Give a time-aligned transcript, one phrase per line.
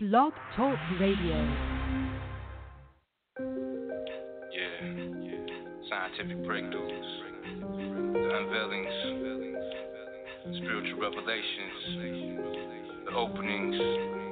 [0.00, 1.34] Blog Talk Radio.
[4.52, 4.78] Yeah,
[5.24, 5.42] yeah.
[5.90, 7.10] scientific breakthroughs,
[8.12, 8.96] the unveilings,
[10.56, 11.82] spiritual revelations,
[13.06, 14.27] the openings.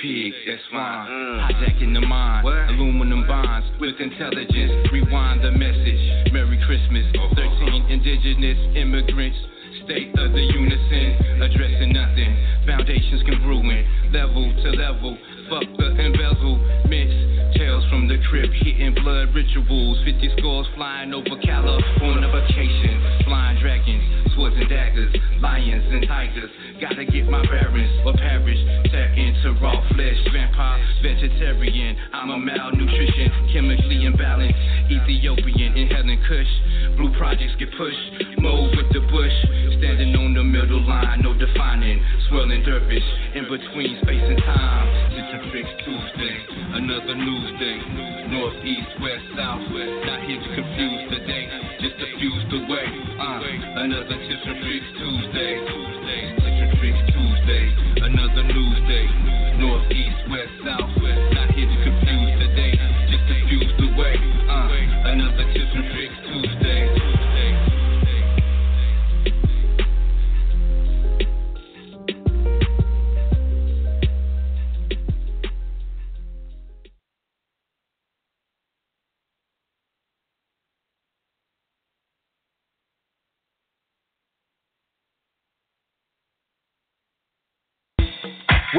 [0.00, 1.08] Pig, that's fine.
[1.08, 1.50] Mm.
[1.50, 4.88] Hijacking the mind, aluminum bonds with intelligence.
[4.92, 6.32] Rewind the message.
[6.32, 7.04] Merry Christmas.
[7.36, 9.38] 13 indigenous immigrants.
[9.84, 12.32] State of the unison, addressing nothing.
[12.66, 15.18] Foundations can ruin, level to level.
[15.50, 17.33] Fuck the embezzlements.
[18.04, 19.96] From the crypt, hitting blood rituals.
[20.04, 23.00] 50 scores flying over California vacation.
[23.24, 24.04] Flying dragons,
[24.36, 25.08] swords and daggers,
[25.40, 26.50] lions and tigers.
[26.84, 28.60] Gotta get my bearings or perish.
[28.92, 31.96] Tap into raw flesh, vampire, vegetarian.
[32.12, 34.52] I'm a malnutrition, chemically imbalanced.
[34.92, 36.52] Ethiopian, inhaling kush.
[37.00, 38.36] Blue projects get pushed.
[38.36, 39.32] Move with the bush.
[39.80, 42.04] Standing on the middle line, no defining.
[42.28, 45.08] Swirling dervish in between space and time.
[45.08, 47.78] Tips and tricks Tuesday, another news day.
[48.34, 49.62] North, east, west, south.
[49.70, 51.46] Not here to confuse the day,
[51.80, 52.86] just diffuse the way.
[53.14, 53.40] Uh,
[53.84, 54.42] another tips
[54.98, 56.03] Tuesday.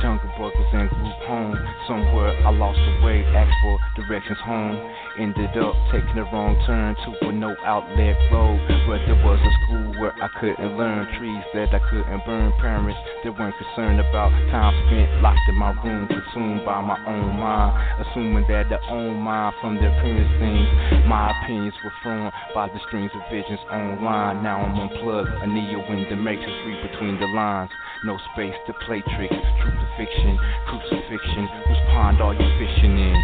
[0.00, 1.58] Jungle Brothers and Group Home.
[1.86, 4.76] Somewhere I lost the way, asked for directions home.
[5.18, 8.60] Ended up taking the wrong turn to a no outlet road.
[8.86, 11.08] But there was a school where I couldn't learn.
[11.18, 12.52] Trees that I couldn't burn.
[12.60, 17.40] Parents that weren't concerned about time spent locked in my room, consumed by my own
[17.40, 17.72] mind.
[18.04, 20.68] Assuming that their own mind from their appearance things.
[21.08, 24.42] My opinions were thrown by the strings of visions online.
[24.42, 27.70] Now I'm unplugged, a neo in the matrix, read between the lines.
[28.04, 31.48] No space to play tricks, truth to fiction, crucifixion.
[31.66, 33.16] Whose pond are you fishing in?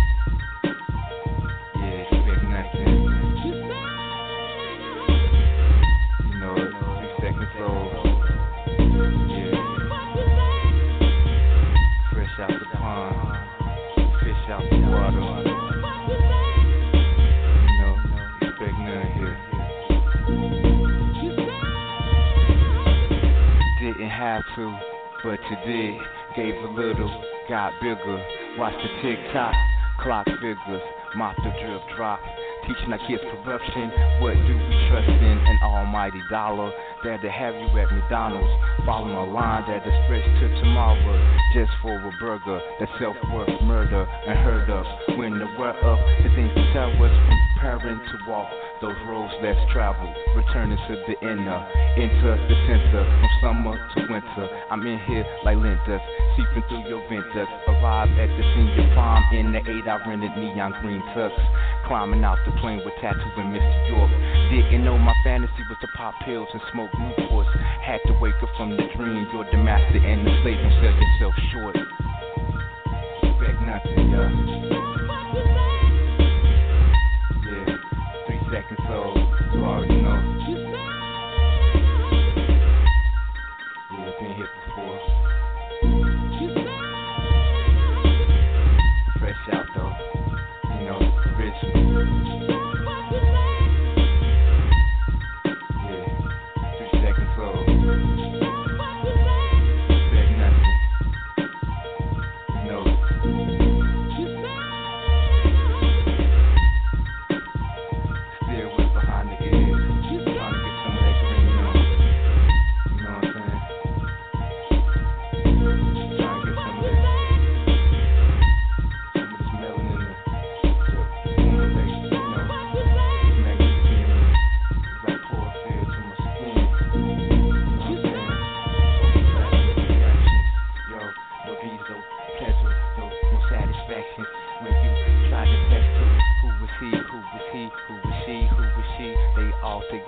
[1.75, 2.97] Yeah, expect nothing.
[6.23, 6.55] You know,
[6.99, 7.91] three seconds old.
[9.29, 9.59] Yeah.
[12.13, 13.17] Fresh out the pond,
[14.21, 15.27] fish out the water.
[17.59, 17.95] You know,
[18.41, 19.37] expect none here.
[23.81, 24.63] Didn't have to,
[25.25, 26.22] but you did.
[26.37, 27.13] Gave a little,
[27.47, 28.25] got bigger.
[28.57, 29.53] Watch the tick tock,
[30.01, 30.81] clock figures,
[31.15, 32.21] mop the drip drop.
[32.65, 33.93] Teaching our kids corruption.
[34.23, 35.37] What do we trust in?
[35.45, 36.73] An almighty dollar.
[37.05, 38.49] There to have you at McDonald's.
[38.87, 41.37] Following a line that is stretched to tomorrow.
[41.53, 42.61] Just for a burger.
[42.81, 45.19] That self worth murder unheard of.
[45.19, 48.49] When the we're up, the things to tell us from preparing to walk
[48.83, 50.13] those roads less traveled.
[50.35, 51.59] Returning to the inner,
[51.97, 53.07] into the center.
[53.07, 54.47] From summer to winter.
[54.71, 56.03] I'm in here like linters.
[56.35, 57.49] Seeping through your ventus.
[57.71, 61.31] Arrive at the senior prom in the eight I rented neon green tux.
[61.87, 63.89] Climbing out the plane with tattoo in Mr.
[63.89, 64.11] York.
[64.51, 67.49] Didn't know my fantasy was to pop pills and smoke Newports.
[67.81, 69.31] Had to wake up from the dream.
[69.33, 70.59] You're the master and the slave.
[70.59, 71.77] You sell yourself short.
[73.23, 74.11] Expect nothing.
[74.11, 74.82] Yeah,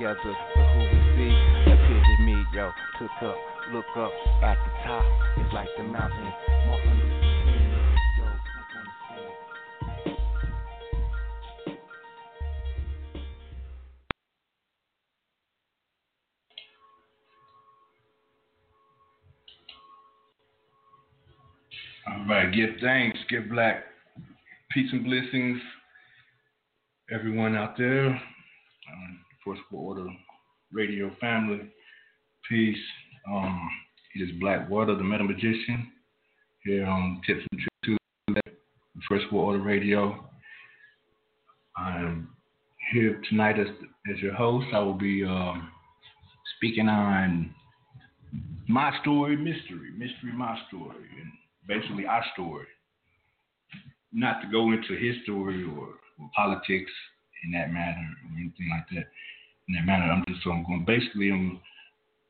[0.05, 1.71] together, but who was he?
[1.71, 3.37] Epitome, yo, took up,
[3.73, 4.13] look up
[4.43, 5.05] at the top,
[5.39, 6.33] it's like the mountain?
[22.07, 23.85] All right, give thanks, give black
[24.71, 25.61] peace and blessings,
[27.11, 30.11] everyone out there, um, First World Order
[30.73, 31.61] Radio family,
[32.49, 32.77] peace.
[33.31, 33.69] Um,
[34.15, 35.93] it is Blackwater, the Meta Magician,
[36.65, 38.57] here on Tips and Tricks Tuesday,
[39.09, 40.29] First World Order Radio.
[41.77, 42.29] I am
[42.93, 43.67] here tonight as,
[44.11, 44.67] as your host.
[44.73, 45.71] I will be um,
[46.57, 47.55] speaking on
[48.67, 51.31] my story, mystery, mystery, my story, and
[51.69, 52.67] basically our story.
[54.13, 55.89] Not to go into his story or,
[56.19, 56.91] or politics
[57.45, 59.05] in that matter or anything like that.
[59.69, 61.61] That I'm just so I'm going basically I'm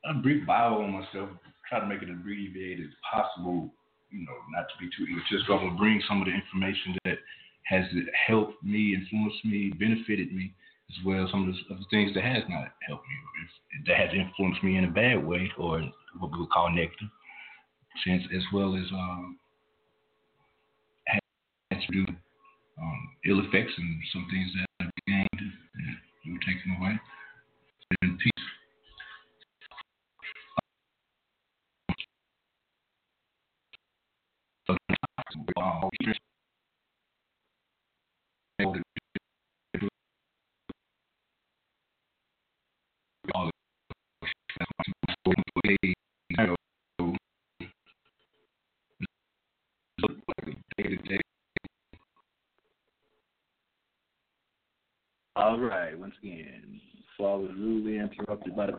[0.05, 1.31] a brief bio on myself,
[1.69, 3.73] try to make it abbreviated as possible.
[4.11, 5.59] You know, not to be too egotistical.
[5.59, 7.19] I'm gonna bring some of the information that
[7.65, 7.85] has
[8.27, 10.55] helped me, influenced me, benefited me,
[10.91, 13.97] as well as some of the, of the things that has not helped me, that
[13.97, 15.81] has influenced me in a bad way, or
[16.19, 17.11] what we would call negative
[18.07, 19.39] sense, as well as um,
[21.09, 22.07] has to do
[22.81, 27.01] um, ill effects and some things that I've gained and were taken away.
[27.91, 28.45] In peace.
[34.69, 36.24] Um,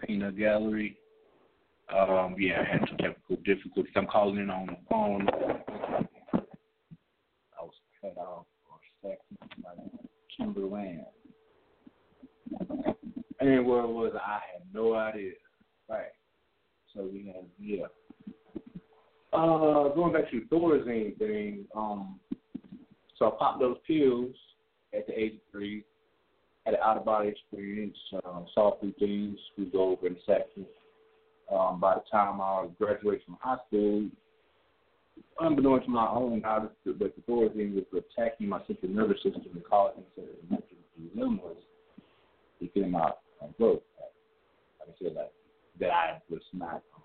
[0.06, 0.98] peanut gallery.
[1.96, 3.94] Um, yeah, I had some technical difficulties.
[3.96, 5.28] I'm calling in on the phone.
[7.60, 9.70] I was cut off for a second by
[10.38, 11.06] Timberland.
[13.40, 14.18] And where was I?
[14.18, 15.34] I had no idea.
[15.90, 16.06] Right.
[16.94, 17.86] So we have yeah.
[19.34, 22.20] Uh, going back to the Thorazine thing, um,
[23.18, 24.34] so I popped those pills
[24.98, 25.84] at the age of three
[26.66, 30.66] had an out of body experience, uh, saw through things we go over in a.
[31.54, 34.10] Um, by the time I graduated from high school,
[35.40, 39.64] unbeknown to my own knowledge, but the authority was attacking my central nervous system and
[39.64, 40.64] causing certain
[41.14, 41.58] dilemmas
[42.60, 43.82] within my uh, growth.
[44.80, 45.32] Like I said, like,
[45.80, 47.04] that I was not, um,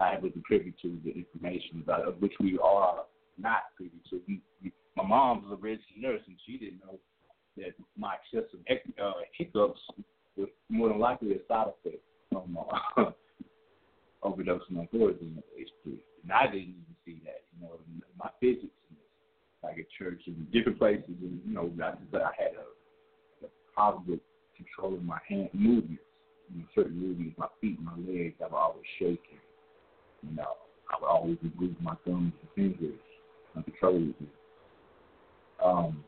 [0.00, 3.04] I wasn't privy to the information about of which we are
[3.36, 4.20] not privy to.
[4.26, 6.98] We, we, my mom was a registered nurse, and she didn't know
[7.56, 8.60] that my excessive
[9.02, 9.80] uh, hiccups
[10.36, 12.58] was more than likely a side effect from
[12.96, 13.04] uh,
[14.24, 15.42] overdosing on at.
[16.22, 17.42] And I didn't even see that.
[17.54, 17.78] You know,
[18.18, 18.72] my physics,
[19.62, 23.48] like at church and different places, and you know, I, but I had a, a
[23.74, 24.20] problem with
[24.56, 26.02] controlling my hand movements.
[26.52, 29.40] You know, certain movements, my feet, my legs, I was always shaking.
[30.22, 30.54] You know,
[30.90, 32.98] I would always move my thumbs and fingers
[33.56, 34.28] uncontrollably.
[35.64, 36.04] Um,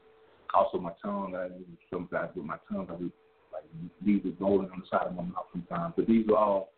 [0.56, 1.48] also, my tongue, I
[1.90, 3.12] sometimes with my tongue, I would
[3.52, 3.64] like
[4.04, 5.94] leave it rolling on the side of my mouth sometimes.
[5.96, 6.72] But these are all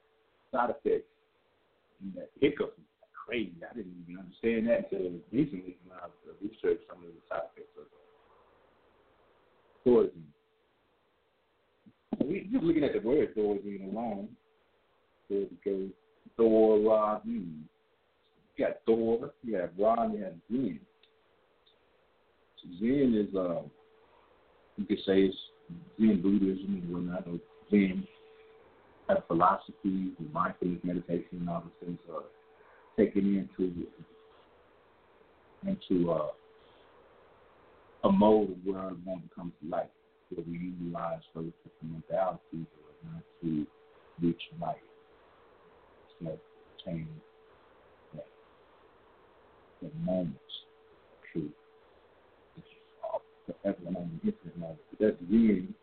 [0.52, 1.06] side effects.
[2.00, 2.84] And that hiccup is
[3.26, 3.54] crazy.
[3.62, 6.06] I didn't even understand that until recently when I
[6.42, 7.86] researched some of the side effects of
[9.86, 10.26] Thorazine.
[12.24, 14.28] We just looking at the word Thorazine alone.
[15.28, 15.90] So because
[16.38, 17.62] Thorazine.
[18.56, 20.80] You got Thor, you got Ron, you got Zen.
[22.78, 23.62] Zen is, uh,
[24.76, 25.36] you could say it's
[25.98, 27.26] Zen Buddhism and whatnot.
[27.26, 27.38] Or
[27.70, 28.06] Zen
[29.08, 32.22] have philosophies and mindfulness meditation and all those things are
[32.96, 33.86] taken into
[35.66, 36.28] into uh,
[38.04, 39.86] a mode of where one to life,
[40.30, 43.66] where we utilize those different modalities or not to
[44.22, 44.76] reach life.
[46.20, 46.38] So
[46.78, 47.08] attain
[48.14, 48.26] that,
[49.82, 50.38] that moments.
[53.62, 54.78] Forever on the infinite moment.
[55.00, 55.74] That's Zen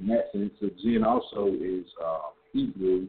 [0.00, 0.52] in that sense.
[0.60, 3.06] So Zen also is uh, Hebrew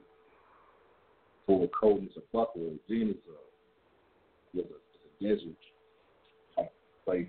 [1.45, 2.73] for coldness of buffalo.
[2.89, 5.55] Zen is a, is a, a desert
[6.55, 6.73] type
[7.05, 7.27] place,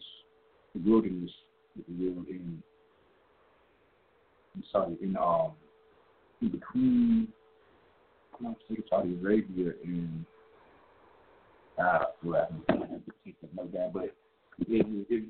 [0.74, 1.30] the wilderness,
[1.78, 2.62] if you will, in,
[4.56, 5.52] in Saudi, in um,
[6.40, 7.28] in between,
[8.38, 10.24] I want to say Saudi Arabia and
[11.78, 14.14] uh, well, I that note down, but it,
[14.68, 15.24] it, it,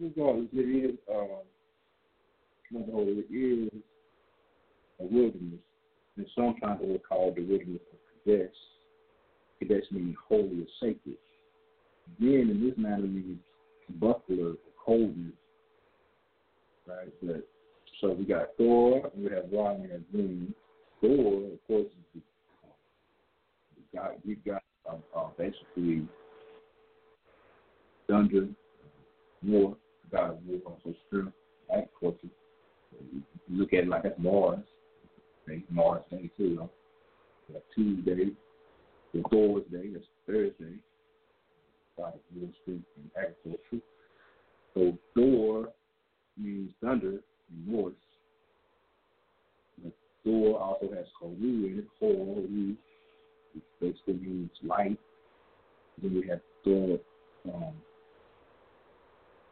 [0.00, 0.98] regardless, it is,
[2.70, 3.82] no, it is
[5.00, 5.60] a wilderness
[6.18, 8.54] and sometimes they will call the wilderness of Kadesh.
[9.60, 11.16] Kadesh means holy or sacred.
[12.18, 13.38] Then in this matter means
[14.00, 15.32] buckler coldness.
[16.86, 17.12] Right?
[17.22, 17.48] But
[18.00, 20.52] so we got Thor, and we have Ra, and we.
[21.00, 22.22] Thor, of course, is
[23.92, 26.08] the, got we got uh, uh, basically
[28.08, 28.48] thunder,
[29.44, 29.76] war,
[30.10, 31.32] God of war, also strength,
[31.70, 32.28] agriculture.
[33.12, 34.60] You look at it like that's Mars.
[35.46, 36.56] Day, Mars Day too.
[36.56, 36.70] Though.
[37.48, 38.32] We have Tuesday,
[39.14, 40.76] the Thor's Day, that's Thursday.
[41.96, 43.84] God of war, strength, and agriculture.
[44.74, 45.68] So Thor
[46.36, 47.94] means thunder in Norse.
[49.82, 49.92] But
[50.24, 52.76] Thor also has Horu in it, Horu,
[53.54, 54.98] which basically means light.
[56.02, 56.98] Then we have Thor,
[57.46, 57.72] um,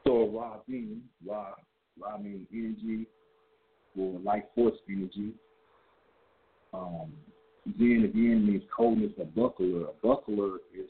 [0.06, 1.54] Thor Ra being, Ra,
[2.00, 3.06] Ra means energy,
[3.98, 5.32] or life force energy.
[6.72, 7.12] Um,
[7.66, 9.82] again means coldness, a buckler.
[9.82, 10.85] A buckler is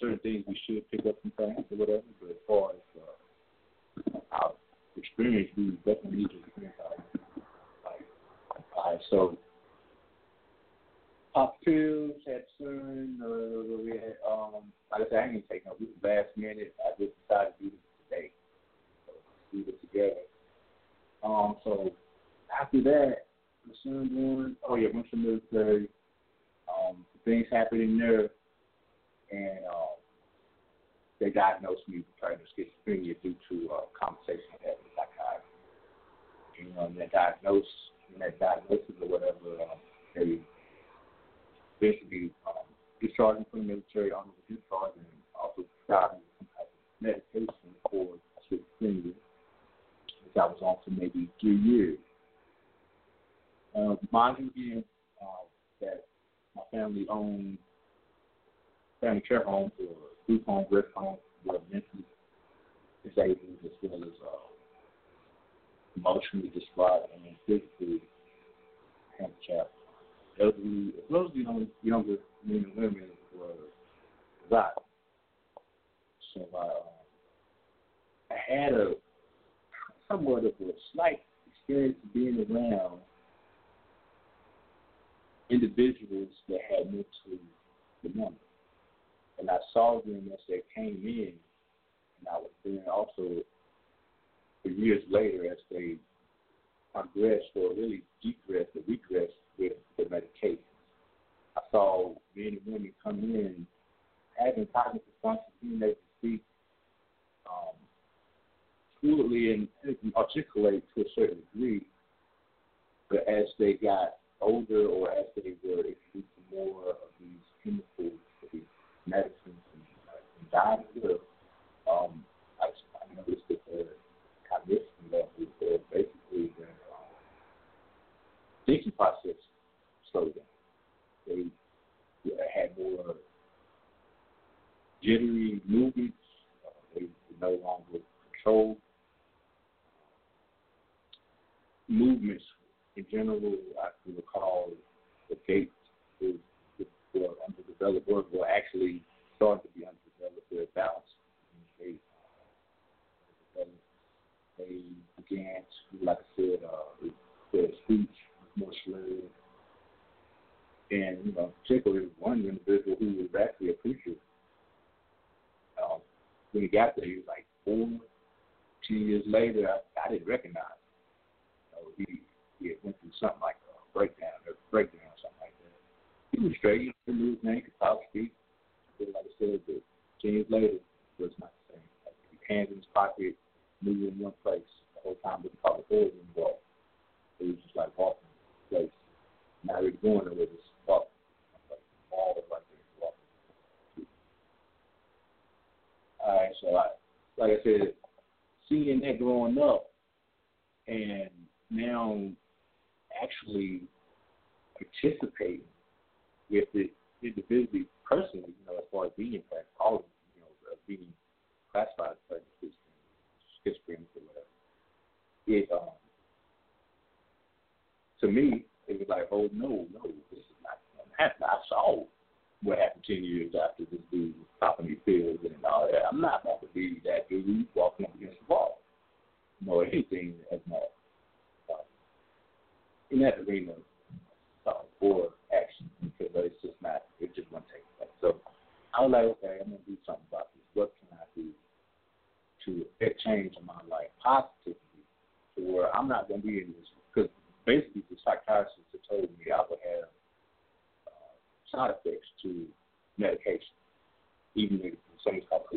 [0.00, 4.18] certain things we should pick up from science or whatever, but as far as uh,
[4.32, 4.52] our
[4.96, 8.02] experience, we definitely need to experience our life.
[8.76, 9.38] All right, so
[11.32, 15.76] pop pills, had soon, uh, we had, um, like I said, I didn't take no,
[15.80, 16.74] we last minute.
[16.84, 17.13] I just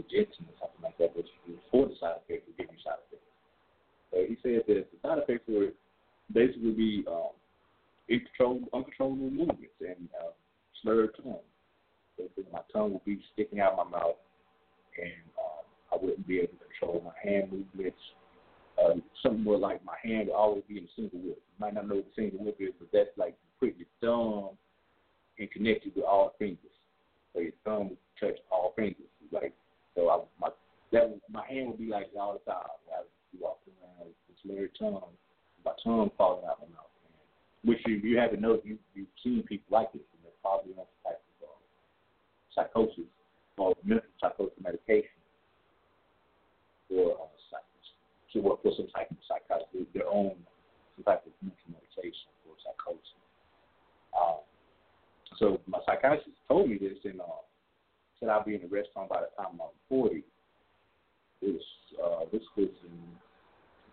[0.10, 3.32] something's or something like that, which before the side effects will give you side effects.
[4.12, 5.74] So he said that the side effects would
[6.34, 7.36] basically be um,
[8.10, 10.32] uncontrollable, uncontrollable movements and uh,
[10.82, 11.44] slurred tongue.
[12.18, 14.18] So my tongue will be sticking out my mouth,
[14.98, 18.00] and um, I wouldn't be able to control my hand movements.
[18.78, 21.38] Uh, something more like my hand will always be in a single whip.
[21.38, 24.58] You might not know what a single whip is, but that's like you your thumb
[25.40, 26.60] and connect it with all fingers.
[27.34, 29.06] So your thumb will touch all fingers.
[29.32, 29.54] Like
[29.98, 30.54] so, I, my
[30.94, 32.70] that my hand would be like that all the time.
[32.94, 33.02] I
[33.34, 35.10] be walking around with slurred tongue,
[35.66, 36.94] my tongue falling out my mouth.
[37.02, 37.74] Man.
[37.74, 40.86] Which you you haven't know you you've seen people like this, and they're probably on
[40.86, 41.58] some type of uh,
[42.54, 43.10] psychosis
[43.58, 45.18] or mental psychosis medication
[46.88, 47.28] for uh,
[48.34, 50.36] to work for some type of psychiatry, their own
[50.96, 53.18] some type of mental medication for psychosis.
[54.14, 54.46] Um,
[55.38, 57.42] so my psychiatrist told me this and uh,
[58.20, 60.24] said I'll be in the restaurant by the time I'm 40.
[61.42, 61.62] This
[62.04, 62.98] uh, this was in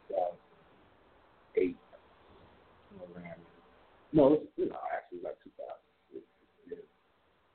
[0.09, 1.77] 2008.
[2.95, 3.43] Around,
[4.13, 5.75] no, it was, you know, actually like 2000.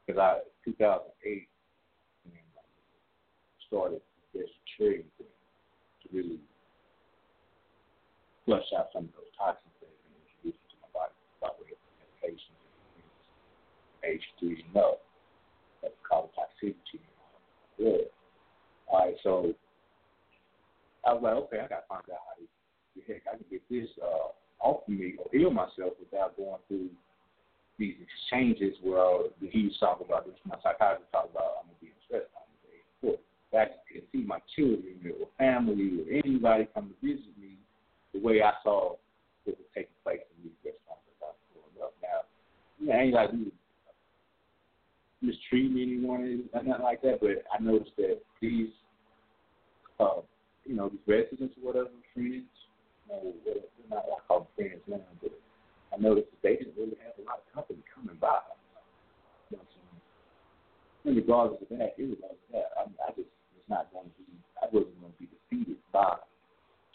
[0.05, 1.47] Because I 2008
[2.25, 2.33] and
[3.67, 4.01] started
[4.33, 5.25] this trade to
[6.11, 6.39] really
[8.45, 11.73] flush out some of those toxins that have been introduced into my body by way
[11.73, 12.53] of medication
[12.97, 14.97] and H3 and no.
[16.09, 18.07] That's called toxicity in my blood.
[18.87, 19.53] All right, so
[21.05, 23.61] I was like, okay, I got to find out how to, heck I can get
[23.69, 26.89] this uh, off of me or heal myself without going through
[27.77, 31.87] these exchanges where he's talking about this, my psychiatrist talking about I'm going to be
[31.87, 33.17] in stress on the day.
[33.51, 37.57] That can see my children or family or anybody come to visit me
[38.13, 38.93] the way I saw
[39.45, 41.93] what was taking place in these restaurants that I was growing up.
[42.03, 43.49] Now, I ain't like we
[45.21, 48.69] mistreating anyone or nothing like that, but I noticed that these,
[49.99, 50.21] uh,
[50.65, 53.55] you know, these residents or whatever, friends, you know, they're
[53.89, 55.31] not I call friends now, but
[55.93, 58.39] I noticed that they didn't really have a lot of company coming by.
[59.49, 59.67] You know I'm
[61.03, 61.17] saying?
[61.17, 64.67] Regardless of that, irregardless of that, I, I just was not going to be, I
[64.71, 66.15] wasn't going to be defeated by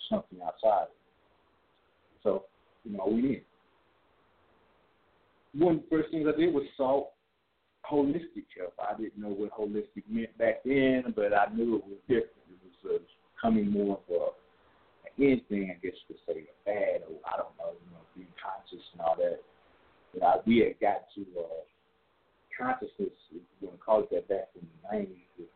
[0.09, 0.87] something outside.
[2.23, 2.45] So,
[2.85, 3.43] you know, we did.
[5.55, 7.09] One of the first things I did was sought
[7.91, 8.75] holistic help.
[8.79, 12.45] I didn't know what holistic meant back then, but I knew it was different.
[12.51, 13.05] It was uh,
[13.41, 14.27] coming more of a
[15.19, 18.35] anything, I guess you could say, a bad or I don't know, you know, being
[18.35, 19.41] conscious and all that.
[20.13, 21.63] You know, we had got to uh,
[22.59, 25.55] consciousness, if you want to call it that, back in the 90s with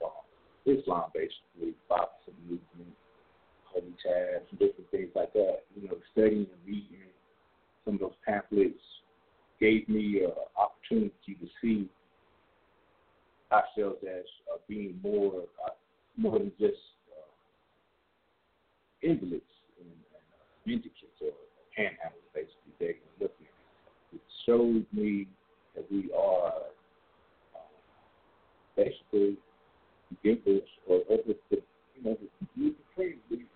[0.00, 0.24] uh, uh,
[0.64, 2.96] Islam, basically, Baptist movement,
[3.64, 5.64] holy tabs, different things like that.
[5.76, 7.12] You know, studying and reading
[7.84, 8.80] some of those pamphlets
[9.60, 11.88] gave me an opportunity to see
[13.52, 15.70] ourselves as uh, being more uh,
[16.16, 16.76] more than just
[17.12, 17.30] uh,
[19.02, 19.42] invalids
[19.80, 21.32] and, and uh, mendicants or
[21.76, 22.72] panhandlers, basically.
[22.80, 24.20] They can look at it.
[24.46, 25.26] showed me
[25.74, 26.52] that we are
[27.54, 27.60] uh,
[28.76, 29.36] basically
[30.22, 31.62] givers or others that,
[31.96, 32.16] you know,
[32.56, 32.74] we,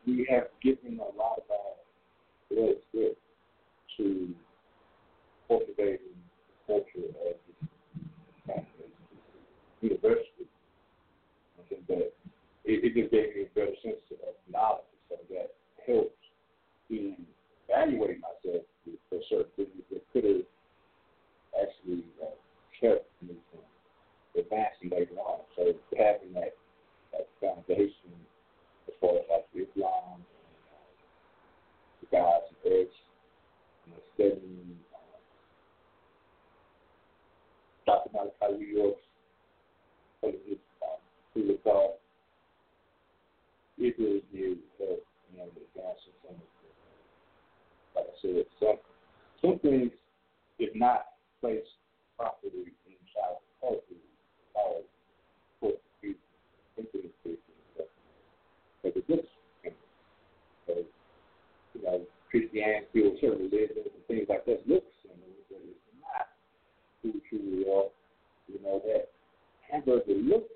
[0.07, 1.75] we have given a lot of our
[2.51, 2.77] blood
[3.97, 4.35] to
[5.53, 6.17] cultivating
[6.49, 7.37] the culture of
[8.49, 10.49] the university.
[11.59, 12.13] I think that
[12.65, 15.53] it, it just gave me a better sense of knowledge, so that
[15.87, 16.25] helps
[16.89, 17.17] in
[17.69, 18.65] evaluating myself
[19.11, 20.49] for certain things that could have
[21.61, 22.33] actually uh,
[22.81, 23.61] kept me from
[24.41, 25.41] advancing later on.
[25.57, 26.57] So having that,
[27.13, 28.17] that foundation
[28.89, 30.89] as far as like Islam, and, uh,
[32.01, 32.97] the gods edge,
[33.85, 34.82] you know, studying
[37.93, 39.05] talking about how New York's
[40.21, 40.97] what is it, um,
[41.35, 41.99] who they call
[43.79, 44.99] it really did you
[45.37, 48.79] know the advancement some of the like I said, some
[49.43, 49.93] some things
[50.59, 51.69] if not placed
[52.17, 54.01] properly in child therapy
[54.57, 54.81] are
[55.61, 56.15] put to
[56.79, 57.37] intimacy
[58.83, 59.29] but the difference
[61.75, 62.01] you know,
[62.31, 64.85] Christianity or certain religions and things like that look
[67.43, 67.93] Israel,
[68.49, 69.09] you know, that
[69.71, 70.53] hamburger looks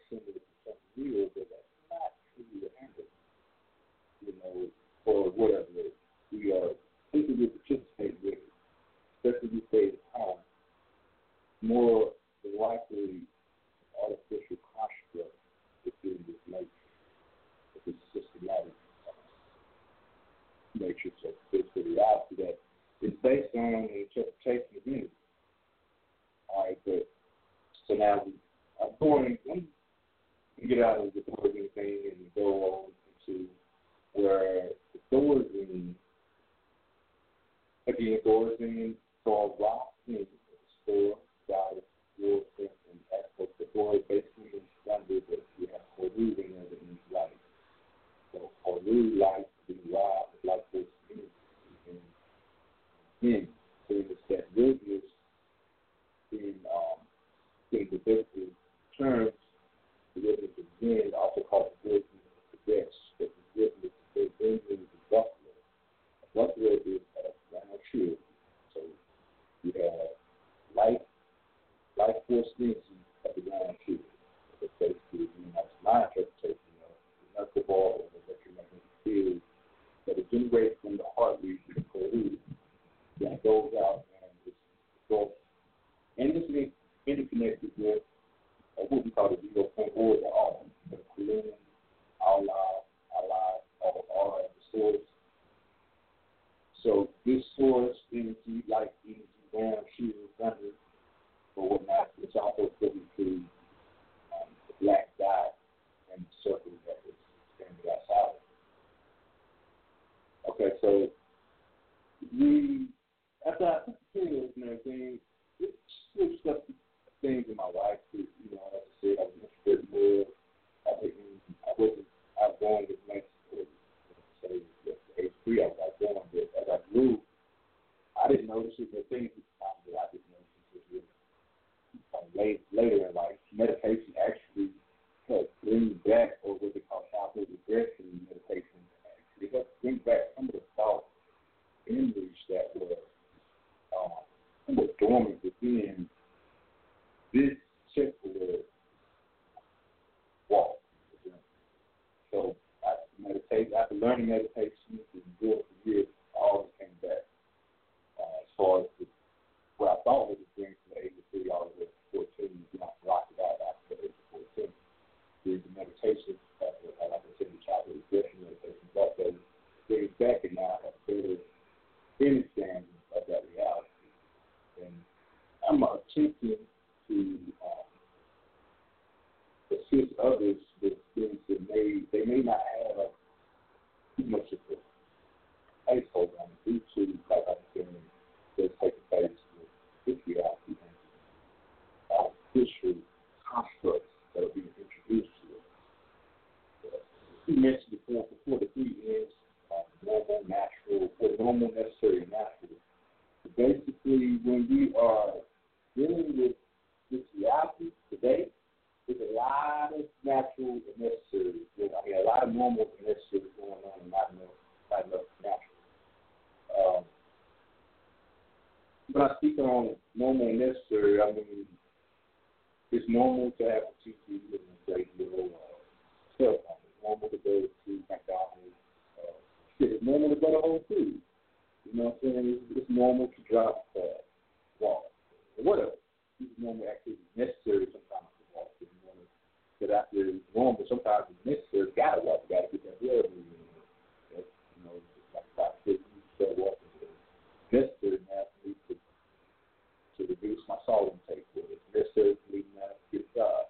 [250.87, 251.83] solemn take with it.
[251.95, 253.65] Necessary for leading out to God.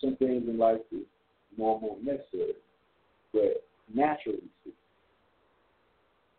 [0.00, 1.06] Some things in life is
[1.56, 2.54] normal and necessary,
[3.32, 4.78] but naturally speaking,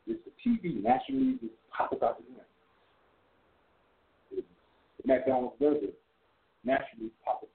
[0.07, 2.47] is the TV naturally just pops out the ground.
[4.31, 5.93] The McDonald's burger
[6.63, 7.47] naturally pops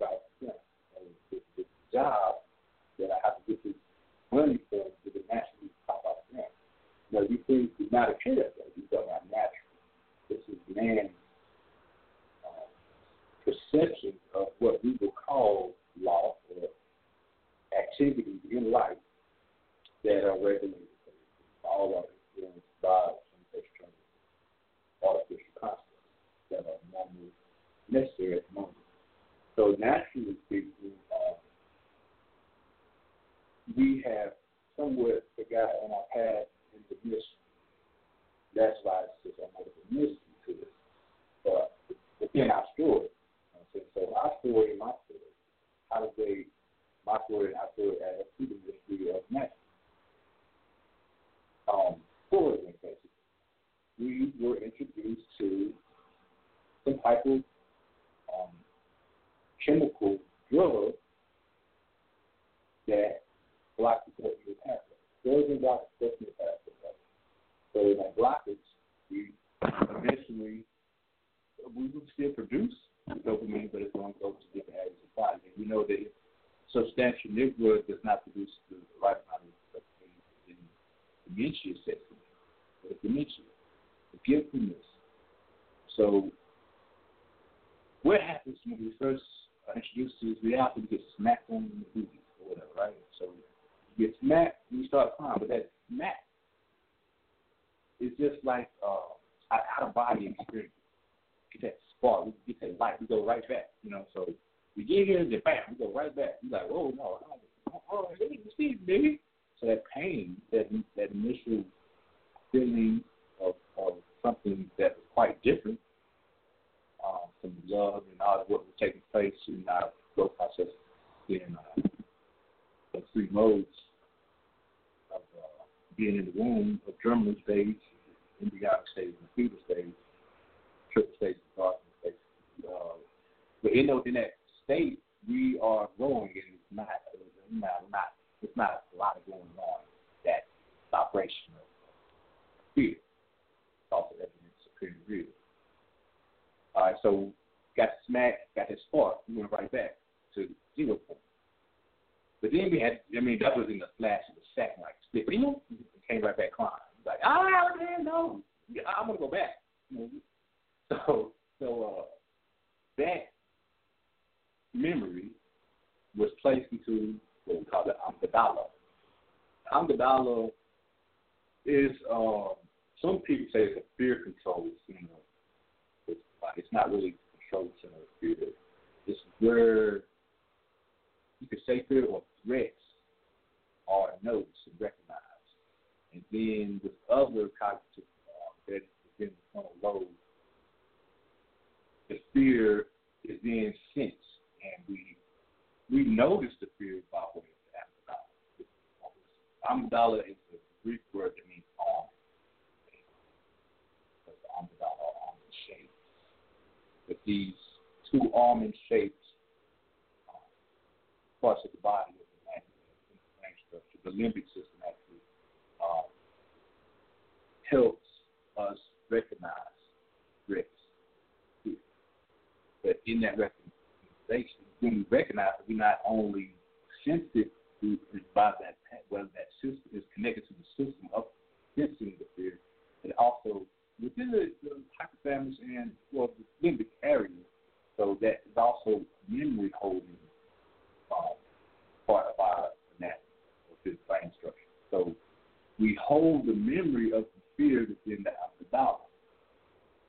[245.79, 248.99] we hold the memory of the fear that's in the amygdala.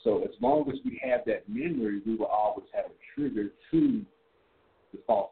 [0.03, 4.05] So as long as we have that memory, we will always have a trigger to
[4.93, 5.31] the false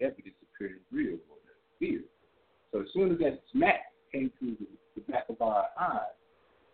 [0.00, 2.00] evidence appearing real or that fear.
[2.72, 4.66] So as soon as that smack came through the,
[4.96, 6.16] the back of our eyes,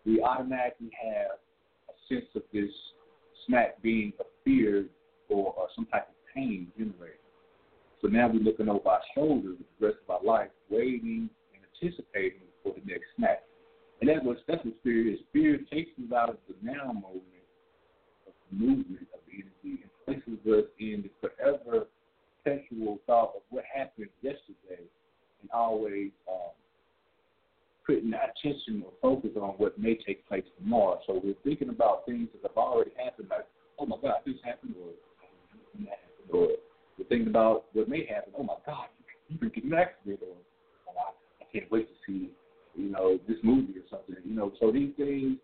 [0.07, 1.39] we automatically have
[1.89, 2.71] a sense of this
[3.47, 4.87] smack being a fear
[5.29, 7.19] or, or some type of pain generated.
[8.01, 12.44] So now we're looking over our shoulders the rest of our life, waiting and anticipating
[12.65, 13.43] for the next smack.
[14.01, 15.21] And that's what that's what fear is.
[15.33, 17.47] Fear takes us out of the now moment
[18.27, 21.87] of the movement of the energy and places us in the forever
[22.45, 24.83] perpetual thought of what happened yesterday
[25.41, 26.53] and always um,
[27.87, 30.99] putting attention or focus on what may take place tomorrow.
[31.07, 33.47] So we're thinking about things that have already happened, like,
[33.79, 34.93] oh my God, this happened, or
[35.79, 36.49] that happened, or
[36.99, 38.33] we're thinking about what may happen.
[38.39, 38.87] Oh my God,
[39.29, 40.37] you can get an accident, or
[40.89, 42.31] oh, I, I can't wait to see,
[42.77, 44.17] you know, this movie or something.
[44.25, 45.37] You know, so these things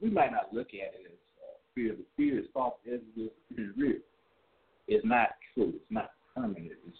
[0.00, 3.32] we might not look at it as uh, fear, but fear is false evidence.
[3.54, 3.96] Fear is real.
[4.86, 5.72] It's not true.
[5.74, 6.72] It's not permanent.
[6.86, 6.96] It's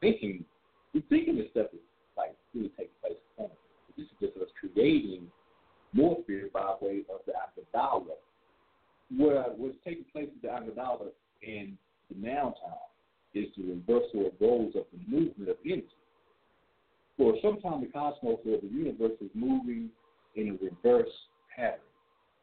[0.00, 0.44] thinking.
[0.94, 1.80] We're thinking this stuff is
[2.16, 3.18] like really taking place.
[3.96, 5.26] This is just us creating
[5.92, 8.14] more fear by way of the Amygdala.
[9.16, 11.08] What, what's taking place with the Amygdala
[11.42, 11.76] in
[12.10, 12.78] the now time
[13.34, 15.88] is the reversal of roles of the movement of energy.
[17.18, 19.90] For some time, the cosmos or the universe is moving
[20.36, 21.10] in a reverse
[21.54, 21.80] pattern,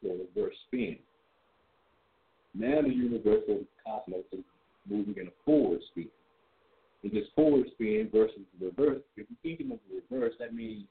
[0.03, 0.97] or reverse spin.
[2.53, 4.43] Now the universe or the cosmos is
[4.87, 6.09] moving in a forward spin.
[7.03, 10.85] In this forward spin versus the reverse, if you're thinking of the reverse, that means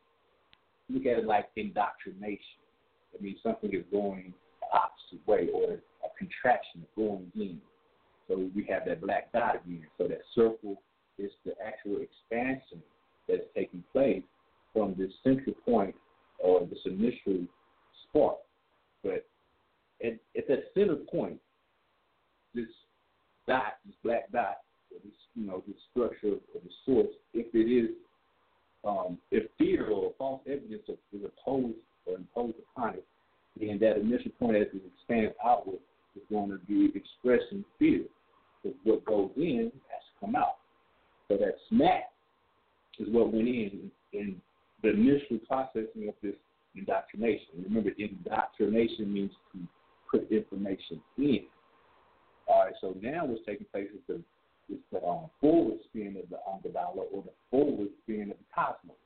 [0.89, 2.65] look at it like indoctrination.
[3.13, 7.61] That means something is going the opposite way or a contraction of going in.
[8.29, 9.87] So we have that black dot again.
[9.99, 10.81] So that circle
[11.19, 12.83] is the actual expansion
[13.29, 14.23] that's taking place
[14.73, 15.95] from this central point
[16.39, 17.47] or this initial
[18.09, 18.37] spark.
[19.03, 19.27] But
[20.05, 21.39] at, at that center point,
[22.55, 22.67] this
[23.47, 24.59] dot, this black dot,
[24.93, 27.91] or this you know, this structure of the source, if it is
[28.87, 33.07] um, if fear or false evidence is opposed or imposed upon it,
[33.59, 35.79] then that initial point as it expands outward
[36.17, 38.03] is going to be expressing fear.
[38.63, 40.57] Because what goes in has to come out.
[41.29, 42.11] So that smack
[42.99, 44.41] is what went in in
[44.83, 46.35] the initial processing of this
[46.75, 47.65] indoctrination.
[47.65, 49.59] Remember, indoctrination means to
[50.11, 51.41] put information in.
[52.47, 54.21] All right, so now what's taking place is the
[54.73, 58.97] is the um, forward spin of the Amygdala or the forward spin of the cosmos.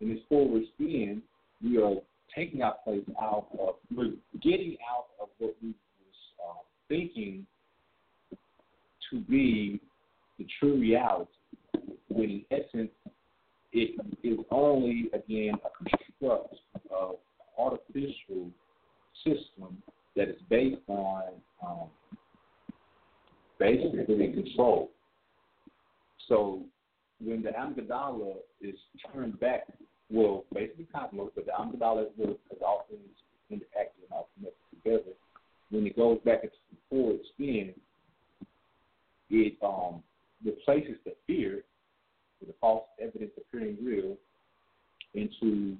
[0.00, 1.22] In this forward spin,
[1.62, 1.94] we are
[2.34, 5.76] taking our place out of, we're getting out of what we was
[6.44, 7.46] uh, thinking
[9.10, 9.80] to be
[10.38, 11.30] the true reality,
[12.08, 12.90] when in essence,
[13.74, 16.54] it is only, again, a construct
[16.90, 17.16] of
[17.58, 18.50] artificial
[19.24, 19.82] system
[20.16, 21.24] that is based on
[21.66, 21.88] um,
[23.58, 24.90] basically control.
[26.28, 26.62] So
[27.20, 28.76] when the amygdala is
[29.12, 29.66] turned back,
[30.08, 33.02] well, basically cosmos, but the amygdala is all things
[33.50, 35.16] interact and all connected together.
[35.70, 37.74] When it goes back into the forward spin,
[39.30, 40.02] it um,
[40.44, 41.64] replaces the fear
[42.44, 44.16] with the false evidence appearing real
[45.14, 45.76] into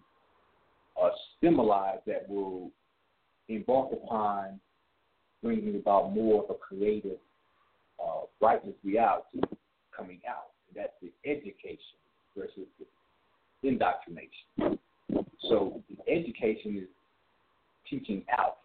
[1.03, 2.71] a stimuli that will
[3.49, 4.59] embark upon
[5.43, 7.19] bringing about more of a creative
[8.03, 9.41] uh, brightness reality
[9.95, 10.51] coming out.
[10.75, 11.79] That's the education
[12.37, 14.79] versus the indoctrination.
[15.49, 16.89] So the education is
[17.89, 18.59] teaching out.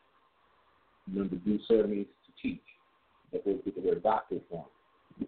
[1.12, 2.62] Remember, do serve means to teach.
[3.34, 4.64] That goes with the word doctor from.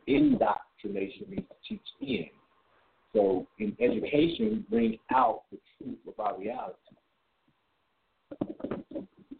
[0.08, 2.30] Indoctrination means to teach in.
[3.14, 6.78] So in education, bring out the truth about reality.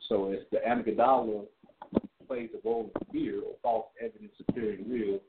[0.10, 1.46] So as the amygdala
[2.28, 5.20] plays a role in fear or false evidence appearing real,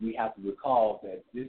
[0.00, 1.48] we have to recall that this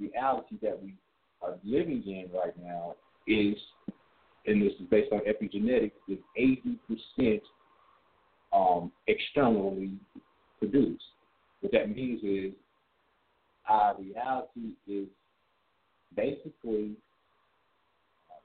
[0.00, 0.94] reality that we
[1.42, 2.94] are living in right now
[3.26, 3.56] is,
[4.46, 6.18] and this is based on epigenetics, is
[7.18, 7.40] 80%
[8.54, 9.92] um, externally
[10.58, 11.04] produced.
[11.60, 12.52] What that means is
[13.68, 15.08] our reality is
[16.16, 16.92] basically
[18.30, 18.42] uh,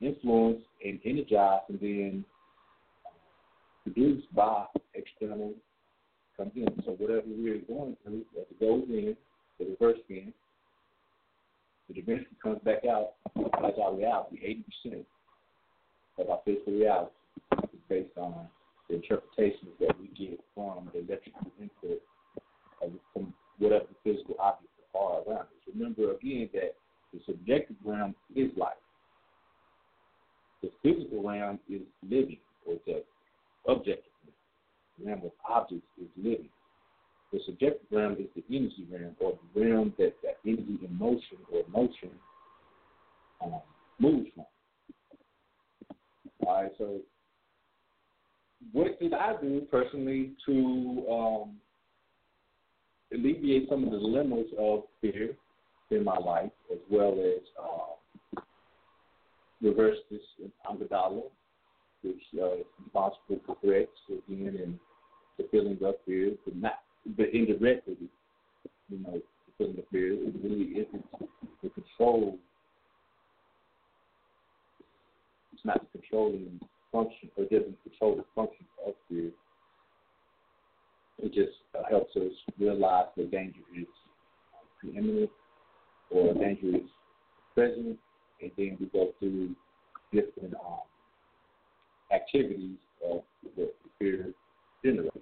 [0.00, 2.24] influenced and energized and then
[3.84, 5.54] produced by external
[6.38, 6.66] in.
[6.84, 9.16] So whatever we're going through, as it goes in,
[9.58, 10.32] the reverse spin,
[11.88, 13.12] it eventually comes back out
[13.64, 14.38] as our reality.
[14.42, 15.06] Eighty percent
[16.18, 17.10] of our physical reality
[17.72, 18.48] is based on
[18.88, 22.02] the interpretations that we get from the electrical input
[22.82, 25.74] of from whatever the physical objects are around us.
[25.74, 26.74] Remember again that
[27.12, 28.72] the subjective realm is life.
[30.62, 33.02] The physical realm is living, or the
[33.68, 34.12] objective
[35.04, 36.48] realm of objects is living.
[37.32, 41.38] The subjective realm is the energy realm, or the realm that that energy in motion
[41.52, 42.10] or motion
[43.44, 43.60] um,
[43.98, 44.44] moves from.
[46.46, 47.00] All right, so
[48.72, 51.56] what did I do personally to um,
[53.16, 55.30] alleviate some of the dilemmas of fear
[55.90, 58.40] in my life, as well as uh,
[59.62, 60.20] reverse this
[60.68, 61.22] amygdala,
[62.02, 64.78] which uh, is responsible for threats again and
[65.38, 66.80] the feeling of fear, but not,
[67.16, 67.96] but indirectly,
[68.88, 70.12] you know, the feeling of fear.
[70.12, 71.04] It really isn't
[71.62, 72.38] the control.
[75.52, 76.60] It's not the controlling
[76.92, 79.30] function, or doesn't control the function of fear.
[81.22, 83.86] It just uh, helps us realize the danger is
[84.80, 85.30] preeminent
[86.10, 86.90] or danger is
[87.54, 87.98] present,
[88.42, 89.54] and then we go through
[90.12, 90.80] different um,
[92.14, 93.22] activities of
[93.56, 94.32] the fear
[94.84, 95.16] generates.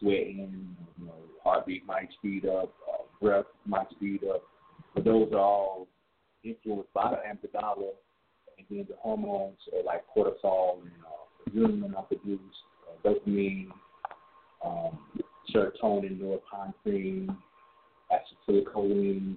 [0.00, 4.42] Sweating, you know, heartbeat might speed up, uh, breath might speed up,
[4.94, 5.88] but those are all
[6.42, 7.90] influenced by the amygdala,
[8.58, 12.42] and then the hormones uh, like cortisol and uh, adrenaline are produced,
[12.88, 13.68] uh, dopamine,
[14.64, 14.98] um,
[15.54, 17.36] serotonin, norepinephrine,
[18.12, 19.36] acetylcholine,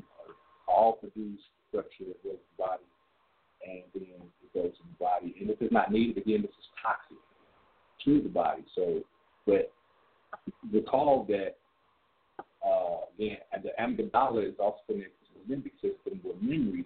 [0.68, 2.84] all produce structure that goes the body,
[3.66, 4.04] and then
[4.44, 5.36] it goes in the body.
[5.40, 7.18] And if it's not needed, again, this is toxic
[8.06, 8.64] to the body.
[8.76, 9.02] So,
[9.46, 9.72] but
[10.72, 11.56] recall that
[12.66, 16.86] uh, again, the amygdala is also connected to the limbic system, where memories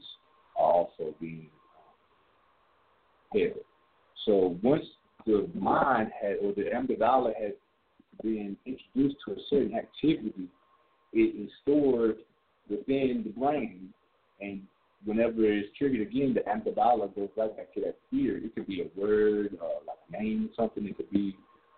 [0.57, 1.49] are also being
[3.33, 3.65] um, held.
[4.25, 4.85] So once
[5.25, 7.53] the mind had or the amygdala has
[8.21, 10.47] been introduced to a certain activity,
[11.13, 12.17] it is stored
[12.69, 13.89] within the brain,
[14.39, 14.61] and
[15.05, 18.37] whenever it's triggered again, the amygdala goes right back to that fear.
[18.37, 20.85] It could be a word, uh, like a name, something.
[20.85, 21.35] It could be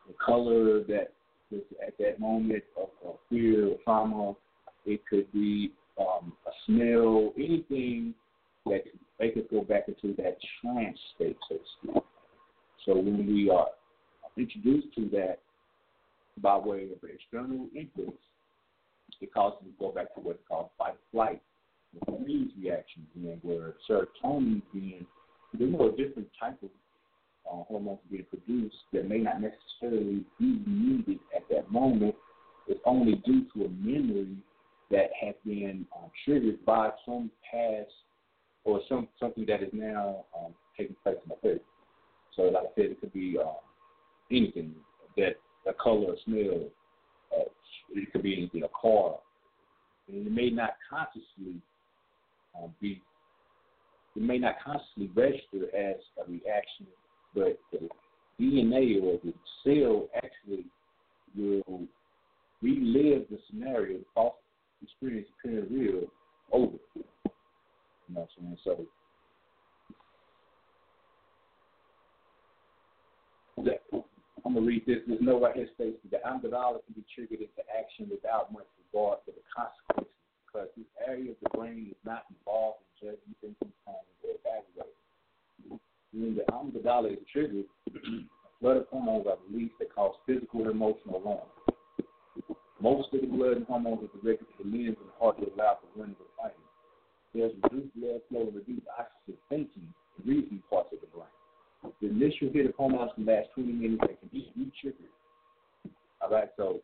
[0.08, 1.14] the color that
[1.52, 4.34] was at that moment of, of fear or trauma.
[4.86, 8.14] It could be um, a smell, anything
[8.66, 8.84] that
[9.20, 12.04] make us go back into that trance state, so to speak.
[12.86, 13.68] So when we are
[14.38, 15.40] introduced to that
[16.42, 18.18] by way of external inputs,
[19.22, 21.42] it causes us to go back to what's called fight flight,
[21.94, 25.06] the freeze reaction, and where serotonin being
[25.54, 26.70] there's no different type of
[27.46, 32.16] uh, hormones being produced that may not necessarily be needed at that moment.
[32.68, 34.36] It's only due to a memory
[34.90, 37.92] that has been um, triggered by some past
[38.64, 41.62] or some something that is now um, taking place in the present.
[42.36, 43.58] So, like I said, it could be um,
[44.32, 44.74] anything
[45.18, 45.36] that
[45.68, 46.68] a color, a smell,
[47.38, 47.44] uh,
[47.96, 49.16] it could be anything, a car.
[50.08, 51.62] And it may not consciously
[52.62, 53.02] um, be,
[54.16, 56.88] it may not consciously register as a reaction,
[57.34, 57.88] but the
[58.40, 59.34] DNA or the
[59.64, 60.66] cell actually
[61.36, 61.88] will
[62.62, 64.32] relive the scenario, the
[64.82, 66.02] experience appearing real
[66.52, 66.78] over.
[66.96, 68.58] You know what I'm saying?
[68.64, 68.86] So
[74.46, 75.00] I'm gonna read this.
[75.08, 78.68] There's no right here states that the amygdala can be triggered into action without much
[78.86, 80.12] regard for the consequences
[80.46, 85.80] because this area of the brain is not involved in judging, thinking, planning, or evaluating.
[86.12, 88.30] When the amygdala is triggered, a
[88.60, 91.48] flood of hormones are released that cause physical and emotional alarm.
[92.82, 95.80] Most of the blood and hormones are directed to the limbs and heart to allow
[95.80, 96.68] for running or fighting.
[97.34, 99.88] There's reduced blood flow and reduced oxygen thinking,
[100.26, 101.32] reasoning parts of the brain.
[102.02, 105.12] The initial hit of hormones can last 20 minutes and can be re-triggered.
[106.22, 106.80] All right, so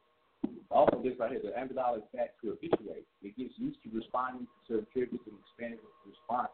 [0.72, 3.08] also this right here, the amygdala is back to habituate.
[3.24, 6.54] It gets used to responding to certain triggers and expanding its response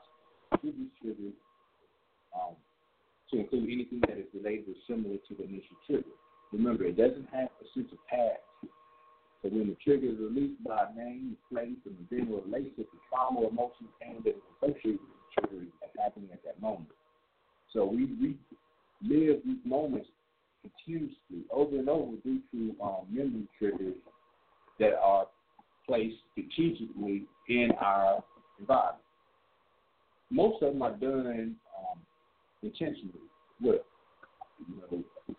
[0.62, 1.36] to these triggers
[2.34, 2.56] um,
[3.32, 6.16] to include anything that is related or similar to the initial trigger.
[6.54, 8.46] Remember, it doesn't have a sense of past.
[9.42, 13.46] So when the trigger is released by name, place, and event or relationship, the trauma
[13.46, 16.90] or emotional pain that is associated with the trigger is happening at that moment.
[17.76, 18.38] So we we
[19.04, 20.08] live these moments
[20.62, 23.96] continuously over and over due to um, memory triggers
[24.80, 25.28] that are
[25.86, 28.24] placed strategically in our
[28.60, 29.04] environment.
[30.32, 32.00] Most of them are done um,
[32.64, 33.12] intentionally.
[33.62, 33.80] Well,
[34.68, 35.36] you know,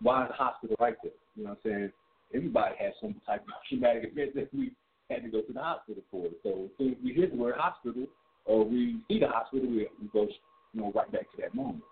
[0.00, 1.12] why the hospital right there?
[1.36, 1.92] You know what I'm saying?
[2.34, 4.72] Everybody has some type of traumatic event that we
[5.10, 6.26] had to go to the hospital for.
[6.42, 8.06] So as soon as we hear the word hospital
[8.44, 10.26] or we see the hospital, we, we go
[10.72, 11.82] you know, right back to that moment.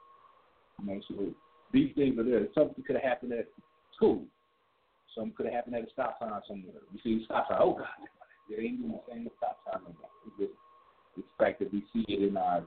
[0.81, 1.15] You know, so
[1.73, 2.47] these things are there.
[2.55, 3.47] Something could have happened at
[3.95, 4.25] school.
[5.15, 6.83] Something could have happened at a stop sign somewhere.
[6.93, 7.87] You see stop sign, oh God,
[8.49, 10.49] there ain't even the same stop sign no more.
[10.49, 10.53] It's
[11.17, 12.67] the fact that we see it in our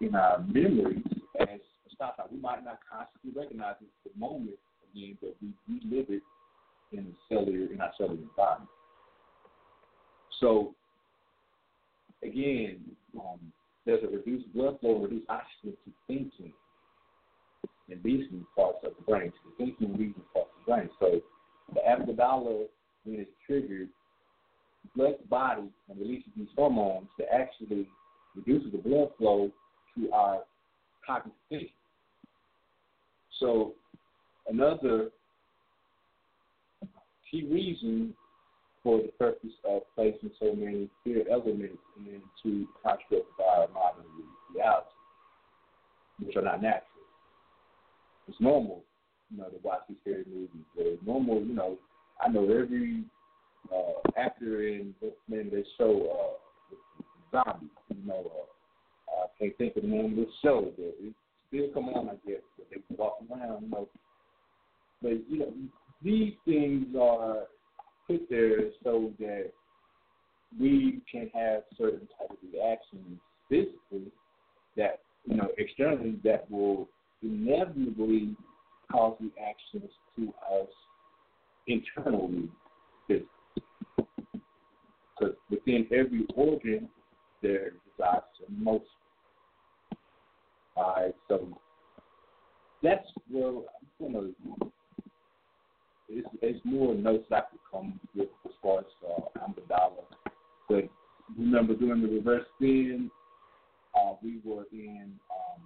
[0.00, 1.02] in our memories
[1.40, 2.26] as a stop sign.
[2.30, 4.58] We might not constantly recognize it the moment
[4.92, 6.22] again, but we relive it
[6.92, 8.70] in the cellular in our cellular environment.
[10.40, 10.74] So
[12.22, 12.80] again,
[13.18, 13.40] um,
[13.88, 16.52] there's a reduced blood flow, reduced oxygen to thinking,
[17.90, 20.90] and reasoning parts of the brain, to the thinking reasoning parts of the brain.
[21.00, 21.20] So
[21.72, 22.66] the amygdala,
[23.04, 23.88] when it's triggered,
[24.94, 27.88] floods the body and releases these hormones that actually
[28.36, 29.50] reduces the blood flow
[29.96, 30.40] to our
[31.06, 31.70] cognitive thinking.
[33.40, 33.72] So
[34.48, 35.08] another
[37.30, 38.12] key reason
[38.82, 44.04] for the purpose of placing so many fear elements into construct of our modern
[44.54, 44.86] reality,
[46.24, 46.82] which are not natural.
[48.28, 48.84] It's normal,
[49.30, 50.64] you know, to watch these scary movies.
[50.76, 51.78] It's normal, you know,
[52.20, 53.04] I know every
[53.72, 56.36] uh, actor in what's the name show,
[56.72, 58.30] uh, Zombie, you know,
[59.08, 61.14] uh, I can't think of the name of this show, but it
[61.48, 63.88] still come on, I guess, but they walk around, you know.
[65.02, 65.52] But, you know,
[66.02, 67.44] these things are
[68.08, 69.52] put there so that
[70.58, 74.10] we can have certain type of reactions physically
[74.76, 76.88] that, you know, externally that will
[77.22, 78.34] inevitably
[78.90, 80.68] cause reactions to us
[81.66, 82.48] internally
[83.06, 83.26] because
[85.50, 86.88] within every organ
[87.42, 88.86] there resides emotion.
[90.76, 91.48] All right, so
[92.82, 94.28] that's where I'm gonna.
[96.08, 99.40] It's, it's more notes I could come with as far as uh.
[100.68, 100.88] But
[101.36, 103.10] remember, during the reverse spin,
[103.94, 105.62] uh, we were in um,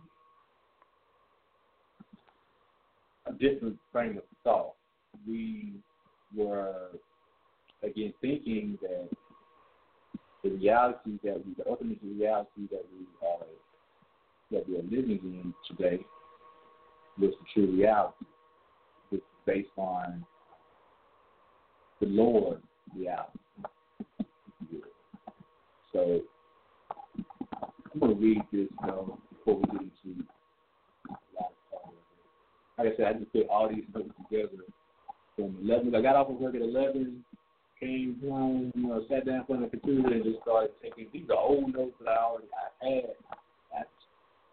[3.27, 4.75] a different frame of thought.
[5.29, 5.75] We
[6.35, 6.91] were
[7.83, 9.09] again thinking that
[10.43, 13.47] the reality that we, the ultimate reality that we are
[14.51, 16.05] that we are living in today
[17.19, 18.27] was the true reality,
[19.47, 20.25] based on
[22.03, 22.61] the Lord
[22.97, 23.39] reality.
[25.93, 26.21] So
[27.95, 30.25] I'm to read this though before we get into
[32.79, 34.65] like I said, I just put all these notes together
[35.37, 35.95] from 11.
[35.95, 37.23] I got off of work at 11,
[37.79, 41.07] came home, you know, sat down in front of the computer and just started taking.
[41.13, 42.49] These are old notes that I already
[42.83, 43.05] I had.
[43.77, 43.83] I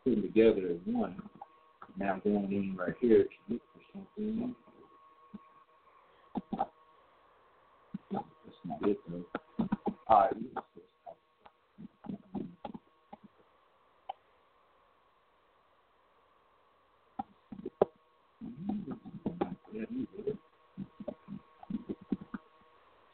[0.03, 1.15] put them together as one.
[1.97, 4.55] Now I'm going in right here to look for something.
[8.65, 8.81] Not.
[10.07, 10.33] All right.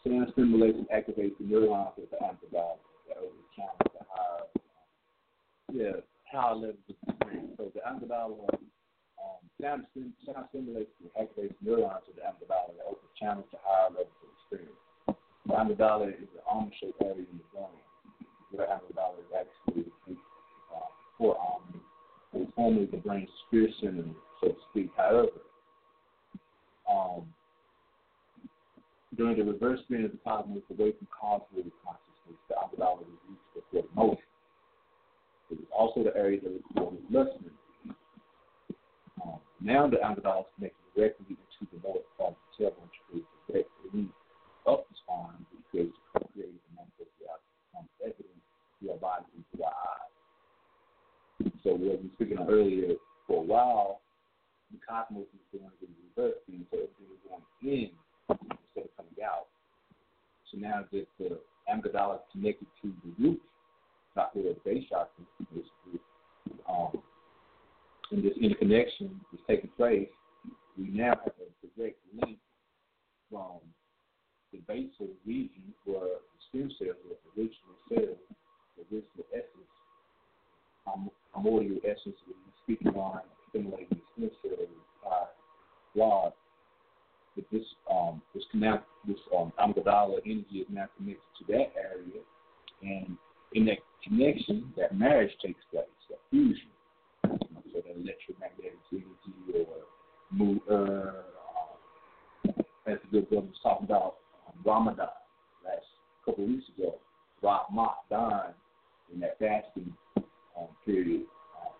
[0.03, 2.77] Sound stimulation activates the neurons of the amygdala
[3.07, 4.45] that over channel to higher,
[5.73, 6.77] yeah, higher levels
[7.07, 7.49] of brain.
[7.57, 9.85] So the amygdala, um, sound,
[10.25, 14.84] sound stimulation activates neurons of the amygdala that over channels to higher levels of experience.
[15.47, 17.67] The amygdala is the almond-shaped area in the brain
[18.51, 19.91] where amygdala is actually
[20.73, 20.79] uh,
[21.17, 21.81] forearm.
[22.33, 24.03] It's formerly the brain's spirit center,
[24.41, 24.89] so to speak.
[24.97, 25.27] However,
[26.89, 27.27] um,
[29.15, 33.41] during the reverse spin of the cosmos away from cosmic consciousness, the amygdala is used
[33.53, 34.23] to record motion.
[35.51, 37.55] It is also the area that records listening.
[39.23, 42.99] Um, now the amygdala is connected directly into the lower part of the tailbone to
[43.09, 44.09] create directly
[44.67, 48.41] up the spine, creates co-creative and manifest reality becomes evident
[48.79, 50.13] through our bodies and through our eyes.
[51.63, 52.95] So what we were speaking of earlier,
[53.27, 54.01] for a while,
[54.71, 57.89] the cosmos is doing the reverse spin, so everything is going in
[58.29, 59.47] instead of coming out.
[60.51, 61.39] So now that the
[61.69, 63.41] amygdala is connected to the root
[64.13, 65.99] chakra the base chakra, basically,
[66.69, 67.01] um,
[68.11, 70.07] and this interconnection is taking place,
[70.77, 72.37] we now have a direct link
[73.29, 73.59] from
[75.05, 78.19] the region where the stem cells the original cells,
[78.77, 79.73] the original essence,
[80.87, 81.09] um,
[81.83, 84.69] essence we're speaking on, stimulating the stem cells
[85.03, 85.25] by
[87.35, 92.21] that this um this connect this um amygdala energy is now connected to that area,
[92.81, 93.17] and
[93.53, 96.69] in that connection, that marriage takes place, that fusion.
[97.23, 99.05] So that electromagnetic energy
[99.53, 99.65] or
[100.31, 101.11] move, uh,
[102.87, 104.15] as the good brother was talking about
[104.65, 105.07] Ramadan
[105.63, 105.85] last
[106.25, 106.95] couple of weeks ago,
[107.41, 108.53] Ramadan
[109.13, 109.93] in that fasting
[110.57, 111.25] um, period.
[111.61, 111.73] Um,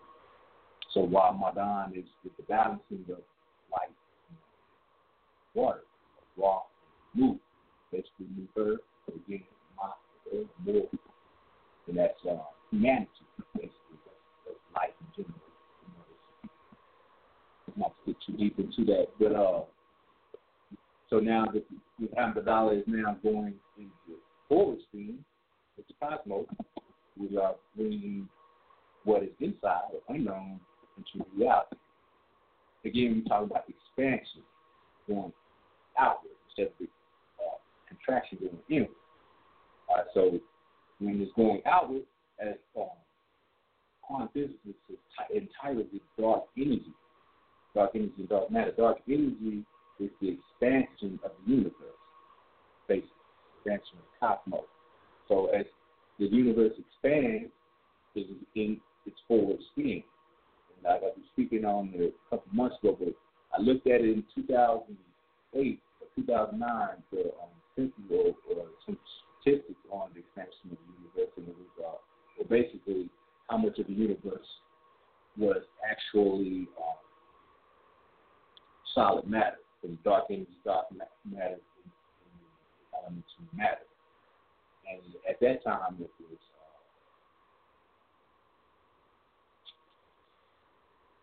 [0.93, 3.19] so Ramadan is, is the balancing of
[3.71, 3.89] light
[5.55, 5.81] water,
[6.37, 6.59] raw,
[7.13, 7.37] move.
[7.91, 9.43] Basically, move earth, again,
[9.77, 9.89] my
[10.65, 10.89] more.
[11.87, 12.37] And that's uh,
[12.71, 13.09] humanity,
[13.53, 13.71] basically.
[14.05, 15.41] That's, that's life in general.
[16.43, 19.61] You know, not to get too deep into that, but uh,
[21.09, 21.63] so now that
[21.99, 24.19] the amygdala is now going into
[24.49, 25.19] forward spin,
[25.77, 26.45] with cosmos,
[27.17, 28.27] we are bringing
[29.03, 30.59] what is inside unknown
[30.97, 31.75] into reality.
[32.83, 34.41] again, we talk about expansion
[35.07, 35.31] going
[35.97, 36.87] outward instead of
[37.39, 38.89] uh, contraction going inward.
[39.87, 40.39] All right, so
[40.99, 42.03] when it's going outward,
[42.39, 42.87] as um,
[44.01, 44.97] quantum physicists is
[45.31, 45.39] t-
[46.19, 46.93] dark energy,
[47.73, 48.71] dark energy dark matter.
[48.71, 49.65] Dark energy
[49.99, 51.73] is the expansion of the universe,
[52.87, 53.09] basically,
[53.57, 54.67] expansion of the cosmos.
[55.27, 55.65] So as
[56.19, 57.51] the universe expands,
[58.15, 58.25] is
[58.55, 60.03] in its forward spin.
[60.77, 63.13] And I was speaking on it a couple months ago, but
[63.57, 67.49] I looked at it in 2008 or 2009, the um,
[68.85, 68.97] some
[69.41, 71.97] statistics on the expansion of the universe, and it was uh,
[72.37, 73.09] well, basically
[73.49, 74.47] how much of the universe
[75.37, 76.97] was actually um,
[78.93, 81.59] solid matter, from dark energy, dark matter, and, and
[82.97, 83.87] elements matter.
[84.89, 86.39] And at that time, it was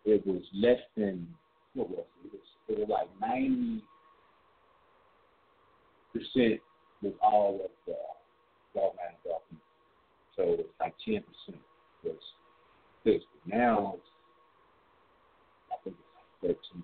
[0.05, 1.27] uh, it was less than
[1.73, 2.27] what was it?
[2.27, 3.83] It was, it was like ninety
[6.13, 6.61] percent
[7.01, 7.95] was all of the
[8.75, 9.63] dark matter, dark energy.
[10.35, 11.63] So it's like ten percent
[12.03, 12.23] was
[13.03, 13.39] physical.
[13.45, 13.95] Now
[15.71, 16.83] I think it's like thirteen.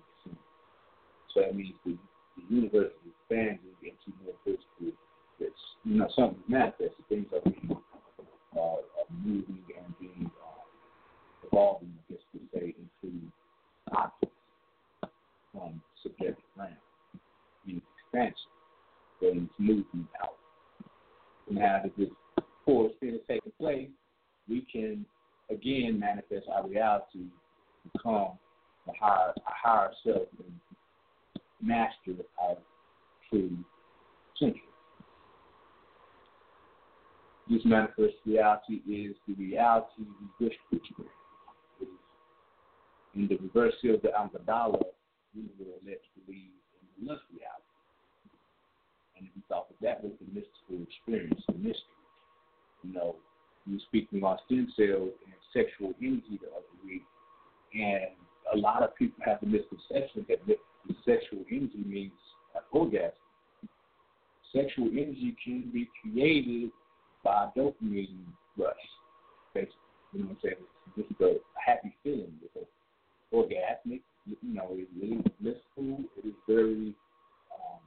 [1.34, 1.96] So that means the,
[2.36, 4.96] the universe is expanding into more physical.
[5.38, 5.54] It's
[5.84, 6.92] you know something manifested.
[7.08, 7.76] Things are being
[8.56, 8.82] uh, are
[9.24, 13.16] moving and being uh, evolving, I guess we say, into
[13.92, 14.36] objects
[15.52, 16.70] from subjective realm,
[17.66, 18.34] means expansion,
[19.20, 20.36] then it's moving out.
[21.48, 22.08] And now that this
[22.64, 23.88] force thing is taking place,
[24.48, 25.04] we can
[25.50, 27.26] again manifest our reality,
[27.92, 28.38] become
[28.88, 30.52] a higher, a higher self, and
[31.62, 32.56] master of our
[33.28, 33.56] true
[34.38, 34.62] century.
[37.48, 40.06] This manifest reality is the reality
[40.38, 41.04] we wish to.
[43.14, 44.80] In the reverse of the Amygdala,
[45.34, 47.74] we were led to believe in the lust reality.
[49.18, 52.00] And we thought that that was the mystical experience, the mystery.
[52.84, 53.16] You know,
[53.66, 57.02] we were speaking about stem cells and sexual energy the other week,
[57.74, 58.14] and
[58.54, 60.38] a lot of people have the misconception that
[61.04, 62.12] sexual energy means
[62.72, 63.12] orgasm.
[64.54, 66.70] Sexual energy can be created
[67.22, 68.24] by dopamine
[68.56, 68.74] rush,
[69.54, 69.76] basically.
[70.12, 70.56] You know what I'm saying?
[70.96, 72.32] It's just a happy feeling.
[72.42, 74.00] It's a orgasmic.
[74.26, 76.04] You know, it's really blissful.
[76.16, 76.94] It is very.
[77.54, 77.80] Um,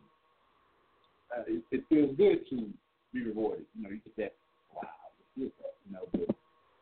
[1.35, 2.69] uh, it, it feels good to
[3.13, 3.65] be rewarded.
[3.75, 4.33] You know, you get that.
[4.73, 4.89] Wow,
[5.19, 5.73] it feels that.
[5.85, 6.35] You know, but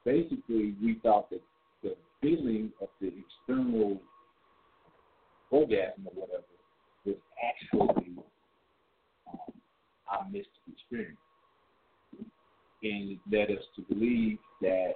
[0.06, 1.42] basically, we thought that
[1.82, 4.00] the feeling of the external
[5.52, 6.44] orgasm or whatever
[7.06, 8.16] was actually
[9.28, 9.54] um,
[10.10, 11.18] our mystic experience.
[12.84, 14.94] And it led us to believe that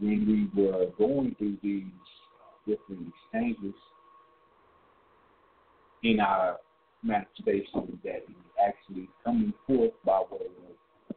[0.00, 1.84] when we were going through these
[2.66, 3.74] different exchanges
[6.02, 6.58] in our
[7.02, 10.46] manifestation, that it was actually coming forth by way
[11.10, 11.16] of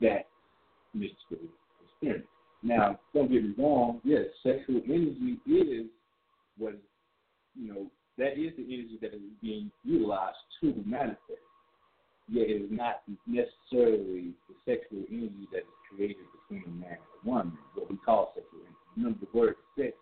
[0.00, 0.26] that
[0.94, 1.38] mystical
[1.84, 2.26] experience.
[2.62, 4.00] Now, don't get me wrong.
[4.04, 5.86] Yes, sexual energy is
[6.58, 6.74] what
[7.54, 7.86] you know.
[8.18, 11.40] That is the energy that is being utilized to manifest.
[12.28, 17.24] Yet it is not necessarily the sexual energy that is created between a man and
[17.24, 18.76] a woman, what we call sexual energy.
[18.96, 19.94] Remember, the word sex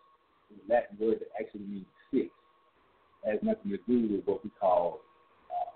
[0.50, 2.26] is a Latin word that actually means six.
[3.24, 5.00] It has nothing to do with what we call
[5.48, 5.70] uh,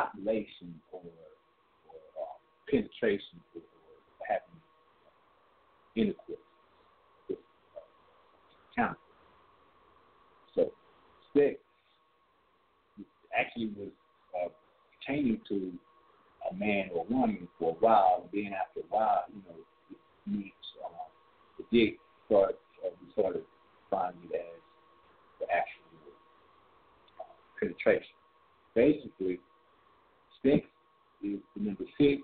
[0.00, 2.36] copulation or, or uh,
[2.70, 3.62] penetration or,
[5.96, 6.14] with
[8.78, 8.94] uh.
[10.54, 10.72] So,
[11.36, 11.56] sex
[13.38, 13.88] actually was
[14.34, 14.48] uh,
[15.06, 15.72] pertaining to
[16.50, 19.56] a man or woman for a while, and then after a while, you know,
[19.90, 20.52] it means
[20.84, 20.88] uh,
[21.58, 23.42] the dick started, uh, we started
[23.90, 24.60] finding it as
[25.40, 25.82] the actual
[27.20, 27.24] uh,
[27.58, 28.14] penetration.
[28.74, 29.40] Basically,
[30.42, 30.64] sex
[31.22, 32.22] is the number six,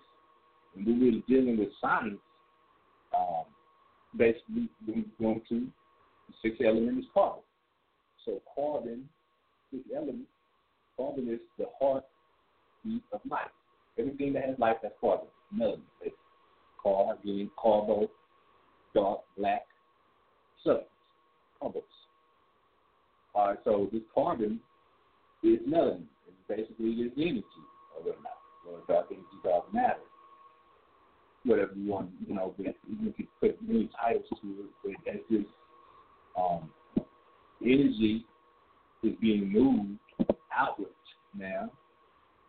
[0.74, 2.18] and we're really dealing with science.
[3.16, 3.44] Um,
[4.16, 4.68] basically,
[5.20, 5.66] going to
[6.28, 7.42] the sixth element is carbon.
[8.24, 9.08] So carbon,
[9.70, 10.26] sixth element,
[10.96, 13.50] carbon is the heartbeat of life.
[13.98, 15.80] Everything that has life has carbon, melanin.
[16.02, 16.16] It's
[16.82, 18.10] car, again, carbo,
[18.94, 19.62] dark, black,
[20.64, 20.88] substance,
[21.62, 21.82] carbos.
[23.34, 24.60] All right, so this carbon
[25.42, 26.04] is melanin.
[26.26, 27.44] It's basically this energy
[27.96, 28.32] or whatnot,
[28.68, 30.00] or dark energy, dark matter.
[31.46, 35.20] Whatever you want, you know, but you can put many titles to it, but as
[35.30, 35.46] this
[36.36, 36.70] um,
[37.62, 38.26] energy
[39.02, 39.98] is being moved
[40.56, 40.92] outwards
[41.36, 41.70] now.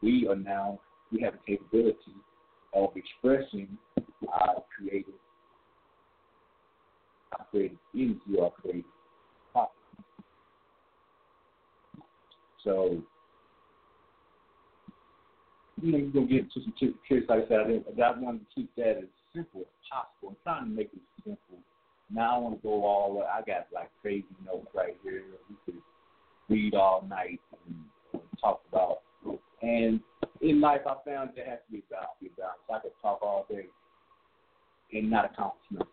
[0.01, 0.79] We are now,
[1.11, 1.97] we have the capability
[2.73, 3.77] of expressing
[4.31, 5.13] our creative,
[7.37, 8.83] our creative energy or creative
[9.53, 9.71] pop.
[12.63, 13.01] So,
[15.82, 16.73] you know, you're to get into some
[17.07, 20.30] tricks, like I said, I, wanted to keep that as simple as possible.
[20.30, 21.59] I'm trying to make it simple.
[22.11, 25.23] Now I want to go all, I got like crazy notes right here.
[25.49, 25.82] We could
[26.49, 27.75] read all night and,
[28.13, 28.99] and talk about.
[29.61, 29.99] And
[30.41, 32.09] in life, I found there has to be balance.
[32.21, 32.59] Be balance.
[32.73, 33.65] I could talk all day
[34.93, 35.88] and not accomplish nothing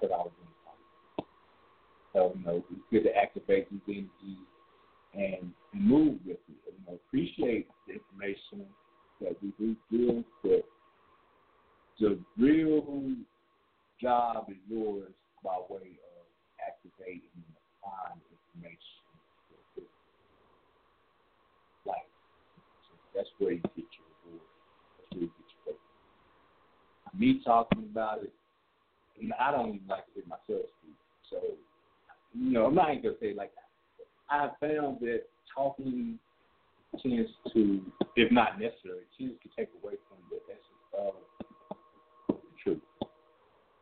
[0.00, 0.46] that I was doing.
[2.12, 4.46] So you know, it's good to activate these energies
[5.12, 6.56] and move with it.
[6.64, 8.66] You know, appreciate the information
[9.20, 10.64] that we do deal with.
[11.98, 13.14] The real
[14.00, 15.12] job is yours
[15.42, 16.26] by way of
[16.60, 19.00] activating and applying information.
[21.86, 22.08] Like,
[22.88, 24.42] so that's where you get your reward.
[24.98, 25.74] That's where you get your.
[27.18, 28.32] Me talking about it,
[29.20, 30.96] and I don't even like to hear myself speak.
[31.30, 31.38] So,
[32.34, 33.64] you know, I'm not even gonna say it like that.
[34.28, 35.22] I found that
[35.54, 36.18] talking
[37.02, 37.80] tends to,
[38.16, 41.14] if not necessary, tends to take away from the essence of
[42.28, 42.82] the truth.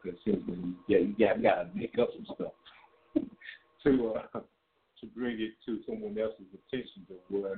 [0.02, 2.52] Because simply, yeah, you got, got to make up some stuff
[3.84, 4.40] to uh,
[5.00, 7.56] to bring it to someone else's attention to where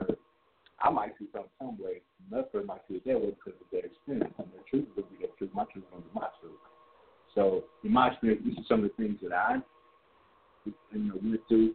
[0.80, 3.86] I might see something some way, another might see it that way because of their
[3.86, 4.34] experience.
[4.38, 5.50] And the truth will be their truth.
[5.54, 6.60] My truth will be my truth.
[7.34, 9.56] So, in my experience, these are some of the things that I,
[10.64, 11.74] you know, went through.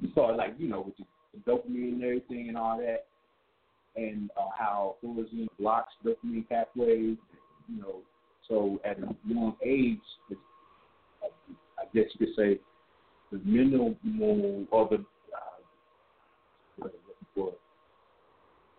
[0.00, 1.04] You saw, like, you know, with the
[1.46, 3.06] dopamine and everything and all that,
[3.96, 7.16] and uh, how fluorescein blocks dopamine pathways.
[7.68, 7.96] You know,
[8.48, 9.98] so at a young age,
[10.32, 12.58] I guess you could say
[13.32, 13.96] the minimal
[14.70, 15.04] or the
[16.82, 16.88] uh,
[17.34, 17.58] what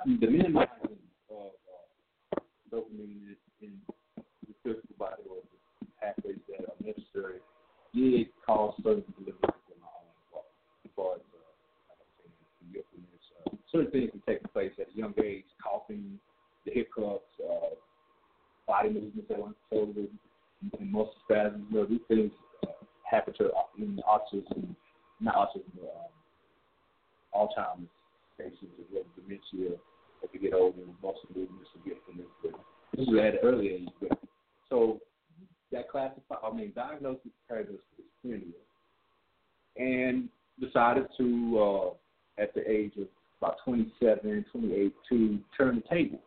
[0.06, 0.98] the minimizing
[1.30, 1.52] of
[2.36, 2.40] uh,
[2.74, 3.72] dopamine in,
[4.18, 5.38] the physical body or
[5.82, 7.40] the pathways that are necessary
[7.94, 10.46] did cause certain deliveries in my own body
[10.86, 11.31] as far as
[13.72, 16.20] certain things can take place at a young age, coughing,
[16.66, 17.76] the hiccups, uh,
[18.68, 20.08] body movements that weren't controllable,
[20.80, 21.66] and muscle spasms.
[21.72, 22.32] You know, these things
[22.64, 22.72] uh,
[23.10, 24.76] happen to in autism,
[25.20, 26.12] not autism, but
[27.36, 27.90] um, Alzheimer's
[28.38, 29.78] patients as well as dementia
[30.24, 32.28] as they get older, muscle movements will get from this.
[32.44, 32.52] But
[32.96, 33.90] this is at an early age.
[34.00, 34.20] But
[34.70, 35.00] so
[35.72, 37.80] that classified, I mean, diagnosed with paradox
[38.26, 38.54] schizophrenia,
[39.78, 43.08] and decided to, uh, at the age of
[43.42, 46.22] about 27, 28, to turn the tables,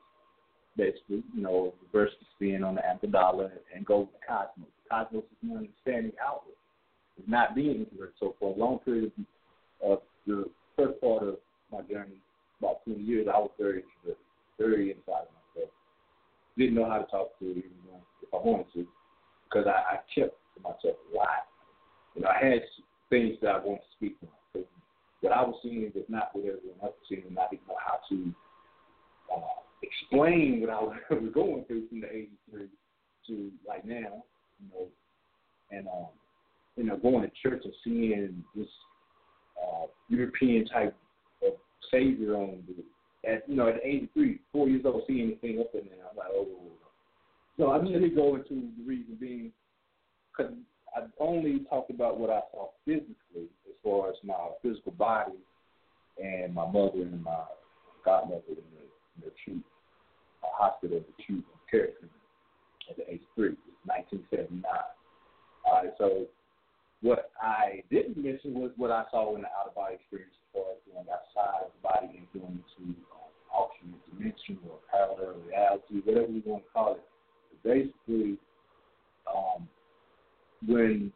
[0.77, 4.69] basically, you know, reverse the spin on the Amygdala and go with the cosmos.
[4.91, 6.57] Cosmos is my understanding outward.
[7.17, 8.15] It's not being introverted.
[8.19, 9.13] So for a long period
[9.83, 11.37] of, of the first part of
[11.71, 12.17] my journey,
[12.59, 14.25] about 20 years, I was very introverted,
[14.59, 15.71] very inside of myself.
[16.59, 18.87] Didn't know how to talk to anyone if I wanted to,
[19.49, 21.47] because I, I kept to myself a lot.
[22.17, 22.63] You know, I had
[23.11, 24.29] things that I wanted to speak on.
[25.25, 27.81] What I was seeing was not what everyone else was seeing, and I didn't know
[27.83, 28.35] how to
[29.35, 30.83] uh, explain what I
[31.15, 32.69] was going through from the age three
[33.29, 34.23] to like now,
[34.61, 34.87] you know,
[35.71, 36.09] and um,
[36.77, 38.69] you know, going to church and seeing this
[39.63, 40.95] uh, European type
[41.43, 41.55] of
[41.91, 42.85] savior on the
[43.27, 46.05] at you know at the age three, four years old, seeing anything up in there,
[46.11, 46.47] I'm like, oh.
[47.57, 49.53] So I immediately go into the reason being
[50.37, 50.53] because
[50.95, 53.49] I only talked about what I saw physically,
[53.85, 55.39] far as my physical body
[56.23, 57.45] and my mother and my
[58.05, 59.65] godmother in the, in the acute
[60.43, 61.89] uh, hospital, the acute care
[62.91, 64.65] at the age of three, 1979.
[65.67, 66.27] All right, so
[67.01, 70.49] what I didn't mention was what I saw in the out of body experience as
[70.53, 75.41] far as going outside of the body and going to um, alternate dimension or parallel
[75.47, 77.05] reality, whatever you want to call it.
[77.65, 78.37] Basically,
[79.29, 79.69] um,
[80.67, 81.13] when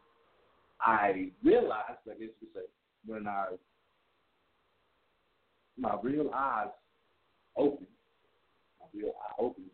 [0.80, 2.66] I realized, I guess you could say,
[3.06, 3.46] when I
[5.78, 6.68] my real eyes
[7.56, 7.86] opened,
[8.80, 9.66] my real eye opened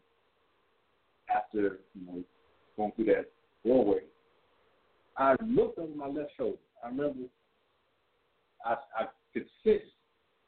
[1.34, 2.22] after you know
[2.76, 3.30] going through that
[3.64, 4.00] doorway,
[5.16, 6.58] I looked over my left shoulder.
[6.84, 7.28] I remember
[8.64, 9.82] I I could sense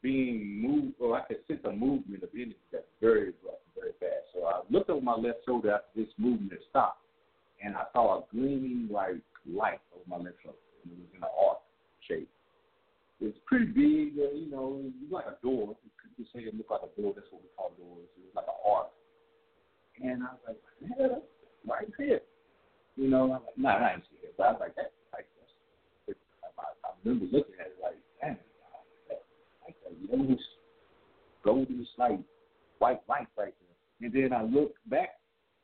[0.01, 3.33] being moved, or I could sense a movement of energy that's very
[3.75, 4.33] very fast.
[4.33, 7.01] So I looked over my left shoulder after this movement stopped,
[7.63, 9.15] and I saw a gleaming like
[9.49, 10.57] light over my left shoulder.
[10.83, 11.59] And it was in an arc
[12.07, 12.29] shape.
[13.19, 15.73] It was pretty big, uh, you know, it was like a door.
[15.83, 17.13] You could say it looked like a door.
[17.15, 18.05] That's what we call doors.
[18.13, 18.89] It was like an arc.
[19.97, 21.17] And I was like, yeah,
[21.65, 22.21] right here.
[22.95, 25.25] You know, I'm like, nah, I didn't see it, but I was like, that's like,
[26.05, 26.17] that's,
[26.57, 28.37] I, I remember looking at it like, damn,
[29.09, 29.21] that,
[29.65, 30.41] like that yellowish,
[31.45, 32.19] goldish, like
[32.79, 34.09] white light right there.
[34.09, 35.17] And then I looked back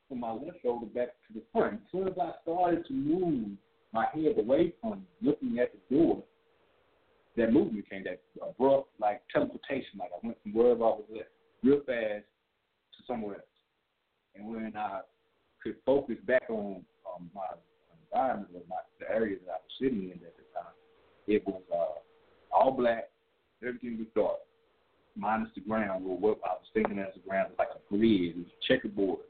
[0.08, 1.74] from my left shoulder back to the front.
[1.74, 3.50] As soon as I started to move
[3.94, 6.22] my head away from looking at the door,
[7.36, 11.28] that movement came, that abrupt, like teleportation, like I went from wherever I was at,
[11.62, 13.44] real fast to somewhere else.
[14.34, 15.00] And when I
[15.62, 17.42] could focus back on um, my
[18.10, 20.74] environment or my the area that I was sitting in at the time,
[21.26, 23.10] it was uh, all black,
[23.66, 24.38] everything was dark,
[25.16, 28.36] minus the ground, or what I was thinking as the ground was like a grid,
[28.36, 29.20] it was checkerboard,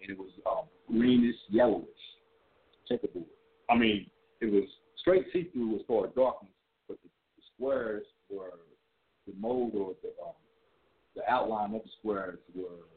[0.00, 1.88] and it was um, greenish, yellowish
[2.88, 3.26] checkerboard.
[3.70, 4.06] I mean,
[4.40, 4.64] it was
[4.98, 6.52] straight see-through as far as darkness,
[6.88, 8.50] but the, the squares were
[9.26, 10.34] the mold or the um,
[11.16, 12.88] the outline of the squares were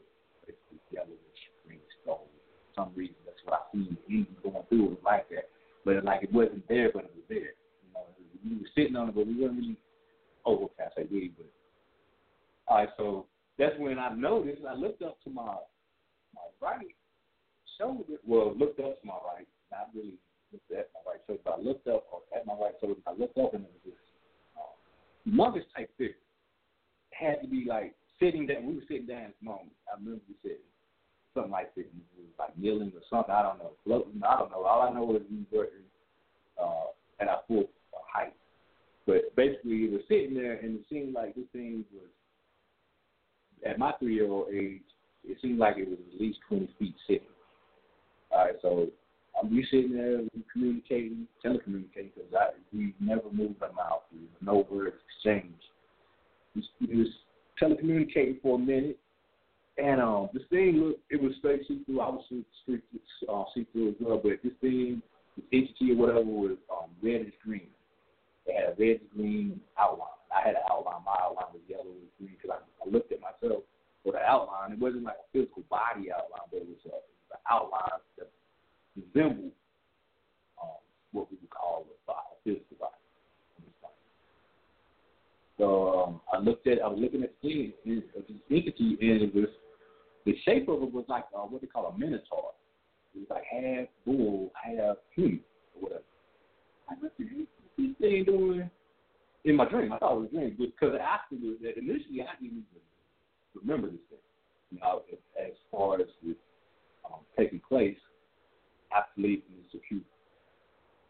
[0.46, 2.28] basically yellowish, greenish, gold.
[2.74, 3.96] For some reason, that's what I seen.
[4.08, 5.48] Even going through it was like that,
[5.84, 7.54] but like it wasn't there, but it was there.
[7.84, 8.04] You know,
[8.44, 9.76] we were sitting on it, but we weren't really
[10.44, 10.94] overcast.
[10.98, 11.46] I really, but
[12.66, 12.88] all right.
[12.96, 13.26] So
[13.58, 14.62] that's when I noticed.
[14.68, 15.56] I looked up to my
[16.34, 16.94] my right
[17.78, 18.18] shoulder.
[18.26, 20.18] Well, looked up to my right, not really
[20.54, 23.00] at my right shoulder, but I looked up or at my right shoulder.
[23.06, 24.00] I looked up and it was this
[24.56, 26.14] uh, type figure.
[27.10, 28.66] Had to be like sitting down.
[28.66, 29.72] We were sitting down at the moment.
[29.90, 30.64] I remember we sitting
[31.34, 31.84] something like this.
[32.16, 33.34] We was like kneeling or something.
[33.34, 33.72] I don't know.
[33.84, 34.20] Floating.
[34.26, 34.64] I don't know.
[34.64, 35.68] All I know is we were
[36.60, 36.90] uh,
[37.20, 38.34] at our full height.
[39.06, 42.10] But basically, it was sitting there, and it seemed like this thing was
[43.66, 44.82] at my three-year-old age.
[45.24, 47.22] It seemed like it was at least 20 feet sitting.
[48.30, 48.88] All right, so
[49.44, 54.02] we sitting there, we communicating, telecommunicating, because we never moved our mouth.
[54.40, 55.54] No words exchanged.
[56.54, 57.08] We, was
[57.60, 58.98] telecommunicating for a minute,
[59.76, 62.00] and um, this thing looked, it was straight see through.
[62.00, 62.24] I was
[62.62, 62.82] straight
[63.28, 65.02] uh, see through as well, but this thing,
[65.36, 67.68] this entity or whatever, was um, reddish green.
[68.46, 70.08] It had a reddish green outline.
[70.34, 71.04] I had an outline.
[71.04, 73.62] My outline was yellow and green because I, I looked at myself
[74.02, 74.72] for the outline.
[74.72, 78.28] It wasn't like a physical body outline, but it was a the outline that
[78.98, 79.52] resembled
[80.62, 80.78] um,
[81.12, 82.94] what we would call a body, physical body.
[85.58, 88.02] So um, I looked at, I was looking at the this
[88.50, 89.48] entity, and it was
[90.24, 92.52] the shape of it was like uh, what they call a minotaur.
[93.14, 95.40] It was like half bull, half human,
[95.74, 96.02] or whatever.
[96.88, 97.24] I what the
[97.76, 98.70] this thing doing
[99.44, 99.92] in my dream?
[99.92, 102.82] I thought it was a dream because afterwards, that initially I didn't even
[103.54, 104.18] remember this thing.
[104.70, 105.02] You know,
[105.40, 106.36] as far as the
[107.04, 107.96] um, taking place
[108.96, 110.04] after leaving the acute,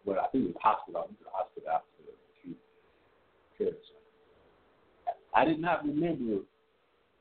[0.05, 1.03] well, I think it was hospital.
[1.03, 2.61] I went to the hospital after the acute
[3.59, 3.79] care.
[5.35, 6.43] I did not remember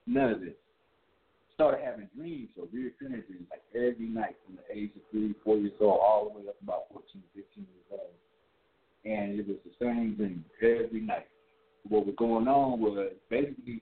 [0.05, 0.55] none of this.
[1.53, 5.57] Started having dreams or reoccurring dreams like every night from the age of three, four
[5.57, 8.13] years old, all the way up about 14, 15 years old.
[9.05, 11.27] And it was the same dream every night.
[11.89, 13.81] What was going on was basically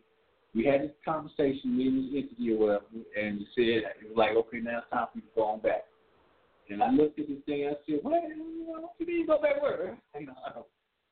[0.55, 2.85] we had this conversation, me and this or whatever,
[3.19, 5.59] and you said it was like, okay, now it's time for you to go on
[5.59, 5.83] back.
[6.69, 9.97] And I looked at this thing, I said, well, what you mean go back where?
[10.19, 10.33] You know,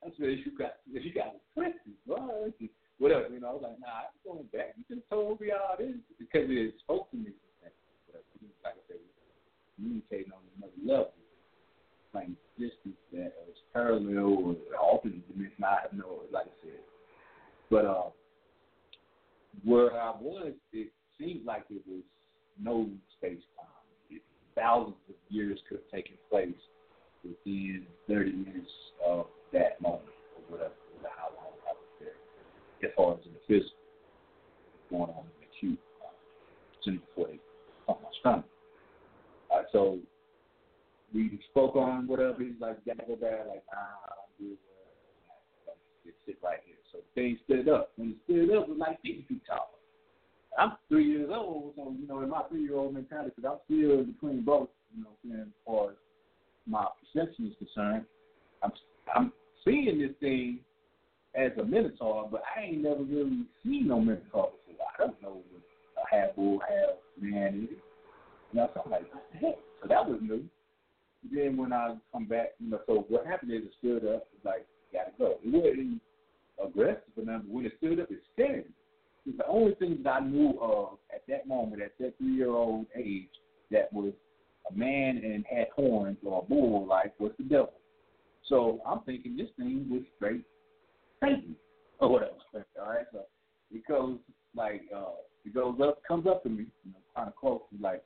[0.03, 2.51] I said, you got, if you got twisted, well,
[2.97, 3.27] whatever.
[3.29, 4.73] You know, I was like, nah, I'm going back.
[4.77, 7.31] You just told me all this because it spoke to me.
[8.63, 8.97] Like I said,
[9.75, 11.13] communicating on another level,
[12.13, 15.63] like distance that was parallel or alternate dimension.
[15.63, 16.79] I have no, like I said,
[17.69, 18.09] but uh
[19.63, 22.01] where I was, it seemed like it was
[22.61, 23.72] no space time.
[24.55, 26.53] Thousands of years could have taken place
[27.23, 28.71] within 30 minutes
[29.05, 30.03] of that moment,
[30.35, 33.77] or whatever, or how long I was there, as far as in the physical,
[34.89, 37.39] going on in the acute, uh, before they
[37.87, 38.45] pump my stomach.
[39.53, 39.99] Uh, so
[41.13, 42.37] we spoke on whatever.
[42.39, 43.45] He's like, gotta go back.
[43.47, 44.59] Like, nah, I don't do it.
[46.05, 46.75] Just sit right here.
[46.91, 47.91] So things stood up.
[47.95, 49.69] When it stood up, it was like 50 feet tall.
[50.57, 54.43] I'm three years old, so you know, in my three-year-old mentality, because I'm still between
[54.43, 55.95] both, you know, as far as
[56.67, 58.05] my perception is concerned,
[58.61, 58.71] I'm
[59.15, 59.33] I'm
[59.65, 60.59] seeing this thing
[61.35, 64.87] as a minotaur, but I ain't never really seen no minotaur before.
[64.93, 67.77] I don't know what a half bull, half man is.
[68.51, 69.55] You know, so I'm like, what the heck?
[69.81, 70.43] So that was new.
[71.31, 74.45] Then when I come back, you know, so what happened is it stood up, it's
[74.45, 75.37] like, gotta go.
[75.43, 76.01] It wasn't
[76.63, 78.71] aggressive nothing, but when it stood up, it scared me.
[79.25, 82.85] The only thing that I knew of at that moment, at that three year old
[82.95, 83.29] age,
[83.71, 84.13] that was
[84.69, 87.73] a man and had horns or a bull like was the devil.
[88.49, 90.43] So I'm thinking this thing was straight
[91.21, 91.55] Satan
[91.99, 92.31] or whatever.
[92.81, 93.21] All right, so
[93.71, 94.19] it goes
[94.55, 95.15] like uh
[95.45, 98.01] it goes up, comes up to me, you know, kind of close, like,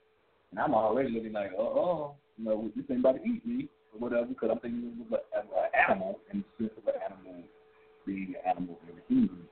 [0.52, 3.68] and I'm already looking like, oh, oh, you know, this thing about to eat me
[3.94, 5.44] or whatever, because I'm thinking it was an
[5.88, 7.44] animal in the sense of an animal
[8.06, 9.48] being an animal in a human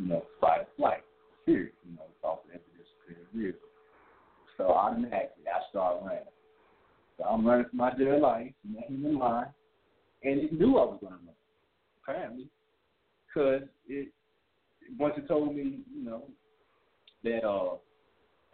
[0.00, 1.04] you know, fight or flight,
[1.44, 3.68] fear, you know, it's off the interdisciplinary vehicle.
[4.56, 6.24] So automatically I start running.
[7.18, 9.46] So I'm running for my dear life, nothing in line,
[10.22, 11.34] and it knew I was going to run,
[12.02, 12.48] apparently,
[13.26, 14.08] because it
[14.98, 16.24] once it told me, you know,
[17.22, 17.76] that uh,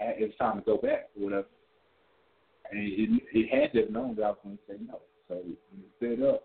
[0.01, 1.47] it was time to go back or whatever,
[2.71, 5.01] and it, it had to have known that I was going to say no.
[5.29, 5.59] So it
[5.97, 6.45] stood up,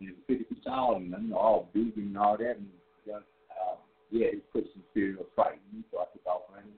[0.00, 2.68] it was 50 feet tall, and you know, all big and all that, and
[3.12, 3.20] uh,
[4.10, 6.72] yeah, it put some fear of fight in me, so I took off running.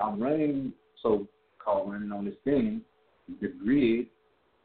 [0.00, 0.72] I'm running,
[1.02, 1.26] so
[1.58, 2.82] called running on this thing,
[3.40, 4.06] the grid,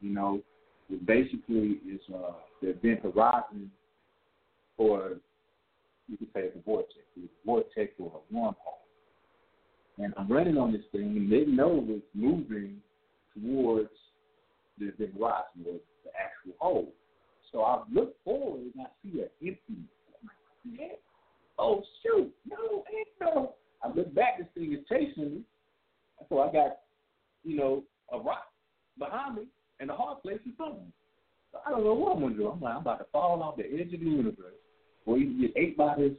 [0.01, 0.41] you know,
[0.89, 3.71] it basically is uh, the event horizon
[4.77, 5.13] for,
[6.07, 8.55] you could say it's a vortex, it's a vortex or a wormhole.
[9.97, 12.77] And I'm running on this thing, and they know it's moving
[13.33, 13.89] towards
[14.79, 16.93] the event horizon, or the actual hole.
[17.51, 19.83] So I look forward and I see an empty.
[20.23, 20.87] Like, yeah.
[21.59, 23.55] Oh shoot, no, ain't no.
[23.83, 25.41] I look back, this thing is chasing me.
[26.29, 26.79] So I got,
[27.43, 28.47] you know, a rock
[28.97, 29.43] behind me
[29.79, 30.91] and a hard place in front me.
[31.51, 32.47] So I don't know what I'm gonna do.
[32.47, 34.55] I'm like, I'm about to fall off the edge of the universe,
[35.05, 36.13] or you get ate by this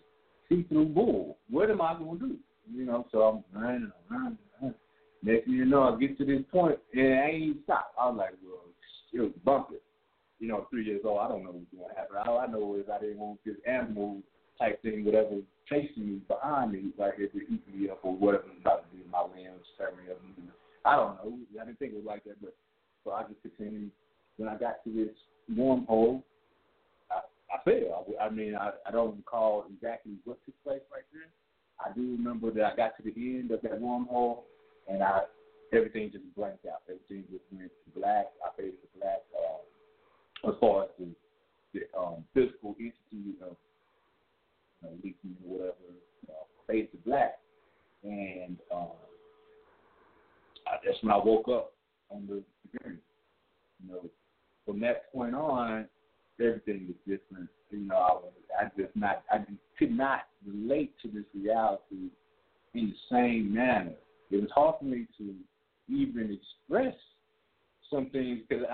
[0.48, 1.38] see-through bull.
[1.50, 2.36] What am I gonna do?
[2.72, 4.74] You know, so I'm running, running, running.
[5.22, 7.92] Next thing you know, I get to this point and I ain't stop.
[7.98, 8.60] I was like, well,
[9.12, 9.78] it was bumping.
[10.38, 12.16] You know, three years old, I don't know what's gonna happen.
[12.26, 14.20] All I know is I didn't want this animal
[14.58, 18.44] type thing, whatever chasing me behind me, like if it eat me up or whatever
[18.44, 20.20] was about to do, my limbs tear me up.
[20.84, 21.38] I don't know.
[21.60, 22.54] I didn't think it was like that, but
[23.04, 23.90] so I just continued.
[24.36, 25.14] When I got to this
[25.56, 26.22] wormhole,
[27.10, 27.20] I,
[27.54, 28.04] I fell.
[28.20, 31.30] I, I mean, I, I don't recall exactly what took place right there.
[31.84, 34.40] I do remember that I got to the end of that wormhole,
[34.88, 35.20] and I
[35.72, 36.82] everything just blanked out.
[36.88, 38.26] Everything just went black.
[38.44, 39.22] I faded to black.
[39.32, 41.08] Uh, as far as the,
[41.72, 43.56] the um, physical entity of
[44.84, 47.38] know, leaking or whatever, you know, fade to black.
[48.02, 48.88] And um,
[50.66, 51.72] I, that's when I woke up
[52.10, 52.42] on the
[52.78, 52.98] journey.
[53.82, 54.10] You know,
[54.66, 55.86] from that point on,
[56.40, 57.48] everything was different.
[57.70, 62.10] You know, I was, I just not, I just could not relate to this reality
[62.74, 63.92] in the same manner.
[64.30, 65.34] It was hard for me to
[65.88, 66.94] even express
[67.90, 68.64] some things because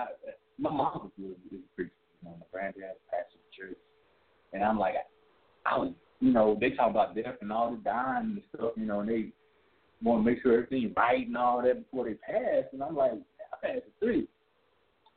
[0.57, 1.91] my mom was really preaching.
[2.23, 3.77] You know, my granddad pastor church,
[4.53, 4.93] and I'm like,
[5.65, 8.85] I was, you know, they talk about death and all the dying and stuff, you
[8.85, 9.31] know, and they
[10.03, 12.65] want to make sure everything's right and all that before they pass.
[12.73, 14.27] And I'm like, I passed at three.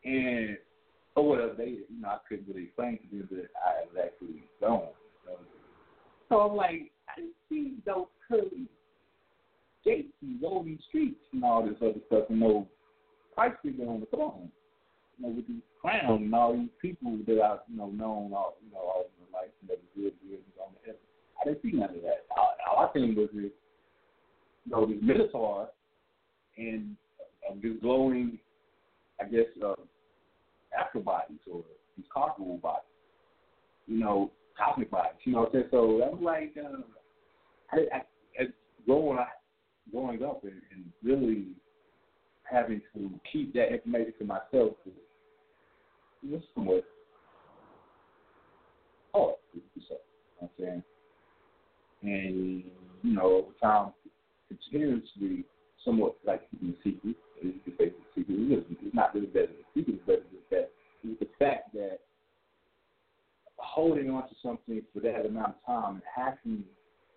[0.05, 0.59] And,
[1.17, 4.43] or whatever, they, you know, I couldn't really explain to them that I was actually
[4.61, 4.89] gone.
[5.25, 5.39] So,
[6.29, 8.69] so I'm like, I see those curly
[9.85, 12.67] gates and golden streets and all this other stuff and no
[13.35, 14.51] price figure on the throne.
[15.19, 18.57] You know, with these crowns and all these people that I've, you know, known all,
[18.65, 19.07] you know, all
[19.61, 21.01] and that was good, good, and on the heaven.
[21.41, 22.27] I didn't see none of that.
[22.37, 23.53] All, all I seen was this,
[24.65, 25.69] you know, this minotaur
[26.57, 26.97] and
[27.49, 28.39] uh, this glowing,
[29.21, 29.75] I guess, uh,
[30.79, 31.63] after bodies or
[31.97, 32.85] these carnival bodies.
[33.87, 35.21] You know, cosmic bodies.
[35.25, 35.69] You know what I'm saying?
[35.71, 36.83] So that was like, uh,
[37.73, 38.49] I, I, as
[38.87, 39.19] growing,
[39.91, 41.49] growing up and, and really
[42.51, 44.75] having to keep that information to myself
[46.23, 46.85] was somewhat
[49.15, 49.95] do so.
[49.95, 49.99] You
[50.41, 50.83] know what I'm saying?
[52.03, 52.65] And,
[53.03, 53.93] you know, over time,
[54.49, 55.45] continuously
[55.85, 57.17] somewhat like keeping a secret.
[57.43, 57.71] You a
[58.15, 58.67] secret.
[58.83, 60.71] It's not really better than a secret, but it's that
[61.03, 61.99] it's the fact that
[63.57, 66.65] holding on to something for that amount of time and having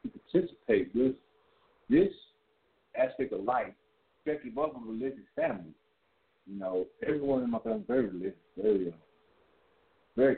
[0.04, 1.14] to participate with
[1.90, 2.14] this
[3.00, 3.74] aspect of life,
[4.20, 5.74] especially of a religious family.
[6.46, 8.92] You know, everyone in my family is very religious, very, uh,
[10.18, 10.38] very,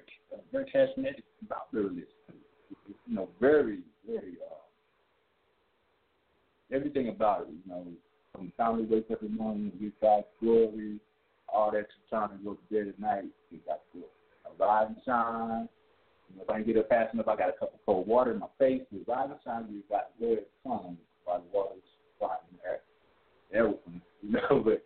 [0.51, 2.05] very charismatic about religion.
[3.07, 4.55] You know, very, very, uh,
[6.75, 7.47] everything about it.
[7.49, 7.87] You know,
[8.33, 10.99] from the time we wake up in the morning, we got glory,
[11.51, 14.07] all that time to go to bed at night, we got glory.
[14.59, 15.69] Rise and shine.
[16.29, 18.05] You know, if I can get up fast enough, I got a cup of cold
[18.05, 18.81] water in my face.
[18.91, 19.67] We rise and shine.
[19.71, 21.79] We got glory come while the water's
[22.19, 22.81] flying in there.
[23.53, 24.61] Everything, you know.
[24.63, 24.83] But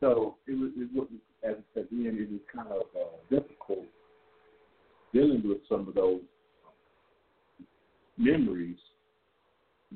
[0.00, 1.08] so it was, it was
[1.42, 3.57] as the end, it was kind of uh, difficult
[5.18, 6.20] dealing with some of those
[8.16, 8.76] memories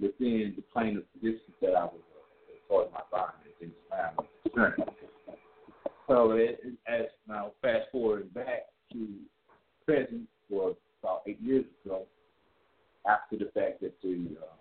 [0.00, 3.70] within the plane of existence that I was uh, as far as my body and
[3.88, 4.88] family
[6.08, 9.08] So it, it, as now fast forward back to
[9.86, 12.02] present for about eight years ago,
[13.08, 14.54] after the fact that the uh,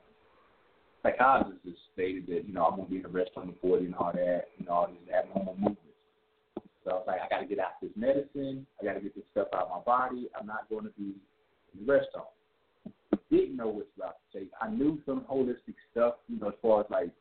[1.01, 3.85] psychologist has stated that you know I'm gonna be in the rest on the 40
[3.85, 5.90] and all that, you know all these abnormal movements.
[6.83, 8.65] So I was like, I got to get out this medicine.
[8.81, 10.27] I got to get this stuff out of my body.
[10.39, 11.13] I'm not going to be
[11.73, 12.07] in the rest.
[13.29, 14.49] Didn't know what's about to take.
[14.61, 17.11] I knew some holistic stuff, you know, as far as like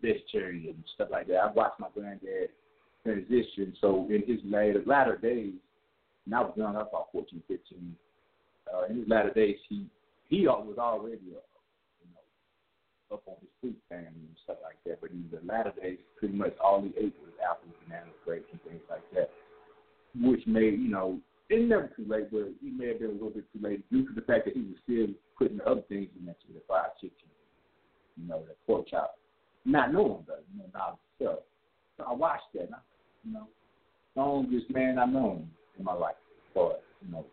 [0.00, 1.36] vegetarian and stuff like that.
[1.36, 2.50] I watched my granddad
[3.02, 3.74] transition.
[3.80, 5.54] So in his later latter days,
[6.26, 7.96] and I was I was about 14, 15.
[8.72, 9.86] Uh, in his latter days, he
[10.28, 11.53] he was already a,
[13.14, 15.00] up on his fruit family and stuff like that.
[15.00, 18.60] But in the latter days, pretty much all he ate was apples, bananas, grapes, and
[18.62, 19.30] things like that,
[20.20, 21.18] which made you know
[21.50, 24.06] it's never too late, but he may have been a little bit too late due
[24.06, 27.28] to the fact that he was still putting other things in there, the fried chicken,
[28.16, 29.18] you know, the pork chop,
[29.64, 31.40] not knowing though, you know, not stuff.
[31.96, 32.78] So I watched that, and I,
[33.24, 33.46] you know,
[34.16, 36.16] longest man I've known in my life.
[36.54, 37.26] But you know,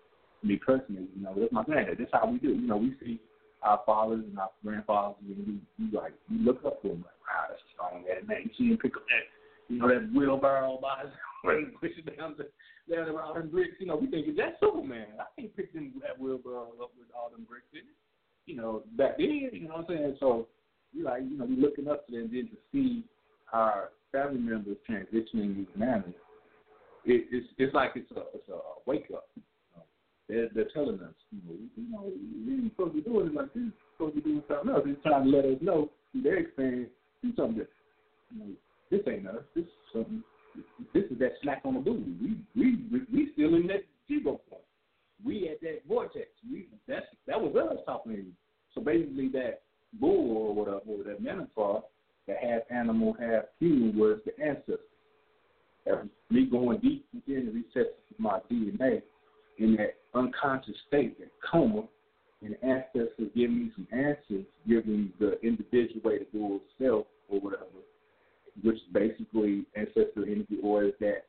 [0.44, 1.98] me personally, you know, that's my granddad.
[2.00, 2.50] That's how we do.
[2.50, 3.20] You know, we see
[3.64, 7.20] our fathers and our grandfathers, and we, we like we look up to them like,
[7.26, 8.44] wow, that's strong headed man.
[8.46, 11.12] You see him pick up that, you know, that wheelbarrow by his
[11.44, 12.50] and push it down the
[12.94, 13.76] down around them bricks.
[13.80, 15.08] You know, we think that's Superman.
[15.20, 17.98] I can't pick them that wheelbarrow up with all them bricks in it.
[18.46, 20.18] You know, back then, you know what I'm saying?
[20.20, 20.48] So
[20.96, 23.04] we like, you know, we looking up to them, then to see
[23.54, 26.14] our family members transitioning these manners,
[27.06, 29.28] it, it's it's like it's a it's a wake up.
[30.32, 32.12] They're they're telling us, you know, you know,
[32.46, 33.64] you ain't supposed to be doing it like this.
[33.64, 34.84] You're supposed to be doing something else.
[34.86, 36.90] They're trying to let us know through their experience,
[37.22, 37.70] do something different.
[38.32, 38.52] You know,
[38.90, 39.44] this ain't us.
[39.54, 40.24] This is something.
[40.94, 42.16] This is that slack on the booty.
[42.22, 44.64] We we we, we still in that zero point.
[45.22, 46.28] We at that vortex.
[46.50, 48.32] We that's that was us talking.
[48.74, 49.64] So basically, that
[50.00, 51.84] bull or whatever, or that metaphor
[52.28, 54.80] that half animal, half human was the ancestor.
[56.30, 59.02] Me going deep within the recesses of my DNA
[59.58, 61.84] in that unconscious state, that coma,
[62.44, 67.66] and ancestors giving me some answers, giving the individual way to do itself or whatever,
[68.64, 71.26] which is basically ancestral energy or is that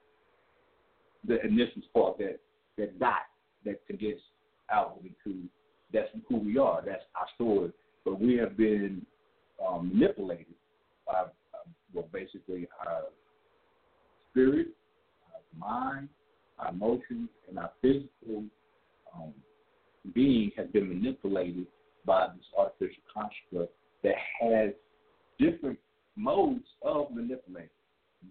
[1.26, 2.40] the initial spark that
[2.78, 3.26] that dot
[3.64, 4.22] that condenses
[4.70, 5.42] outwardly to
[5.92, 7.70] that's who we are, that's our story.
[8.04, 9.04] But we have been
[9.64, 10.54] um, manipulated
[11.06, 11.26] by, uh,
[11.92, 13.02] well, basically our
[14.30, 14.68] spirit,
[15.32, 16.08] our mind,
[16.58, 18.44] our emotions, and our physical
[19.14, 19.32] um,
[20.14, 21.66] being has been manipulated
[22.04, 23.72] by this artificial construct
[24.02, 24.70] that has
[25.38, 25.78] different
[26.16, 27.70] modes of manipulating.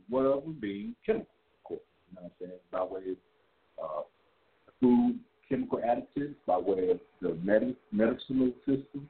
[0.09, 1.27] One of them being chemical,
[1.57, 1.81] of course.
[2.09, 2.59] You know what I'm saying?
[2.71, 4.01] By way of uh,
[4.79, 9.09] food, chemical additives, by way of the med- medicinal system,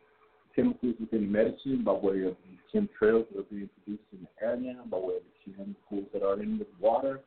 [0.56, 4.57] chemicals within medicine, by way of the chemtrails that are being produced in the air
[4.57, 7.19] now, by way of the chemicals that are in the water.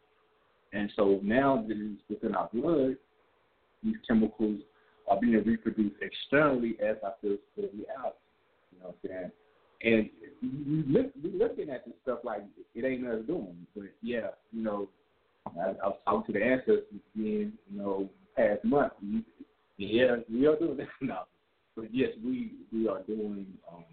[0.72, 2.96] And so now that it's within our blood,
[3.84, 4.60] these chemicals
[5.08, 8.16] are being reproduced externally as our physical reality.
[8.72, 9.30] You know what I'm saying?
[9.82, 10.10] And
[10.42, 12.42] we look, we looking at this stuff like
[12.74, 13.66] it ain't us doing.
[13.76, 14.88] But yeah, you know,
[15.46, 16.84] I, I was talking to the ancestors
[17.14, 18.92] again, you know, past month.
[19.76, 21.24] Yeah, we are doing that now.
[21.76, 23.84] But yes, we we are doing um,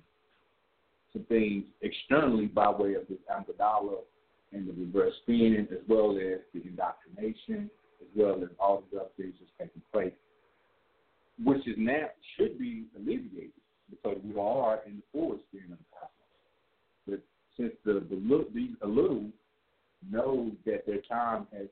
[1.12, 3.98] some things externally by way of this amygdala
[4.54, 7.70] and the reverse spin, as well as the indoctrination,
[8.02, 10.14] as well as all the other things that's taking place,
[11.44, 12.08] which is now
[12.38, 13.52] should be alleviated
[13.90, 16.12] because we are in the forward spin of the cosmos.
[17.08, 17.20] But
[17.58, 19.26] since the the these a little
[20.10, 21.68] know that their time has,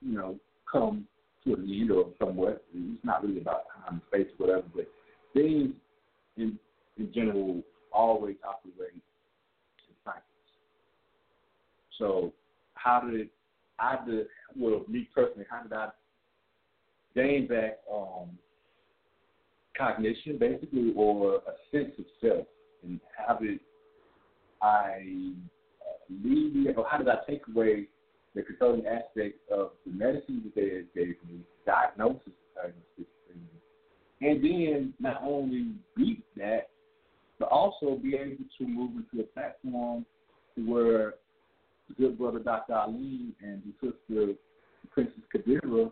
[0.00, 0.36] you know,
[0.70, 1.06] come
[1.44, 2.64] to an end or somewhat.
[2.74, 4.88] It's not really about time and space or whatever, but
[5.34, 5.72] things
[6.36, 6.58] in
[6.98, 7.62] in general
[7.92, 10.22] always operate in cycles.
[11.98, 12.32] So
[12.74, 13.28] how did
[13.80, 14.26] I did
[14.56, 15.88] well me personally, how did I
[17.14, 18.30] gain back um
[19.76, 22.46] cognition basically or a sense of self?
[22.82, 23.60] And how did
[24.62, 25.32] I
[25.80, 27.86] uh, leave or how did I take away
[28.34, 32.32] the controlling aspect of the medicine that they gave me, diagnosis
[32.64, 32.70] of
[34.22, 36.68] and then not only beat that,
[37.38, 40.04] but also be able to move into a platform
[40.56, 41.14] where
[41.98, 42.74] good brother Dr.
[42.74, 43.72] Ali and the
[44.08, 44.34] sister
[44.90, 45.90] Princess Kadira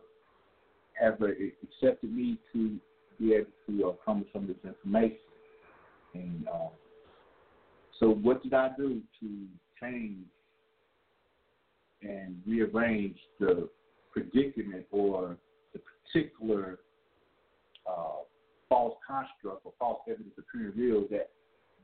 [1.00, 1.26] have uh,
[1.62, 2.78] accepted me to
[3.18, 5.18] be able to uh, come with some of this information.
[6.14, 6.68] And uh,
[8.00, 9.46] so, what did I do to
[9.80, 10.24] change
[12.02, 13.68] and rearrange the
[14.12, 15.36] predicament or
[15.72, 15.80] the
[16.12, 16.78] particular
[17.88, 18.22] uh,
[18.68, 21.30] false construct or false evidence appearing real that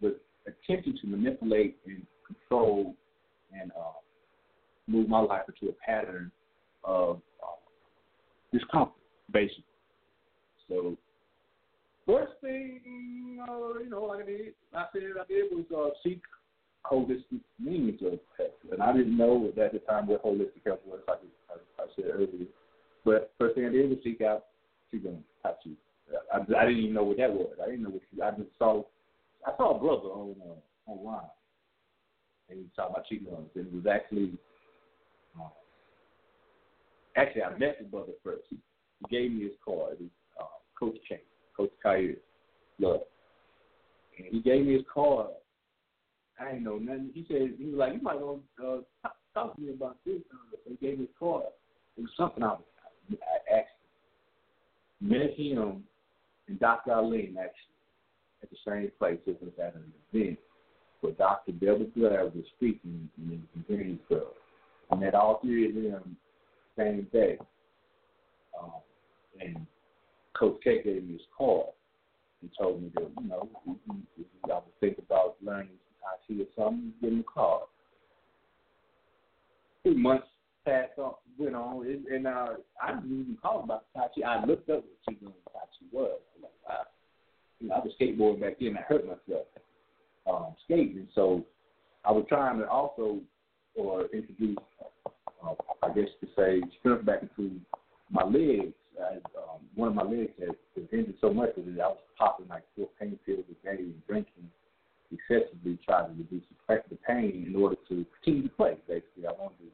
[0.00, 0.14] was
[0.46, 2.94] attempting to manipulate and control
[3.60, 3.92] and uh,
[4.86, 6.30] move my life into a pattern
[6.84, 7.56] of uh,
[8.52, 8.94] discomfort,
[9.32, 9.64] basically.
[10.68, 10.96] So,
[12.06, 16.20] first thing, uh, you know, like I did, I said I did was uh, seek
[16.90, 21.00] holistic meanings of health, and I didn't know at the time what holistic health was,
[21.08, 21.18] like
[21.50, 22.46] I, I said earlier.
[23.04, 24.44] But first thing I did was seek out
[24.92, 25.70] Qigong, Tai Chi.
[26.32, 27.52] I, I didn't even know what that was.
[27.62, 28.82] I didn't know what I just saw.
[29.46, 31.28] I saw a brother on uh, online,
[32.48, 33.46] and he talked about Qigong.
[33.54, 34.32] And it was actually
[35.40, 35.48] uh,
[37.16, 38.42] actually I met the brother first.
[38.50, 38.58] He
[39.10, 39.94] gave me his card.
[39.94, 40.10] It was
[40.40, 40.44] uh,
[40.78, 41.20] Coach K,
[41.56, 42.14] Coach Kyer,
[42.78, 43.00] Love.
[44.18, 45.28] And he gave me his card.
[46.38, 47.10] I didn't know nothing.
[47.14, 49.96] He said he was like, you might want to uh, talk, talk to me about
[50.04, 50.20] this.
[50.30, 50.38] So
[50.68, 51.44] he gave me his card.
[51.96, 52.60] It was something I was
[53.12, 53.68] I asked
[55.00, 55.08] him.
[55.08, 55.84] Met him
[56.48, 56.92] and Dr.
[56.92, 57.74] Arlene actually
[58.42, 59.18] at the same place.
[59.26, 60.38] It was at an event
[61.04, 61.52] where Dr.
[61.52, 64.22] Deborah Blair was speaking in the Community Club.
[64.90, 66.16] I met all three of them
[66.78, 67.38] same day.
[68.60, 68.72] Um,
[69.38, 69.66] and
[70.32, 71.66] Coach K gave me his card
[72.40, 75.68] and told me that, you know, if you ever think about learning
[76.30, 77.68] IT or something, give him a call.
[79.84, 80.26] Two months
[80.64, 84.26] passed on, went on, and, and uh, I didn't even call about Tai Chi.
[84.26, 85.26] I looked up what Chi
[85.92, 86.20] was.
[87.72, 88.76] I was skateboarding back then.
[88.78, 89.46] I hurt myself
[90.26, 91.44] um, skating, so
[92.04, 93.20] I was trying to also
[93.74, 94.56] or introduce,
[95.44, 97.60] uh, I guess to say, strength back into
[98.10, 98.74] my legs.
[99.00, 102.48] I, um, one of my legs had was injured so much that I was popping
[102.48, 104.48] like four pain pills a day and drinking
[105.12, 108.76] excessively, trying to reduce the pain in order to continue to play.
[108.86, 109.70] Basically, I wanted to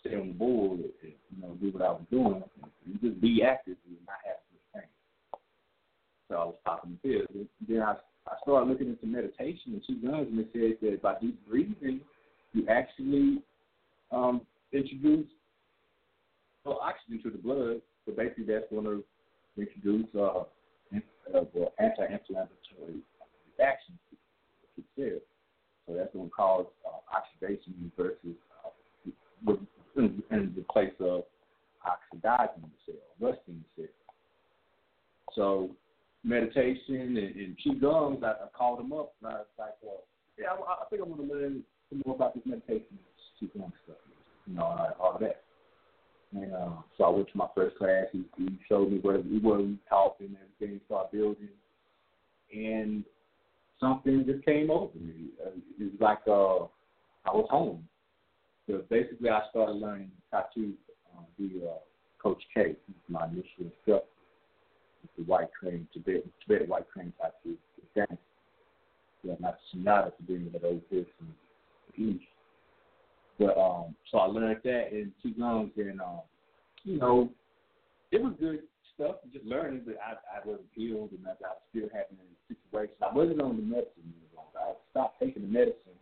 [0.00, 3.42] stay on the board and you know do what I was doing and just be
[3.42, 5.40] active and not have this pain.
[6.28, 7.46] So I was popping the pills.
[7.68, 7.94] Then I
[8.30, 12.00] I started looking into meditation and two guns and it said that by deep breathing
[12.52, 13.42] you actually
[14.10, 14.42] um,
[14.72, 15.26] introduce
[16.64, 17.80] well, oxygen to the blood.
[18.04, 19.04] So basically that's going to
[19.56, 20.44] introduce uh,
[21.34, 21.44] uh,
[21.78, 23.00] anti-inflammatory
[23.58, 24.16] reactions to
[24.76, 25.20] the cell.
[25.86, 28.36] So that's going to cause uh, oxidation versus
[29.46, 29.52] uh,
[29.96, 31.24] in, in the place of
[31.84, 33.92] oxidizing the cell, rusting the cell.
[35.34, 35.70] So
[36.28, 39.14] meditation and, and qigong, I, I called them up.
[39.22, 40.04] And I was like, well,
[40.38, 43.72] yeah, I, I think I want to learn some more about this meditation and qigong
[43.84, 43.96] stuff,
[44.46, 45.42] you know, all, all that.
[46.34, 48.04] And uh, so I went to my first class.
[48.12, 50.80] He, he showed me what we were taught and everything.
[50.84, 51.48] Started building,
[52.52, 53.02] and
[53.80, 55.30] something just came over me.
[55.42, 55.50] Uh,
[55.80, 56.64] it was like uh,
[57.28, 57.88] I was home.
[58.66, 60.74] So basically, I started learning tattoo
[61.16, 61.74] uh, via uh,
[62.22, 62.76] Coach K,
[63.08, 64.00] my initial instructor,
[65.18, 67.56] the white crane, Tibet, Tibet white crane tattoo,
[67.94, 68.20] dance.
[69.22, 72.24] Yeah, not Sonata for being those hips and east.
[73.38, 76.20] But um, so I learned that in Qigong, and um,
[76.84, 77.28] you know,
[78.12, 78.60] it was good
[78.94, 79.82] stuff, just learning.
[79.84, 82.96] But I, I wasn't healed, and I, I was still having situations.
[83.02, 84.58] I wasn't on the medicine any longer.
[84.58, 85.98] I stopped taking the medicine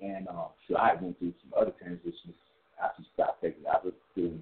[0.00, 2.34] and uh, so I went through some other transitions
[2.82, 3.64] after stopped taking.
[3.66, 4.40] I was doing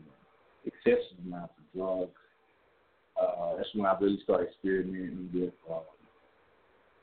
[0.64, 2.14] excessive amounts of drugs.
[3.20, 5.80] Uh, that's when I really started experimenting with uh,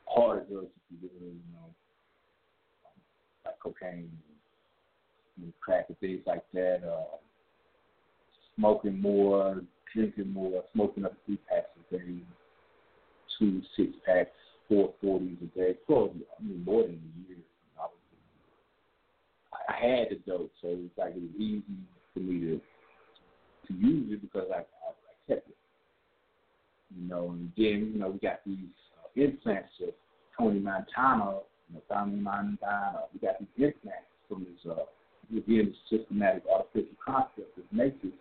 [0.06, 0.68] harder drugs,
[1.02, 1.72] you know, um,
[3.46, 4.10] like cocaine,
[5.38, 6.82] and, crack, and things like that.
[6.88, 7.18] Uh,
[8.56, 9.62] smoking more,
[9.94, 12.16] drinking more, smoking up three packs a day,
[13.38, 14.30] two six packs,
[14.70, 17.38] four forties a day, probably I mean more than a year.
[19.68, 21.64] I had the dope, so it was like it was easy
[22.14, 22.62] for me to
[23.68, 25.55] to use it because I, I, I kept it.
[26.98, 28.58] You know, and then you know we got these
[28.98, 29.94] uh, implants of
[30.38, 31.40] Tony Montana,
[31.70, 33.02] you know, Tony Montana.
[33.14, 38.16] We got these implants from this uh, again systematic artificial concept of nature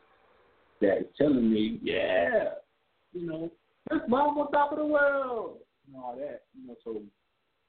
[0.81, 2.55] that is telling me, yeah,
[3.13, 3.51] you know,
[3.91, 6.43] this mom on top of the world, and all that.
[6.61, 7.01] You know, so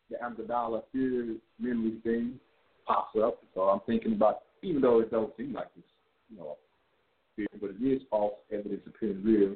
[0.09, 2.39] the Amygdala fear memory thing
[2.85, 3.39] pops up.
[3.53, 5.87] So I'm thinking about, even though it don't seem like it's,
[6.29, 6.57] you know,
[7.35, 9.55] fear, but it is false evidence appearing real.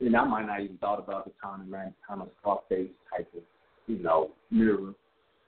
[0.00, 3.42] And I might not even thought about the Tommy Rank, kind of Scarface type of,
[3.86, 4.94] you know, mirror.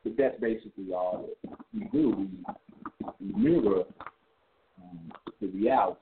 [0.05, 2.29] But that's basically all that we do.
[3.21, 3.85] We, we mirror
[4.79, 6.01] um, the reality.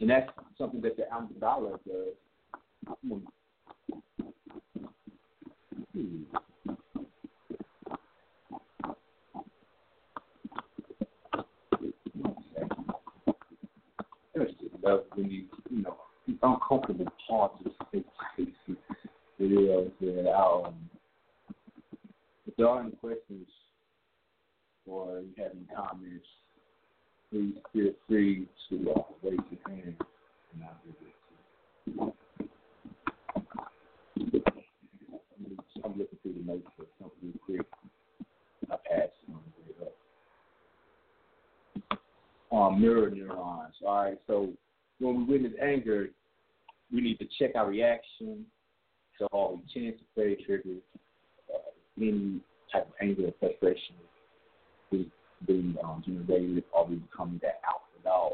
[0.00, 2.14] And that's something that the Amygdala does.
[3.12, 3.18] Hmm.
[14.82, 15.96] love when you, you know,
[16.42, 18.76] uncomfortable parts of the
[19.40, 20.74] videos that um,
[22.46, 23.48] if there are any questions
[24.86, 26.26] or you have any comments,
[27.30, 29.96] please feel free to uh, raise your hand
[30.54, 31.14] and I'll give it
[31.84, 32.12] to you.
[35.84, 37.66] I'm looking through the notes for something real quick.
[38.70, 39.90] I passed on the way
[41.90, 41.98] up.
[42.52, 43.74] Um, mirror neurons.
[43.84, 44.52] All right, so
[45.02, 46.10] when we witness anger,
[46.92, 48.46] we need to check our reaction.
[49.18, 50.82] So all we chance to play triggers
[51.52, 52.40] uh, any
[52.72, 53.96] type of anger or frustration
[54.92, 55.06] is
[55.46, 58.32] being um, generated or we becoming that alpha dog.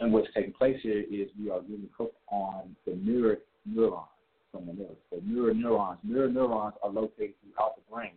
[0.00, 4.08] and what's taking place here is we are getting hooked on the mirror neurons
[4.50, 4.88] from the.
[5.10, 8.12] So mirror neurons, mirror neurons are located throughout the brain.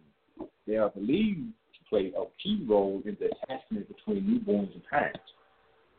[0.66, 5.20] They are believed to play a key role in the attachment between newborns and parents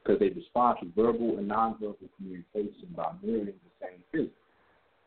[0.09, 4.30] because they respond to verbal and nonverbal communication by mirroring the same feeling.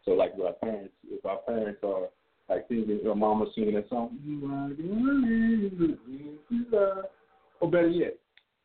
[0.05, 2.07] So, like with our parents, if our parents are
[2.49, 4.69] like singing, or mama singing a song, you are
[6.69, 7.07] the
[7.59, 8.15] or better yet,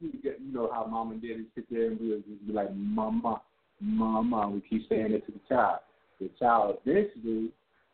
[0.01, 0.13] you
[0.53, 3.43] know how mom and daddy sit there and be, be like, mama,
[3.81, 4.49] mama.
[4.51, 5.81] We keep saying it to the child.
[6.19, 7.51] The child eventually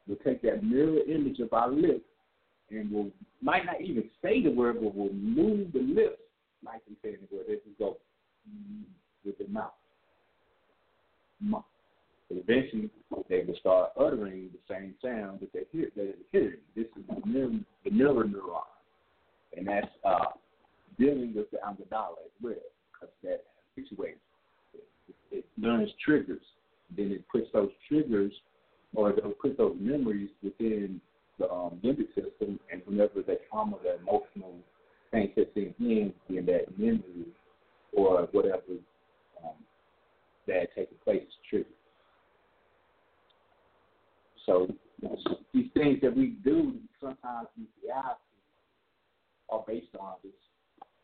[0.07, 2.05] will take that mirror image of our lips
[2.71, 3.11] and will
[3.41, 6.21] might not even say the word, but will move the lips
[6.65, 7.47] like they say the word.
[7.49, 7.97] They just go
[9.25, 9.73] with the mouth.
[12.29, 12.91] So eventually,
[13.29, 15.91] they will start uttering the same sound that they hear.
[15.97, 16.59] That they're hearing.
[16.75, 17.51] This is the mirror,
[17.85, 18.63] the mirror neuron,
[19.57, 20.33] and that's uh,
[20.99, 22.55] dealing with the amygdala as well,
[22.93, 23.45] because that
[23.79, 24.17] situates.
[24.75, 26.43] It, it learns triggers.
[26.97, 28.33] Then it puts those triggers,
[28.95, 31.01] or it puts those memories within
[31.39, 34.55] the um, limbic system, and whenever that trauma, that emotional
[35.11, 35.75] thing sets in,
[36.29, 37.27] in that memory
[37.93, 38.63] or whatever
[39.45, 39.53] um,
[40.47, 41.65] that taking place is true.
[44.47, 44.69] So
[45.53, 48.17] these things that we do, sometimes these realities
[49.51, 50.33] are based on this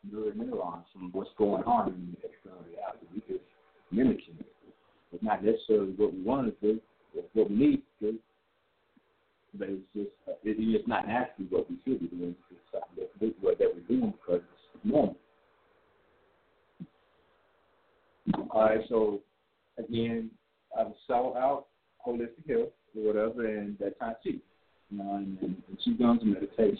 [0.09, 3.05] mirror neurons from what's going on in the external reality.
[3.13, 3.45] We just
[3.91, 4.45] mimicking it.
[5.11, 6.79] It's not necessarily what we want to do,
[7.15, 8.19] it's what we need to do.
[9.55, 12.35] But it's just, uh, it, it's not actually what we should be doing.
[12.51, 13.55] It's something that we're
[13.87, 15.15] doing because it's normal.
[18.51, 19.21] All right, so
[19.77, 20.29] again,
[20.77, 21.65] I was sell out
[22.05, 24.41] holistic health or whatever, and that Tai Chi, you
[24.91, 26.77] know, and, and, and Qigong's meditation.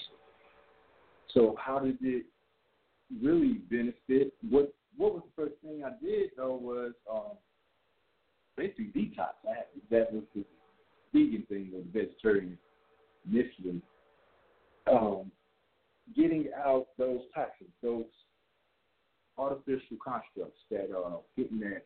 [1.33, 2.25] So how did it
[3.21, 4.33] really benefit?
[4.49, 7.37] What What was the first thing I did though was um,
[8.57, 9.33] basically detox.
[9.47, 10.43] I had, that was the
[11.13, 12.57] vegan thing or the vegetarian
[13.31, 13.81] initially.
[14.91, 15.31] Um,
[16.15, 18.05] getting out those toxins, those
[19.39, 21.85] artificial constructs that are getting that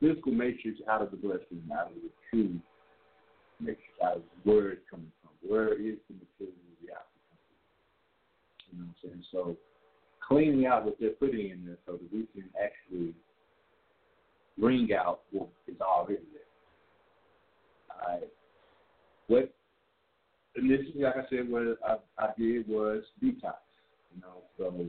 [0.00, 2.60] physical matrix out of the bloodstream, out of the true
[3.60, 5.30] matrix, out of where it's coming from.
[5.48, 7.20] Where is the material reality?
[8.70, 9.24] You know what I'm saying?
[9.32, 9.56] So
[10.26, 13.14] cleaning out what they're putting in there so that we can actually
[14.58, 16.42] bring out what is already there.
[17.90, 18.28] All right.
[19.28, 19.54] What
[20.56, 23.54] initially, like I said, what I, I did was detox.
[24.14, 24.86] You know, so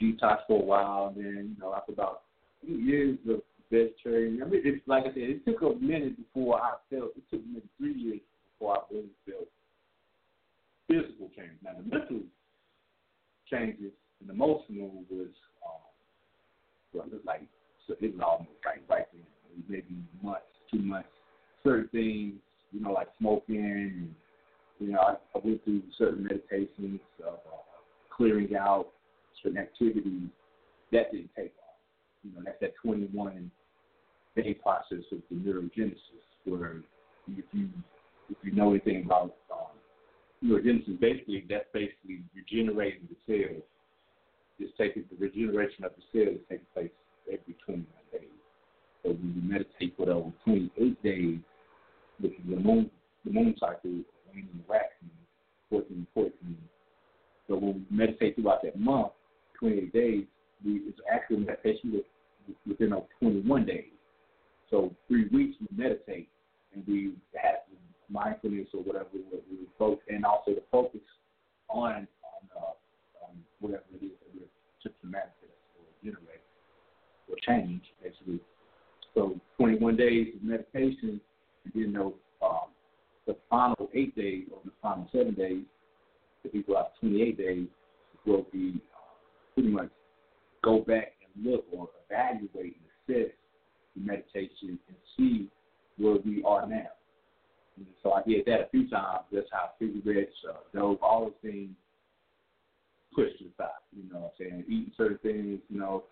[0.00, 1.12] detox for a while.
[1.14, 2.22] Then, you know, after about
[2.62, 3.40] years of
[3.70, 7.12] vegetarian, I mean, it's like I said, it took a minute before I felt.
[7.16, 8.20] It took me three years
[8.52, 9.48] before I really felt
[10.88, 11.52] physical change.
[11.64, 12.20] Now, the mental
[13.50, 15.28] changes and emotional was,
[15.64, 15.82] um,
[16.92, 17.42] well, it was like
[17.86, 19.22] so it was almost like right then,
[19.68, 20.42] maybe months,
[20.72, 21.08] two months.
[21.62, 22.34] Certain things,
[22.72, 23.56] you know, like smoking.
[23.58, 24.14] And,
[24.78, 27.62] you know, I, I went through certain meditations of uh,
[28.14, 28.88] clearing out
[29.42, 30.28] certain activities.
[30.92, 31.78] That didn't take off.
[32.22, 33.50] You know, that's that 21
[34.36, 35.96] day process of the neurogenesis,
[36.44, 36.76] where
[37.28, 37.68] if you
[38.28, 39.76] if you know anything about um,
[40.44, 43.62] neurogenesis, basically that's basically regenerating the cells.
[44.58, 46.90] It's taking the regeneration of the cell is taking place
[47.28, 48.22] every 21 days.
[49.02, 51.38] So when you meditate for those 28 days,
[52.20, 52.90] which is the moon,
[53.24, 53.90] the moon cycle,
[54.28, 55.10] waning and waxing,
[55.70, 56.32] 14 14.
[57.48, 59.12] So when we meditate throughout that month,
[59.58, 60.24] 28 days,
[60.64, 62.02] we, it's actual meditation
[62.66, 63.84] within those 21 days.
[64.70, 66.28] So three weeks we meditate
[66.74, 67.56] and we have
[68.10, 69.20] mindfulness or whatever we,
[69.50, 71.00] we focus, and also the focus
[71.68, 75.34] on on, uh, on whatever it is that we're to manifest
[75.78, 76.42] or generate
[77.28, 78.40] or change basically.
[79.14, 81.20] So 21 days of meditation,
[81.64, 82.12] and then those
[82.42, 82.68] um,
[83.26, 85.62] the final eight days or the final seven days,
[86.52, 87.66] we go out 28 days,
[88.24, 88.80] will be
[89.56, 89.88] pretty much
[90.62, 92.76] go back and look or evaluate
[93.08, 93.32] and assess
[93.96, 95.48] the meditation and see
[95.96, 96.90] where we are now.
[97.78, 99.24] And so I did that a few times.
[99.32, 101.70] That's how cigarettes, uh, dope, all those things
[103.14, 103.68] pushed to the side.
[103.96, 104.64] You know what I'm saying?
[104.68, 106.04] Eating certain things, you know.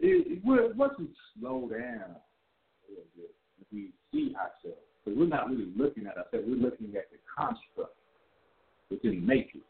[0.00, 1.08] It, it, once we
[1.38, 3.34] slow down a little bit,
[3.72, 7.96] we see ourselves, because we're not really looking at ourselves, we're looking at the construct
[8.90, 9.66] within the matrix.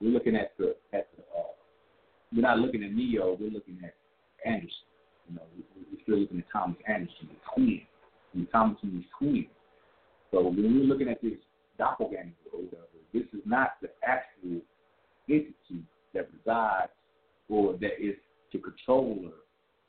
[0.00, 1.22] We're looking at the at the.
[1.22, 1.52] Uh,
[2.34, 3.36] we're not looking at Neo.
[3.38, 3.94] We're looking at
[4.44, 4.70] Anderson.
[5.28, 7.80] You know, we're still looking at Thomas Anderson, the twin.
[8.34, 9.46] And Thomas and his twin.
[10.30, 11.38] So when we're looking at this
[11.78, 14.60] doppelganger or whatever, this is not the actual
[15.28, 15.84] entity
[16.14, 16.92] that resides
[17.48, 18.16] or that is
[18.52, 19.36] to control her,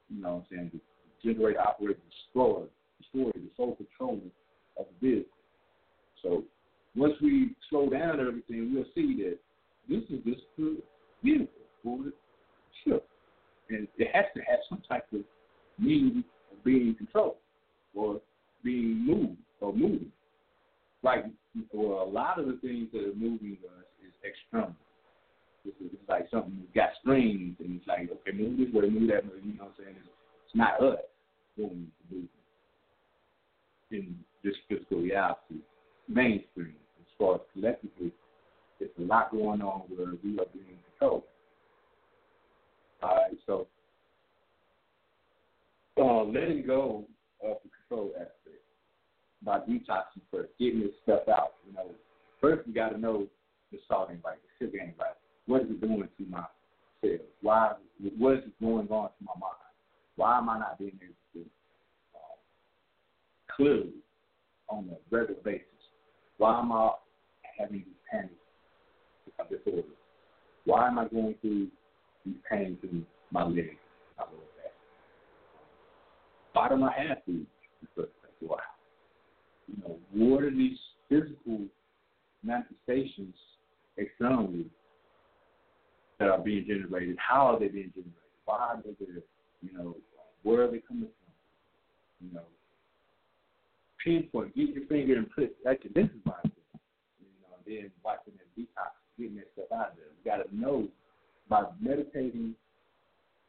[0.10, 2.68] you know what I'm saying, the generator operator, destroyer,
[3.00, 4.30] destroyer, the sole controller
[4.78, 5.32] of the vehicle.
[6.22, 6.44] So
[6.96, 9.38] once we slow down everything, we'll see that
[9.88, 10.76] this is just a
[11.24, 11.48] vehicle
[11.84, 12.14] for the
[12.84, 13.08] ship.
[13.70, 15.22] And it has to have some type of
[15.80, 17.38] means of being controlled
[17.96, 18.22] or
[18.64, 20.12] being moved or moving.
[21.02, 21.26] Like,
[21.74, 24.76] well, a lot of the things that are moving us is external.
[25.66, 29.10] It's, it's like something that's got strings, and it's like, okay, move this way, move
[29.10, 29.40] that way.
[29.44, 29.96] You know what I'm saying?
[29.98, 30.10] It's,
[30.48, 31.00] it's not us
[31.56, 32.30] doing the movement
[33.92, 35.62] in this physical reality,
[36.08, 36.76] mainstream.
[37.00, 38.12] As far as collectively,
[38.80, 41.24] there's a lot going on where we are being controlled.
[43.04, 43.68] Right, so
[46.02, 47.06] uh, letting go
[47.44, 48.64] of the control aspect
[49.44, 51.56] by detoxing first, getting this stuff out.
[51.68, 51.90] You know,
[52.40, 53.28] first we got to know
[53.72, 54.96] the salt ain't the sugar ain't.
[55.48, 56.46] What is it doing to my
[57.02, 57.20] cells?
[57.42, 57.74] Why?
[58.18, 59.54] What is going on to my mind?
[60.16, 61.50] Why am I not being able to
[62.16, 63.94] uh, clearly
[64.70, 65.68] on a regular basis?
[66.38, 66.92] Why am I
[67.60, 68.32] having these panic
[69.50, 69.84] disorders?
[70.66, 71.68] Why am I going through
[72.26, 73.78] these pains in my legs,
[74.18, 74.74] my lower back?
[76.54, 77.46] Why I have these?
[78.40, 78.58] Why?
[79.68, 80.78] You know, what are these
[81.10, 81.66] physical
[82.44, 83.36] manifestations
[83.98, 84.66] externally
[86.20, 87.18] that are being generated?
[87.18, 88.14] How are they being generated?
[88.46, 88.92] Why are they?
[89.62, 89.96] You know,
[90.44, 92.28] where are they coming from?
[92.28, 92.44] You know,
[94.04, 96.52] pinpoint, get your finger and put, actually, this is my thing.
[97.20, 100.06] You know, then watching that detox, getting that stuff out there.
[100.12, 100.88] You got to know
[101.50, 102.56] by meditating.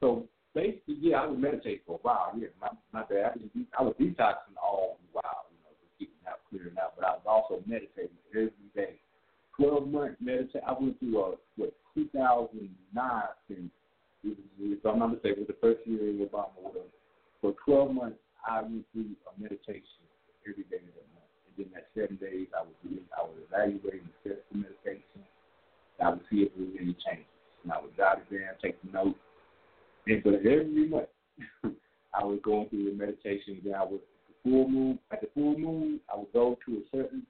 [0.00, 2.32] So basically, yeah, I would meditate for a while.
[2.36, 3.32] Yeah, my, my bad.
[3.32, 6.94] I was, I was detoxing all the while, you know, just getting out, clearing out.
[6.96, 9.00] But I was also meditating every day.
[9.56, 10.62] 12 months meditate.
[10.66, 13.70] I went through a, what, 2009 and
[14.24, 16.56] if I'm not mistaken, was the first year in Obama.
[16.56, 16.88] Whatever.
[17.40, 20.04] For 12 months, I went through a meditation
[20.48, 21.32] every day of that month.
[21.44, 25.20] And then that seven days, I was doing, I was evaluating the steps of meditation.
[26.00, 27.33] I would see if there was any changes.
[27.64, 29.18] And I would jot it down, take the notes.
[30.06, 31.08] And but every month,
[32.14, 33.60] I was going through the meditation.
[33.64, 36.82] Then I would, the full moon, at the full moon, I would go to a
[36.96, 37.26] certain,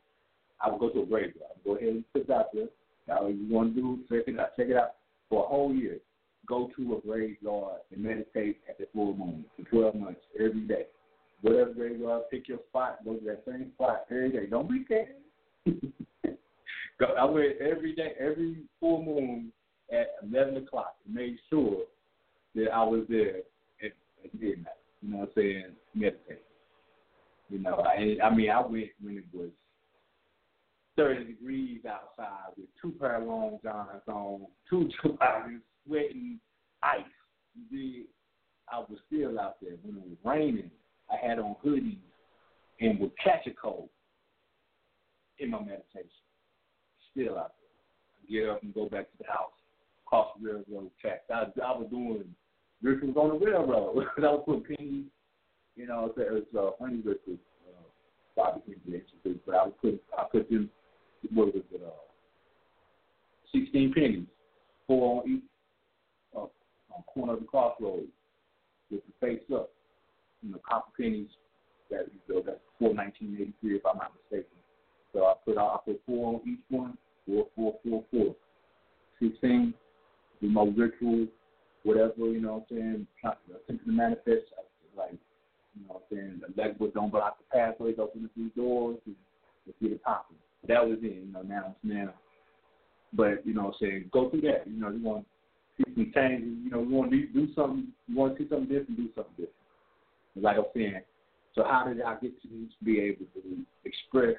[0.61, 1.51] I would go to a graveyard.
[1.51, 2.69] I would go ahead and put it out there.
[3.07, 4.95] Now, you want to do, check it out, check it out
[5.29, 5.99] for a whole year
[6.47, 10.87] go to a graveyard and meditate at the full moon for 12 months every day.
[11.43, 14.47] Whatever graveyard, pick your spot, go to that same spot every day.
[14.47, 15.09] Don't be scared.
[17.19, 19.53] I went every day, every full moon
[19.93, 21.83] at 11 o'clock and made sure
[22.55, 23.39] that I was there
[23.83, 23.93] at,
[24.25, 24.75] at midnight.
[25.03, 25.65] You know what I'm saying?
[25.95, 26.43] Meditate.
[27.51, 29.51] You know, I, I mean, I went when it was
[30.97, 36.39] 30 degrees outside with two pair of long johns on, two joggers, sweating
[36.83, 37.03] ice.
[38.73, 39.73] I was still out there.
[39.83, 40.71] When it was raining,
[41.11, 41.99] I had on hoodies
[42.81, 43.89] and would catch a cold
[45.39, 46.09] in my meditation.
[47.13, 47.53] Still out
[48.29, 48.41] there.
[48.41, 49.54] Get up and go back to the house.
[50.15, 51.25] Cross the railroad tracks.
[51.29, 52.23] I, I was doing
[52.81, 54.07] rituals on the railroad.
[54.19, 55.05] I was putting pennies,
[55.75, 57.83] you know, it was uh, honey rituals, uh,
[58.37, 59.03] Bobby Kennedy,
[59.45, 60.71] but I was putting, I put them,
[61.33, 61.91] what was it, uh,
[63.59, 64.27] 16 pennies,
[64.87, 65.43] four on each
[66.37, 68.07] uh, on corner of the crossroads
[68.93, 69.71] with the face up.
[70.45, 71.27] You know, copper pennies
[71.91, 74.57] that you know, that's before 1983, if I'm not mistaken.
[75.13, 76.97] So I put I put four on each one,
[77.27, 78.37] four, four, four, four.
[79.21, 79.75] Sixteen,
[80.45, 81.27] do my ritual,
[81.85, 82.65] whatever you know.
[82.69, 84.45] what I'm saying, attempting to manifest.
[84.97, 85.13] Like
[85.75, 89.17] you know, what I'm saying the leg don't block the pathways, open the doors, and
[89.67, 90.37] let's get it popping.
[90.69, 91.25] That was it.
[91.27, 92.15] You know, now it's now.
[93.13, 94.67] But you know, what I'm saying go through that.
[94.67, 95.25] You know, you want
[95.79, 96.59] to see some changes.
[96.63, 97.89] You know, we want to do something.
[98.07, 99.55] You want to see something different, do something different.
[100.37, 101.01] Like I'm saying,
[101.55, 102.49] so how did I get to
[102.85, 104.35] be able to express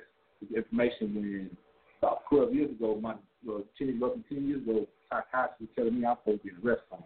[0.49, 1.57] the information when
[1.99, 3.15] about 12 years ago, my
[3.45, 6.65] well, 10, roughly 10 years ago, psychiatrist telling me I'm supposed to be in a
[6.65, 7.03] rest home.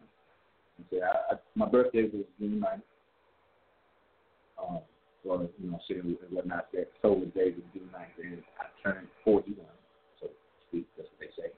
[0.78, 2.82] And say, I, I, my birthday was June 9th.
[4.62, 4.80] Um,
[5.24, 9.66] you know, saying whatnot, that solar day was June 9th, and I turned 41,
[10.20, 10.34] so to
[10.68, 10.88] speak.
[10.98, 11.50] That's what they say.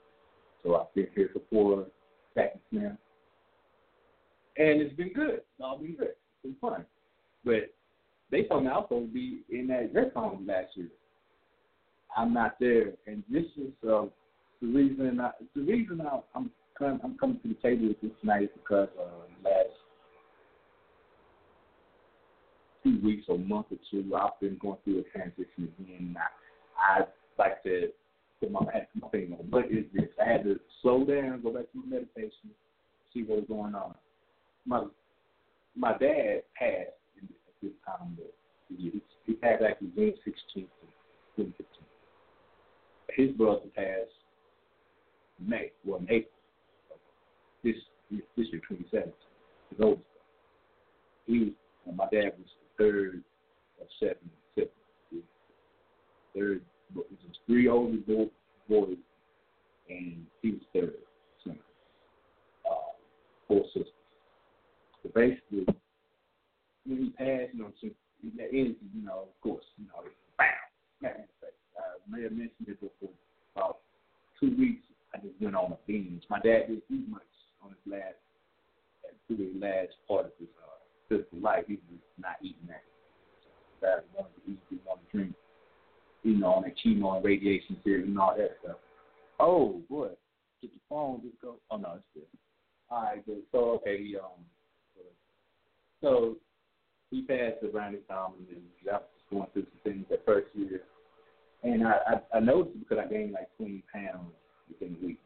[0.63, 1.88] So I've been here for four
[2.34, 2.97] seconds now.
[4.57, 5.35] And it's been good.
[5.35, 6.09] It's all been good.
[6.09, 6.85] It's been fun.
[7.45, 7.73] But
[8.30, 10.88] they told me I was supposed to be in that rest home last year.
[12.15, 14.05] I'm not there, and this is uh,
[14.61, 15.19] the reason.
[15.19, 18.49] I, the reason I, I'm coming, I'm coming to the table with this tonight is
[18.55, 19.03] because uh,
[19.43, 19.69] last
[22.83, 26.15] two weeks or month or two, I've been going through a transition again.
[26.17, 27.05] I, I
[27.38, 27.89] like to
[28.39, 28.61] put my,
[28.95, 30.09] my finger on what is this.
[30.23, 32.51] I had to slow down, go back to my meditation,
[33.13, 33.95] see what's going on.
[34.65, 34.85] my
[35.75, 38.17] my dad passed in, at this time.
[38.17, 38.33] But
[38.75, 40.69] he, he passed actually June sixteenth,
[41.35, 41.85] twenty fifteen.
[43.15, 44.11] His brother passed
[45.47, 46.31] May, well in April.
[47.63, 47.76] This
[48.11, 49.13] this year, twenty seventeen.
[49.69, 50.05] His oldest.
[51.27, 51.49] He was
[51.88, 52.47] uh, my dad was
[52.77, 53.23] the third
[53.80, 55.26] of seven siblings.
[56.35, 56.61] Third,
[56.95, 58.26] but it was three older boy,
[58.69, 58.97] boys,
[59.89, 60.93] and he was third
[61.43, 61.59] son.
[62.69, 62.76] Uh,
[63.47, 63.88] four sisters.
[65.03, 65.65] But basically,
[66.85, 67.88] when he passed, you know, so
[68.38, 70.47] that energy, you know, of course, you know, bam,
[70.99, 71.27] smack.
[71.77, 73.13] I may have mentioned it before.
[73.55, 73.80] About
[74.39, 76.23] two weeks, I just went on a binge.
[76.29, 77.21] My dad didn't eat much
[77.61, 78.15] on his last,
[79.27, 80.79] through his last part of his uh,
[81.09, 81.65] physical life.
[81.67, 82.83] He was not eating that.
[83.43, 85.33] So dad wanted to eat, he wanted to drink,
[86.23, 88.77] you know, on that chemo and radiation therapy and all that stuff.
[89.39, 90.09] Oh boy,
[90.61, 91.55] get the phone, just go.
[91.69, 92.39] Oh no, it's good.
[92.89, 93.41] All right, good.
[93.51, 94.45] So okay, he, um,
[95.99, 96.38] so
[97.09, 100.47] he passed around this time, and then I was going through some things that first
[100.53, 100.81] year,
[101.63, 104.31] and I, I I noticed because I gained like 20 pounds
[104.72, 105.19] within a week,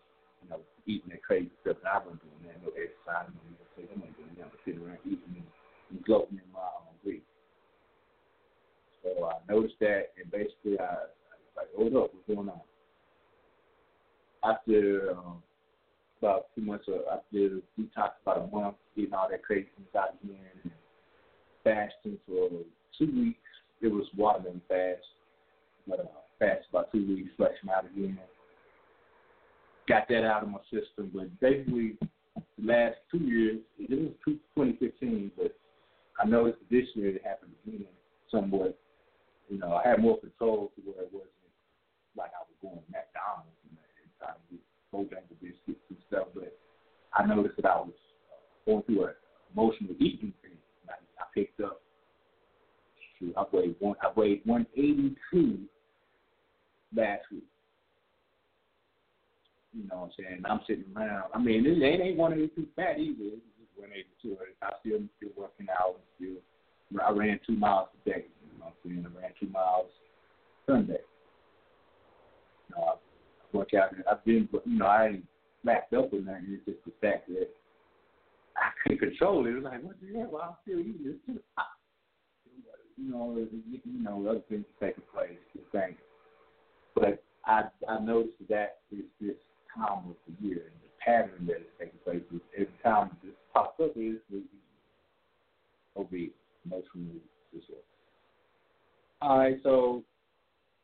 [0.43, 3.87] you know, eating that crazy stuff, and I wasn't doing that, no exercise, no say
[3.93, 5.47] I'm not doing that, sitting around eating and,
[5.91, 7.21] and gloating in my own grief.
[9.03, 12.61] So I noticed that, and basically I, I was like, hold up, what's going on?
[14.43, 15.43] After um,
[16.19, 20.37] about two months, uh, after detox about a month, getting all that craziness out again,
[20.63, 20.71] and
[21.63, 22.49] fasting for
[22.97, 23.39] two weeks.
[23.81, 25.05] It was watermelon fast,
[25.87, 28.17] but uh, fast about two weeks, flushing out again.
[29.87, 31.97] Got that out of my system, but basically
[32.57, 35.55] the last two years, it was 2015, but
[36.19, 37.85] I noticed this year it happened again
[38.31, 38.77] somewhat.
[39.49, 41.29] You know, I had more control to where it wasn't
[42.17, 43.77] like I was going McDonald's and,
[44.17, 46.57] trying to get Bojangles biscuits and stuff, but
[47.13, 47.93] I noticed that I was
[48.31, 49.13] uh, going through an
[49.53, 50.57] emotional eating thing.
[50.89, 51.81] I, I picked up.
[53.37, 53.95] I weighed one.
[54.01, 55.59] I weighed one eighty two
[56.95, 57.43] last week.
[59.75, 60.43] You know what I'm saying?
[60.49, 61.25] I'm sitting around.
[61.33, 63.35] I mean, it ain't, ain't one eighty two fat either.
[63.35, 64.37] It's just one eighty two.
[64.61, 66.37] I still still working out still.
[67.03, 68.25] I ran two miles a day.
[68.53, 69.05] You know what I'm saying?
[69.05, 69.87] I ran two miles
[70.65, 71.03] Sunday.
[72.69, 73.89] You know, I work out.
[74.09, 75.25] I've been, you know, I ain't
[75.65, 76.45] backed up with nothing.
[76.47, 77.49] It's just the fact that
[78.55, 79.49] I couldn't control it.
[79.49, 80.29] It was like, what the hell?
[80.31, 81.15] Well, I'm still eating this.
[81.25, 81.39] Too.
[82.97, 85.37] You know, you know, other things taking place.
[85.53, 85.97] Just things.
[86.95, 89.35] But I I noticed that is this
[89.75, 93.33] time of the year and the pattern that is taking place is every time this
[93.53, 94.17] pops up is
[95.97, 96.31] obese,
[96.65, 97.15] emotional
[97.53, 97.81] disorder.
[99.21, 100.03] All right, so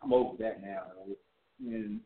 [0.01, 0.83] I'm over that now,
[1.59, 1.99] and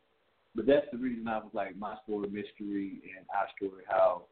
[0.56, 4.24] but that's the reason I was like my story mystery and our story how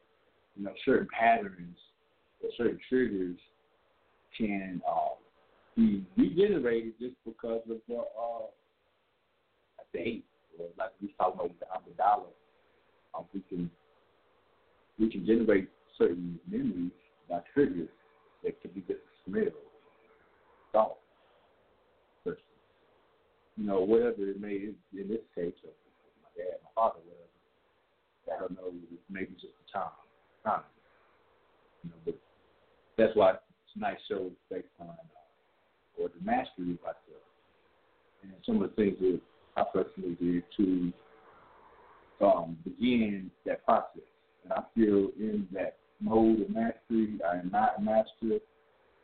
[0.56, 1.78] you know certain patterns
[2.42, 3.38] or certain triggers
[4.38, 5.16] can uh,
[5.76, 8.48] be regenerated just because of the uh,
[9.94, 10.26] date
[10.60, 12.26] or like we talking about with the amygdala.
[13.15, 13.69] Um, we can
[14.99, 16.91] we can generate certain memories
[17.30, 17.90] by triggers
[18.44, 19.52] that could be just a smell,
[20.72, 20.98] thought,
[22.23, 22.41] person,
[23.57, 25.73] you know, whatever it may in this case, or
[26.22, 28.38] my dad, my father, whatever.
[28.38, 28.72] I don't know,
[29.10, 29.91] maybe just the time,
[30.45, 30.64] time.
[31.84, 32.15] You know, but
[32.98, 33.35] that's why
[33.73, 37.23] tonight's show is based on uh, or the mastery of myself,
[38.23, 39.19] and some of the things that
[39.57, 40.94] I personally did to
[42.22, 44.03] um, begin that process.
[44.44, 47.19] And I feel in that mode of mastery.
[47.30, 48.40] I am not a master.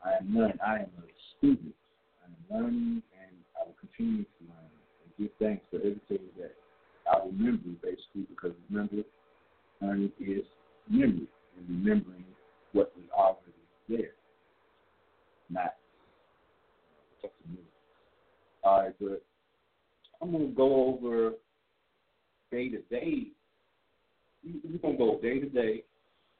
[0.04, 0.60] I am none.
[0.66, 1.74] I am a student.
[2.22, 4.72] I am learning, and I will continue to learn
[5.04, 6.56] and give thanks for everything that
[7.12, 9.04] I remember, basically, because remember,
[9.82, 10.44] learning is
[10.90, 11.28] memory
[11.58, 12.26] and remembering
[12.74, 13.54] what was already
[13.88, 14.12] there,
[15.50, 15.74] not
[18.80, 19.24] right, but
[20.22, 21.34] I'm going to go over
[22.52, 23.28] day to day.
[24.44, 25.84] We're to go day to day,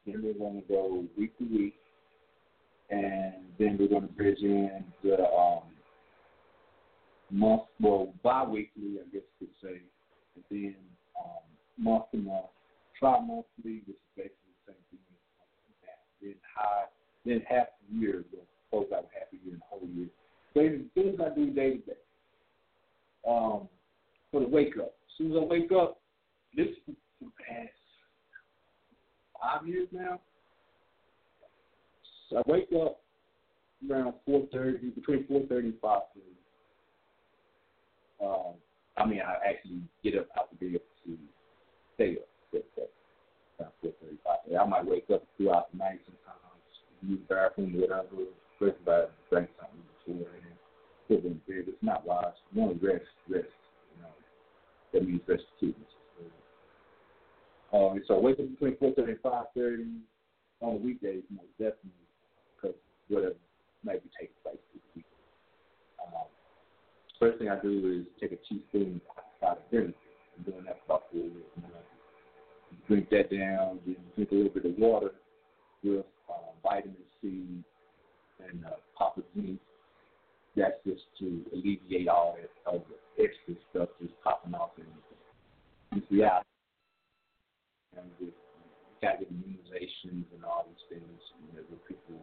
[0.06, 1.74] then we're to go week to week,
[2.90, 5.62] and then we're to bridge in the um,
[7.30, 9.80] month, well, bi weekly, I guess you could say,
[10.34, 10.74] and then
[11.18, 11.44] um,
[11.78, 12.46] month to month,
[12.98, 15.00] tri monthly, which is basically the same thing.
[16.22, 16.84] Then high,
[17.24, 20.08] then half the year, we'll close out half a year and whole year.
[20.56, 21.92] As soon as I do day to day,
[23.28, 23.68] um,
[24.30, 24.94] for the wake up.
[25.06, 25.99] As soon as I wake up,
[26.56, 26.68] this
[27.38, 27.70] past
[29.40, 30.20] five years now.
[32.28, 33.00] So I wake up
[33.90, 36.26] around four thirty, between four thirty and five thirty.
[38.22, 38.54] Um,
[38.96, 41.16] I mean, I actually get up out the bed to
[41.94, 42.28] stay up.
[42.50, 42.90] Stay up.
[44.60, 46.64] I might wake up throughout the night sometimes.
[47.02, 50.52] use the bathroom, whatever, especially if I drank something before and
[51.08, 51.64] put in bed.
[51.68, 52.34] It's not wise.
[52.52, 53.48] You want to rest, rest.
[53.96, 54.12] You know,
[54.92, 55.86] that means restitution.
[57.72, 59.86] Um, so wake up between four thirty and five thirty
[60.60, 61.90] on the weekdays, most definitely,
[62.56, 62.76] because
[63.08, 63.34] whatever
[63.84, 65.04] might be taking place this week.
[66.04, 66.24] Um,
[67.18, 69.00] first thing I do is take a teaspoon
[69.46, 69.92] out of dinner.
[70.36, 71.32] I'm doing that for about four years.
[71.56, 71.68] You know,
[72.88, 75.12] drink that down, then drink a little bit of water
[75.84, 76.32] with uh,
[76.62, 77.62] vitamin C
[78.48, 79.60] and uh, Papa zinc.
[80.56, 84.84] That's just to alleviate all that all the extra stuff just popping off in
[85.94, 86.49] this reality.
[87.96, 88.34] And with
[89.02, 92.20] got immunizations and all these things, you know, where people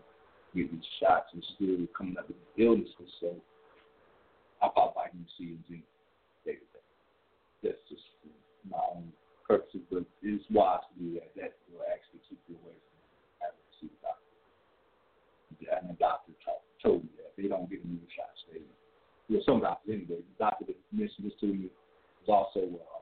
[0.55, 3.09] get these shots and still coming up with illnesses.
[3.19, 3.33] So
[4.61, 5.85] I pop vitamin C and zinc
[6.45, 6.85] day to day.
[7.65, 8.05] That's just
[8.69, 9.09] my own
[9.47, 11.33] purposes, but it's wise to do that.
[11.33, 13.01] That will actually keep you away from
[13.41, 14.33] having to see the doctor.
[15.57, 16.33] Yeah, and the doctor
[16.83, 17.33] told, me that.
[17.35, 18.37] They don't give me the shots.
[18.53, 18.61] They,
[19.33, 20.21] well, some doctors anyway.
[20.21, 21.73] The doctor that mentioned this to me
[22.21, 23.01] was also uh,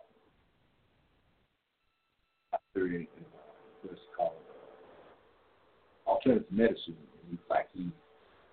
[2.76, 4.34] doctor in, in uh, what's called
[6.08, 6.96] alternative medicine.
[7.24, 7.90] And in fact, he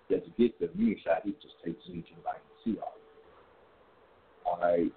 [0.09, 2.93] to get the immune shot, he just takes and vitamin C all
[4.45, 4.91] All right.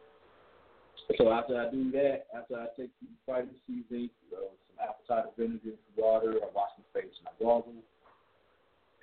[1.17, 2.91] So after I do that, after I take
[3.27, 7.43] vitamin C, zinc, uh, some apple cider vinegar, water, I wash my face and I
[7.43, 7.73] gargle.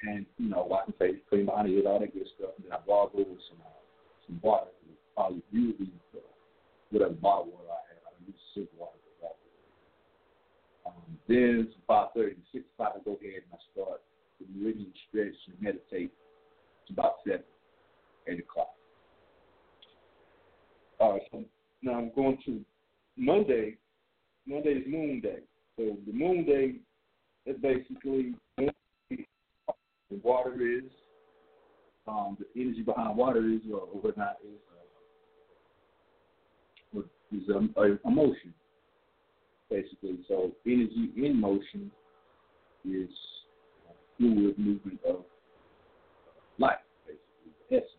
[0.03, 2.51] And, you know, wash my face, clean my ears, all that good stuff.
[2.57, 3.79] And then I gargle with some, uh,
[4.27, 4.67] some water.
[5.15, 6.19] Probably usually uh,
[6.91, 8.03] whatever bottle water I have.
[8.05, 9.02] I use super water.
[11.27, 14.01] Then it's 5.30 to 6 o'clock, I go ahead and I start
[14.39, 16.11] the meridian stretch and meditate.
[16.83, 17.41] It's about 7,
[18.27, 18.69] 8 o'clock.
[20.99, 21.43] All right, so
[21.81, 22.61] now I'm going to
[23.17, 23.77] Monday.
[24.45, 25.39] Monday is Moon Day.
[25.77, 26.75] So the Moon Day
[27.45, 30.83] is basically the water is,
[32.07, 34.59] um, the energy behind water is, or, or whatnot is,
[36.95, 37.01] uh,
[37.35, 38.53] is um, a, emotion,
[39.73, 40.19] basically.
[40.27, 41.91] So energy in motion
[42.85, 43.09] is
[44.17, 45.23] fluid movement of
[46.59, 46.77] life,
[47.07, 47.89] basically, essence.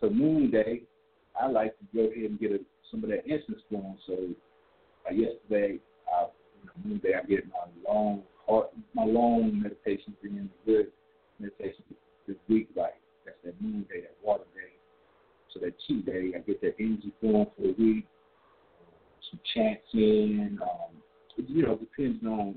[0.00, 0.82] So Moon Day
[1.40, 2.60] I like to go ahead and get a,
[2.90, 3.96] some of that incense going.
[4.06, 4.14] So
[5.08, 5.78] uh, yesterday,
[6.12, 6.26] I,
[6.58, 10.88] you know, Monday, I get my long, hard, my long meditation being good
[11.38, 11.84] meditation
[12.26, 12.68] this week.
[12.76, 12.94] Like
[13.24, 14.72] that's that moon day, that water day.
[15.54, 18.06] So that chi day, I get that energy going for the week.
[19.30, 20.58] Some chanting.
[20.62, 20.96] Um,
[21.48, 22.54] you know, depends on,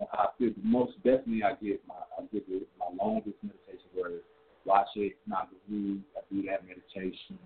[0.00, 0.50] on how I feel.
[0.50, 4.20] But most definitely, I get my I get my longest meditation where
[4.66, 7.38] watch it, not the I do that meditation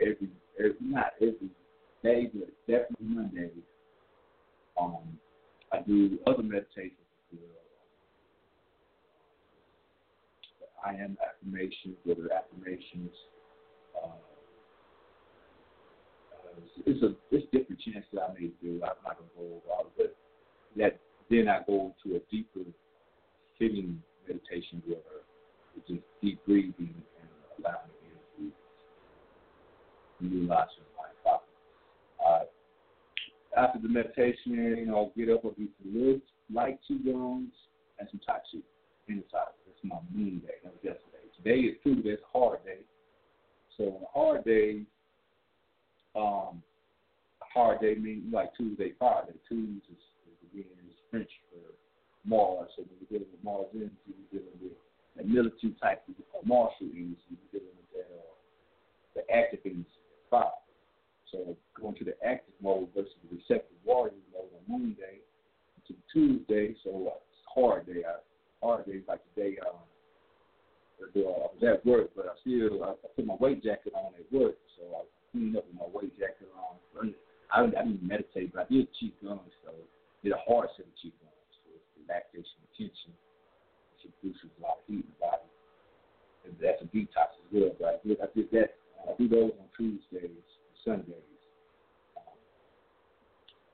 [0.00, 0.28] every,
[0.58, 1.50] every not every
[2.02, 3.50] day, but definitely Monday.
[4.80, 5.18] Um,
[5.72, 6.92] I do other meditations
[7.32, 7.50] as well.
[10.84, 13.12] I am affirmations, whether affirmations.
[13.96, 14.08] Uh,
[16.32, 17.63] uh, it's a it's different
[18.12, 18.80] that I may do.
[18.82, 20.16] I'm not gonna go over all of it.
[20.76, 20.98] That
[21.30, 22.60] then I go into a deeper
[23.58, 24.98] sitting meditation where
[25.76, 27.28] it's just deep breathing and
[27.58, 27.90] allowing
[30.20, 31.40] utilize your mind
[32.24, 32.44] Uh,
[33.56, 37.48] after the meditation, you know, I'll get up, I'll do some light, light qigong
[37.98, 38.58] and some tai chi
[39.08, 39.52] inside.
[39.66, 40.54] That's my moon day.
[40.62, 41.24] That was yesterday.
[41.36, 42.10] Today is Tuesday.
[42.10, 42.78] It's a hard day.
[43.76, 44.82] So on a hard day,
[46.16, 46.62] um,
[47.54, 49.38] hard day means like Tuesday, Friday.
[49.48, 51.62] Tuesday is, is again is French for
[52.26, 52.68] Mars.
[52.76, 54.76] So when we're dealing with Mars energy, we're dealing with
[55.16, 57.30] that military type of martial energy.
[57.30, 58.34] We're dealing with that uh,
[59.14, 59.86] the active energy
[60.28, 60.58] five.
[61.30, 65.22] So going to the active mode versus the receptive warrior mode on Moon Day
[65.86, 66.74] to Tuesday.
[66.82, 68.02] So uh, it's hard day.
[68.02, 68.18] I,
[68.64, 69.78] hard day like the day um,
[70.98, 74.26] I was at work, but I still I, I put my weight jacket on at
[74.32, 74.56] work.
[74.74, 77.14] So I cleaned up with my weight jacket on.
[77.54, 79.54] I, I didn't meditate, but I did qigongs.
[79.62, 79.70] So
[80.22, 81.46] did a hard set of qigongs.
[81.54, 83.14] So it's relaxation and tension.
[84.02, 85.48] It produces a lot of heat in the body.
[86.44, 87.72] And that's a detox as well.
[87.80, 88.76] But I did, I did that
[89.08, 91.40] I do those on Tuesdays and Sundays.
[92.16, 92.36] Um,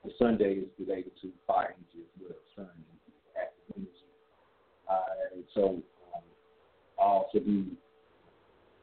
[0.03, 4.07] the Sunday is related to fire energy as well, sun energy, active energy.
[4.89, 5.63] Uh, so
[6.15, 6.23] um,
[6.99, 7.65] I also do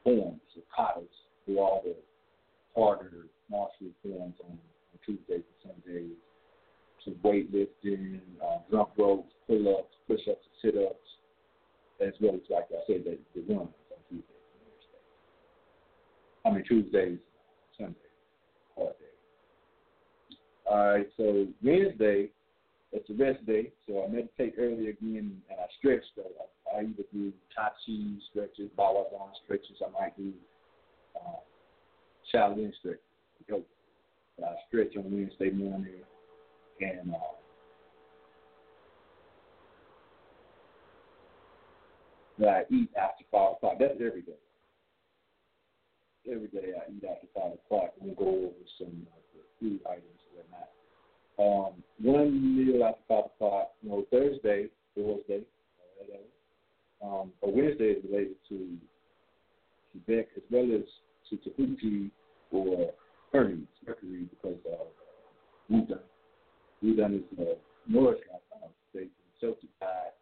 [0.03, 1.07] forms or katas,
[1.47, 1.95] do all the
[2.75, 4.57] harder martial forms on
[5.05, 6.11] Tuesdays and Sundays.
[7.05, 11.09] Some weightlifting, uh, jump ropes, pull-ups, push-ups, sit-ups,
[12.01, 13.69] as well as, like I said, the, the runs.
[16.45, 17.19] I mean Tuesdays,
[17.77, 17.95] Sunday,
[18.75, 20.35] hard day.
[20.69, 22.29] All right, so Wednesday,
[22.91, 26.03] that's it's a rest day, so I meditate early again and I stretch.
[26.15, 26.23] Though
[26.73, 29.77] I, I either do Tai Chi stretches, Bawa Zone stretches.
[29.85, 30.31] I might do
[31.15, 31.39] uh,
[32.33, 33.01] Shaolin stretches,
[33.47, 33.63] yoga.
[34.43, 36.01] I stretch on Wednesday morning,
[36.81, 37.17] and uh,
[42.39, 43.75] that I eat after five o'clock.
[43.79, 44.39] That's every day.
[46.31, 47.93] Every day I eat after five o'clock.
[47.99, 50.69] We'll go over some of the food items and whatnot.
[51.39, 53.71] Um, one meal after five o'clock.
[53.81, 56.23] You know, Thursday, Thursday, uh, whatever.
[57.01, 58.77] Um, but Wednesday is related to
[59.91, 60.83] Quebec as well as
[61.29, 62.11] to Tahuti
[62.51, 62.91] or
[63.31, 64.87] Hermes, Mercury, because of
[65.71, 65.99] Wudan.
[66.83, 67.57] Wudan is the
[67.87, 70.13] North uh, state, Celtic tide,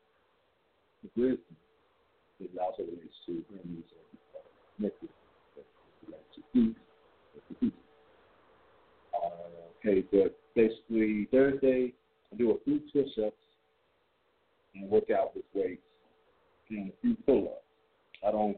[1.03, 1.55] the wisdom.
[2.39, 4.39] It also relates to Hermes and uh,
[4.77, 5.09] Mercury.
[6.09, 6.75] Like to eat,
[7.49, 7.73] to eat.
[9.13, 11.93] Uh, okay, but basically Thursday
[12.31, 13.35] I do a few push-ups
[14.75, 15.81] and work out with weights
[16.69, 17.63] and a few pull-ups.
[18.27, 18.57] I don't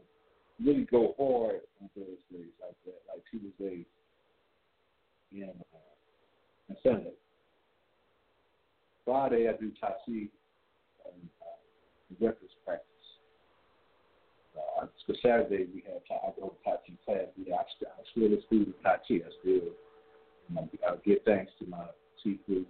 [0.64, 3.86] really go hard on Thursdays like that, like Tuesdays
[5.32, 7.12] and, uh, and Sunday.
[9.04, 10.12] Friday I do Tai Chi
[11.06, 12.86] and uh, breakfast practice.
[14.56, 17.26] Uh, so Saturday we have I go to Tai Chi class.
[17.36, 19.14] Yeah, I, I still student of Tai Chi.
[19.26, 19.70] I still
[20.50, 21.84] you I give thanks to my
[22.24, 22.64] sifu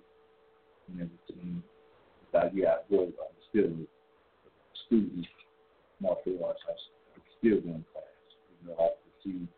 [0.89, 1.63] and everything.
[2.33, 3.05] But yeah, I go.
[3.05, 3.73] I'm still
[4.87, 5.27] student
[6.01, 6.61] martial arts.
[6.69, 8.05] I'm still going to class.
[8.63, 8.89] You know, I
[9.25, 9.49] see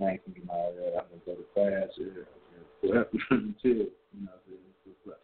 [0.00, 0.98] ranking and all that.
[0.98, 2.24] I'm gonna go to class yeah,
[2.80, 3.90] forever until you
[4.20, 4.30] know.
[4.46, 5.14] the-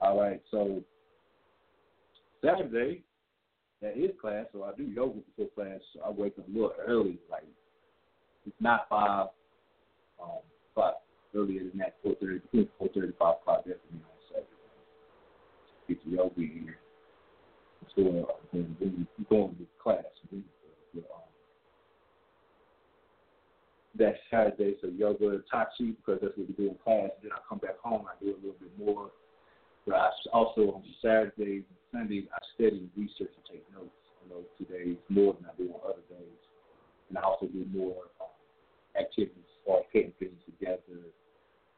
[0.00, 0.82] All right, so
[2.44, 3.02] Saturday
[3.82, 5.80] that is class, so I do yoga before class.
[5.94, 7.44] So I wake up a little early, like
[8.46, 9.28] it's not five,
[10.22, 10.38] um,
[10.74, 11.02] but
[11.34, 14.48] earlier than that, four thirty, between four thirty five o'clock definitely on Saturday.
[15.88, 16.74] Get the yoga in.
[17.94, 20.04] So uh, then, then you go into class.
[20.30, 20.44] Then,
[20.96, 21.00] uh,
[23.98, 27.10] that Saturday, so yoga, Tai Chi, because that's what we do in class.
[27.22, 29.10] Then I come back home, I do a little bit more.
[29.86, 33.90] But I also on Saturday, Sunday, I study, research, and take notes.
[34.24, 36.40] You know, two days more than I do on other days.
[37.08, 38.34] And I also do more um,
[38.98, 41.06] activities, or putting things together,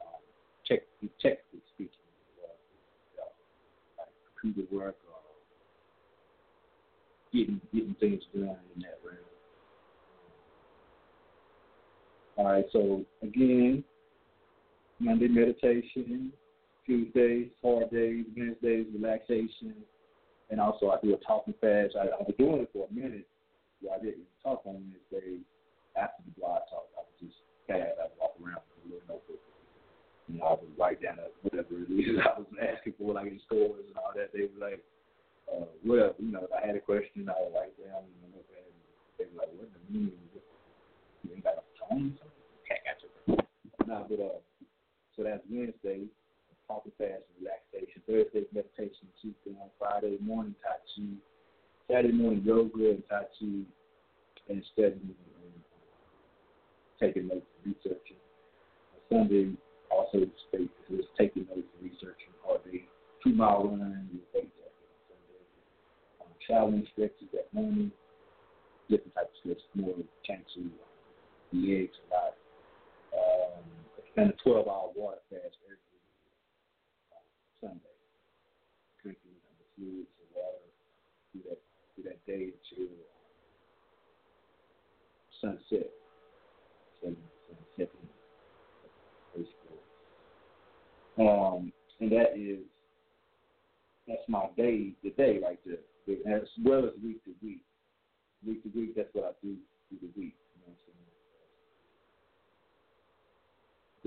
[0.00, 0.22] um,
[0.64, 0.80] check,
[1.20, 2.08] technically speaking,
[2.40, 3.32] uh, uh,
[3.98, 4.08] like
[4.40, 5.20] computer work or
[7.32, 9.27] getting getting things done in that realm.
[12.38, 13.82] All right, so again,
[15.00, 16.32] Monday meditation,
[16.86, 19.74] Tuesdays hard days, Wednesdays relaxation,
[20.48, 21.98] and also I do a talking fast.
[21.98, 23.26] I, I was doing it for a minute.
[23.80, 25.42] Where I didn't talk on Wednesdays
[25.98, 26.86] after the blog talk.
[26.94, 27.98] I would just fast.
[27.98, 29.42] I would walk around with a little notebook.
[30.30, 33.42] You know, I would write down whatever it is I was asking for, like in
[33.50, 34.30] stores and all that.
[34.30, 34.78] They were like,
[35.50, 36.14] uh, whatever.
[36.22, 38.30] You know, if I had a question, I would write down and.
[39.18, 40.14] They were like, what the meaning?
[41.26, 41.58] You ain't got
[41.88, 42.18] something?
[42.64, 43.42] Okay, gotcha.
[43.86, 44.38] Nah, but uh,
[45.16, 46.04] so that's Wednesday,
[46.68, 48.02] talking fast and relaxation.
[48.06, 51.02] Thursday meditation, Tuesday on Friday morning Tai Chi,
[51.90, 53.64] Saturday morning yoga and Tai Chi,
[54.48, 55.58] and studying and
[57.00, 58.20] taking notes, researching.
[59.10, 59.52] Sunday
[59.90, 62.84] also state is taking notes and researching all day.
[63.24, 64.70] Two mile run with weight on
[65.08, 65.42] Sunday.
[66.20, 67.90] Um, showering stretches that morning,
[68.90, 69.94] different types of stretches, more
[70.26, 70.44] trying
[71.50, 72.34] to legs a lot.
[73.14, 73.64] Um,
[74.12, 75.78] spend a 12 hour water fast every
[77.60, 77.96] Sunday.
[79.02, 80.68] Drinking the fluids and water
[81.32, 81.60] through that,
[81.94, 82.92] through that day until
[85.40, 85.90] sunset.
[87.02, 87.16] Sun,
[87.46, 88.08] sunsetting,
[89.34, 89.78] basically.
[91.18, 92.60] Um, and that is,
[94.06, 97.62] that's my day to day, like the, the, as well as week to week.
[98.46, 99.56] Week to week, that's what I do
[99.88, 100.34] through the week.
[100.54, 100.98] You know what I'm saying?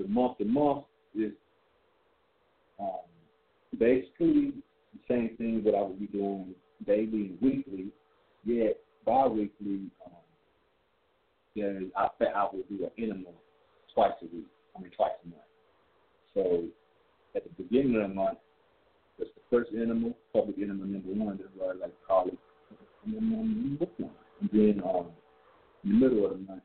[0.02, 0.84] The month to month
[1.14, 1.32] is
[2.80, 2.88] um,
[3.78, 4.52] basically
[4.92, 6.54] the same thing that I would be doing
[6.86, 7.86] daily and weekly,
[8.44, 10.12] yet bi-weekly, um,
[11.54, 13.34] there I I would do an interval
[13.94, 14.46] twice a week.
[14.76, 15.42] I mean twice a month.
[16.34, 16.64] So
[17.36, 18.38] at the beginning of the month,
[19.18, 21.38] that's the first interval, public interval number one.
[21.38, 22.38] That's what I like to call it.
[23.06, 24.10] Interval number one.
[24.40, 25.06] And then um,
[25.84, 26.62] in the middle of the month,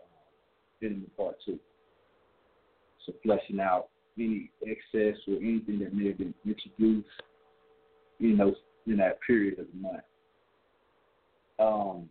[0.00, 1.58] uh, interval part two.
[3.06, 7.08] So fleshing out any excess or anything that may have been introduced,
[8.18, 8.54] you know,
[8.86, 10.02] in that period of the month.
[11.58, 12.08] Um,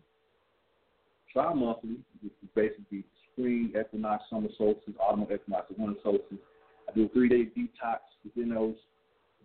[1.32, 6.38] tri-monthly, which is basically spring equinox, summer solstice, autumn equinox, and winter solstice.
[6.88, 8.76] I do a three day detox within those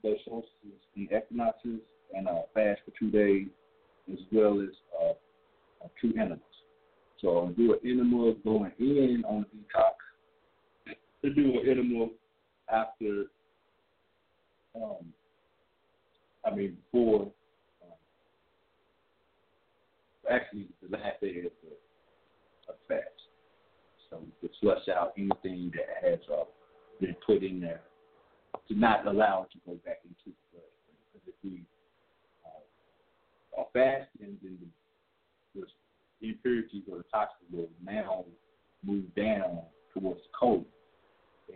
[0.03, 1.81] those solstices and equinoxes,
[2.15, 3.49] and uh, fast for two days,
[4.13, 4.69] as well as
[5.01, 6.41] uh, uh, two animals.
[7.21, 9.95] So I'll do an enema going in on the detox.
[11.23, 12.07] To do an enema
[12.73, 13.25] after,
[14.77, 15.13] um,
[16.47, 17.23] I mean before,
[17.83, 17.99] um,
[20.31, 23.03] actually the last day of the fast.
[24.11, 26.45] So to flush out anything that has uh,
[27.01, 27.83] been put in there
[28.69, 30.99] to not allow it to go back into the bloodstream.
[31.13, 31.65] Because if we
[32.47, 34.59] uh, are fasting, then
[35.55, 35.67] the,
[36.21, 38.25] the impurities or the toxins will now
[38.85, 39.61] move down
[39.93, 40.65] towards the cold.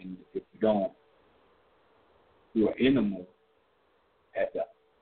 [0.00, 0.92] And if we don't
[2.54, 3.20] do an enema
[4.36, 4.60] at the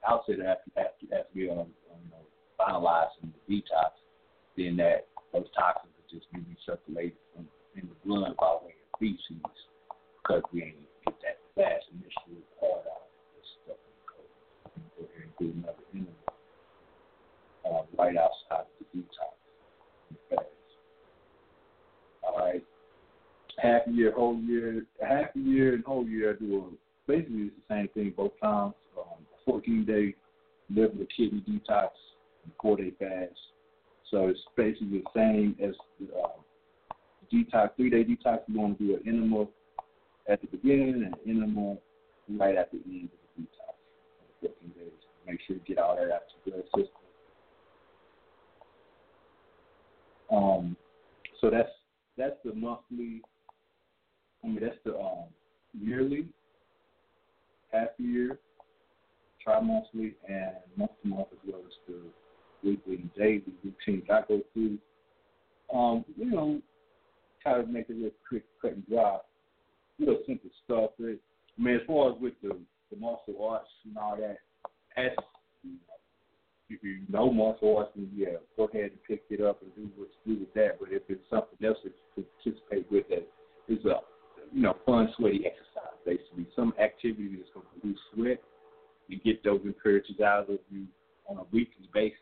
[0.08, 1.68] outset after after, after we are um,
[2.04, 2.24] you know,
[2.58, 3.92] finalizing the detox,
[4.56, 7.46] then that those toxins will just be recirculated from
[7.76, 9.42] in the blood by way of feces
[10.22, 13.06] because we ain't get that fast initial part out
[13.36, 15.10] this stuff in the cold.
[15.16, 16.10] And do another enema
[17.64, 19.40] uh, right outside of the detox.
[22.22, 22.64] All right.
[23.62, 27.54] Half year, whole year, half a year and whole year I do a, basically it's
[27.68, 28.74] the same thing both times.
[28.98, 30.14] Um, 14 day
[30.70, 31.88] liver and kidney detox
[32.60, 33.38] four day fast.
[34.10, 36.30] So it's basically the same as the um,
[37.32, 38.40] detox, three day detox.
[38.48, 39.46] You want to do an enema
[40.28, 41.76] at the beginning and an enema
[42.38, 44.50] right at the end of the detox.
[44.60, 44.92] 14 days.
[45.26, 46.96] Make sure you get all that out your blood system.
[50.32, 50.76] Um,
[51.40, 51.68] so that's
[52.16, 53.22] that's the monthly.
[54.42, 55.24] I mean that's the um,
[55.78, 56.26] yearly,
[57.72, 58.38] half year,
[59.42, 64.40] tri-monthly, and month to month as well as the weekly and daily routines I go
[64.52, 64.78] through.
[65.72, 66.60] Um, you know,
[67.42, 69.18] try to make it real quick, cut and dry.
[69.98, 70.90] Real simple stuff.
[70.98, 72.58] But, I mean, as far as with the,
[72.90, 74.38] the martial arts and all that,
[74.96, 75.12] as
[75.62, 75.78] you know,
[76.68, 79.90] if you know martial arts, then yeah, go ahead and pick it up and do
[79.96, 80.78] what you do with that.
[80.80, 83.26] But if it's something else that you participate with that
[83.68, 84.00] is a
[84.52, 88.42] you know fun, sweaty exercise, basically some activity that's going to produce sweat
[89.08, 90.86] and get those impurities out of you
[91.28, 92.18] on a weekly basis.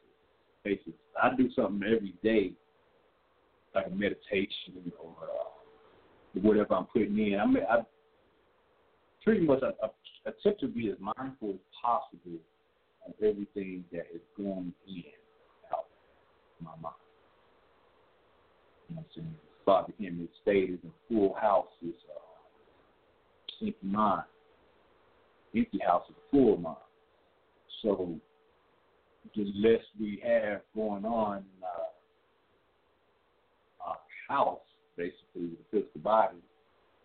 [0.64, 0.92] Basis.
[1.22, 2.52] I do something every day,
[3.74, 7.38] like a meditation or uh, whatever I'm putting in.
[7.40, 7.78] I mean, I
[9.24, 12.38] pretty much I, I attempt to be as mindful as possible
[13.06, 15.02] of everything that is going in
[15.72, 15.86] out
[16.60, 16.94] of my mind.
[18.88, 19.47] You know what I'm saying?
[19.68, 24.22] Bobby Hemmitt stated in Full House is uh, empty mind.
[25.54, 26.76] Empty house is a full mind.
[27.82, 28.14] So
[29.36, 31.90] the less we have going on in our,
[33.90, 34.60] our house,
[34.96, 36.38] basically, the physical body,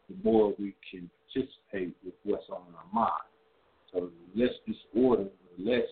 [0.07, 3.11] the more we can participate with what's on our mind.
[3.91, 5.25] So the less disorder,
[5.57, 5.89] the less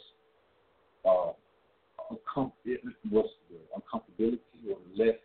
[1.03, 1.33] uh,
[2.13, 2.53] uncom-
[3.09, 4.39] what's the uncomfortability
[4.69, 5.15] or the less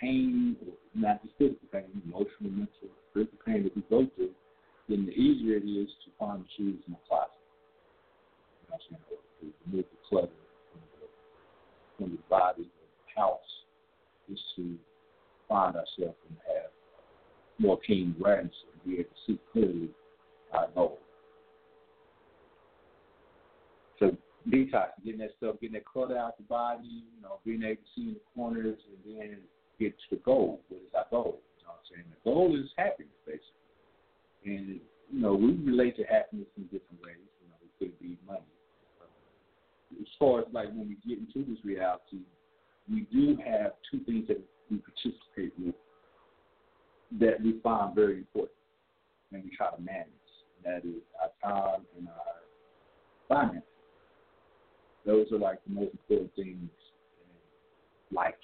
[0.00, 0.56] pain,
[0.94, 4.30] not just physical pain, emotional, mental, physical pain that we go through,
[4.88, 7.30] then the easier it is to find the shoes in the closet.
[8.62, 9.20] You know what I'm saying?
[9.40, 10.28] To remove the clutter
[10.72, 11.06] from the,
[11.96, 13.40] from the body, the house,
[14.30, 14.76] is to
[15.48, 16.70] find ourselves and have
[17.58, 19.88] more keen awareness and be able to see clearly
[20.52, 20.98] our goal.
[23.98, 24.16] So
[24.50, 27.88] detox, getting that stuff, getting that clutter out the body, you know, being able to
[27.94, 29.38] see in the corners and then
[29.78, 30.60] get to the goal.
[30.68, 31.40] What is our goal?
[31.58, 32.06] You know what I'm saying?
[32.10, 33.64] The goal is happiness, basically.
[34.44, 34.80] And,
[35.10, 37.16] you know, we relate to happiness in different ways.
[37.42, 38.40] You know, it could be money.
[40.00, 42.18] As far as like when we get into this reality,
[42.90, 44.40] we do have two things that
[44.70, 45.74] we participate with
[47.20, 48.52] that we find very important
[49.32, 50.08] and we try to manage.
[50.64, 52.34] That is our time and our
[53.28, 53.62] finances.
[55.06, 56.70] Those are like the most important things
[58.10, 58.34] in life.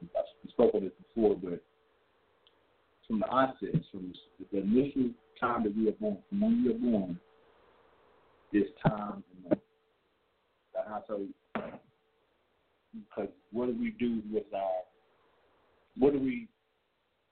[0.00, 1.62] We spoke on this before, but
[3.06, 4.12] from the onset, from
[4.52, 5.10] the initial
[5.40, 7.18] time that we are born, from when we are born,
[8.52, 9.22] this time
[10.88, 11.34] and I tell you,
[12.92, 14.82] because what do we do with our,
[15.96, 16.48] what do we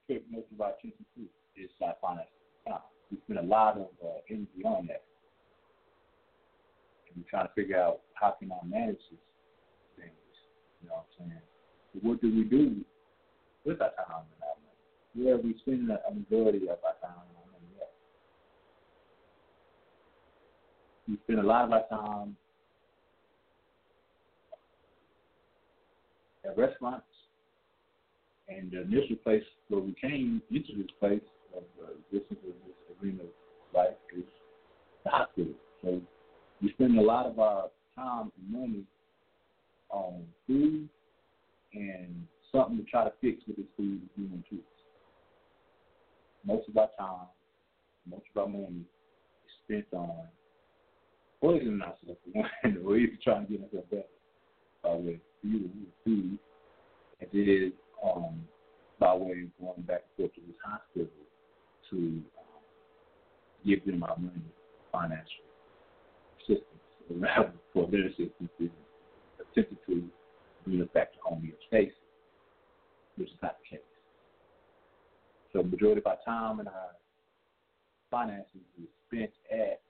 [0.09, 1.23] put most of our attention to?
[1.61, 2.29] Is our finance
[2.69, 2.81] time.
[3.11, 5.05] We spend a lot of uh, energy on that.
[7.09, 9.19] And we're trying to figure out how can I manage these
[9.97, 10.13] things.
[10.83, 11.41] You know what I'm saying?
[12.03, 12.85] What do we do
[13.65, 14.57] with our time and our
[15.25, 15.31] money?
[15.33, 17.93] Are we spending a majority of our time and our money at?
[21.09, 22.37] We spend a lot of our time
[26.45, 27.05] at restaurants.
[28.49, 31.21] And the initial place where we came into this place,
[31.57, 34.25] of the existence of this arena of life is
[35.05, 35.53] the hospital.
[35.83, 36.01] So
[36.63, 38.85] we spend a lot of our time and money
[39.91, 40.89] on food
[41.77, 44.65] and something to try to fix with this food is human truths.
[46.45, 47.27] Most of our time,
[48.09, 50.27] most of our money is spent on
[51.41, 54.03] poisoning ourselves one, or even trying to get ourselves better
[54.83, 55.71] by way of food,
[56.05, 56.39] food,
[57.21, 57.73] and then
[58.05, 58.41] um,
[58.99, 61.09] by way of going back and forth to this hospital
[61.91, 62.23] to um,
[63.67, 64.43] give them our money,
[64.93, 65.45] financial
[66.41, 68.71] assistance, for their assistance in
[69.41, 70.09] attempting to
[70.67, 71.93] bring us back to homeostasis,
[73.17, 73.85] which is not the case.
[75.53, 76.91] So the majority of our time and our
[78.11, 79.81] finances is spent at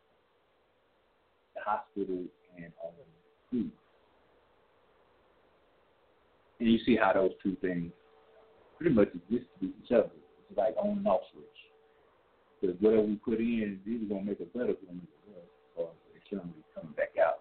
[1.54, 2.22] the hospital
[2.56, 2.92] and on
[3.50, 3.70] food.
[6.60, 7.92] And you see how those two things
[8.78, 10.10] pretty much exist to each other.
[10.48, 11.44] It's like on and off switch.
[12.60, 15.06] Because whatever we put in is either going to make it better going
[15.76, 17.35] or it's going to be coming back out.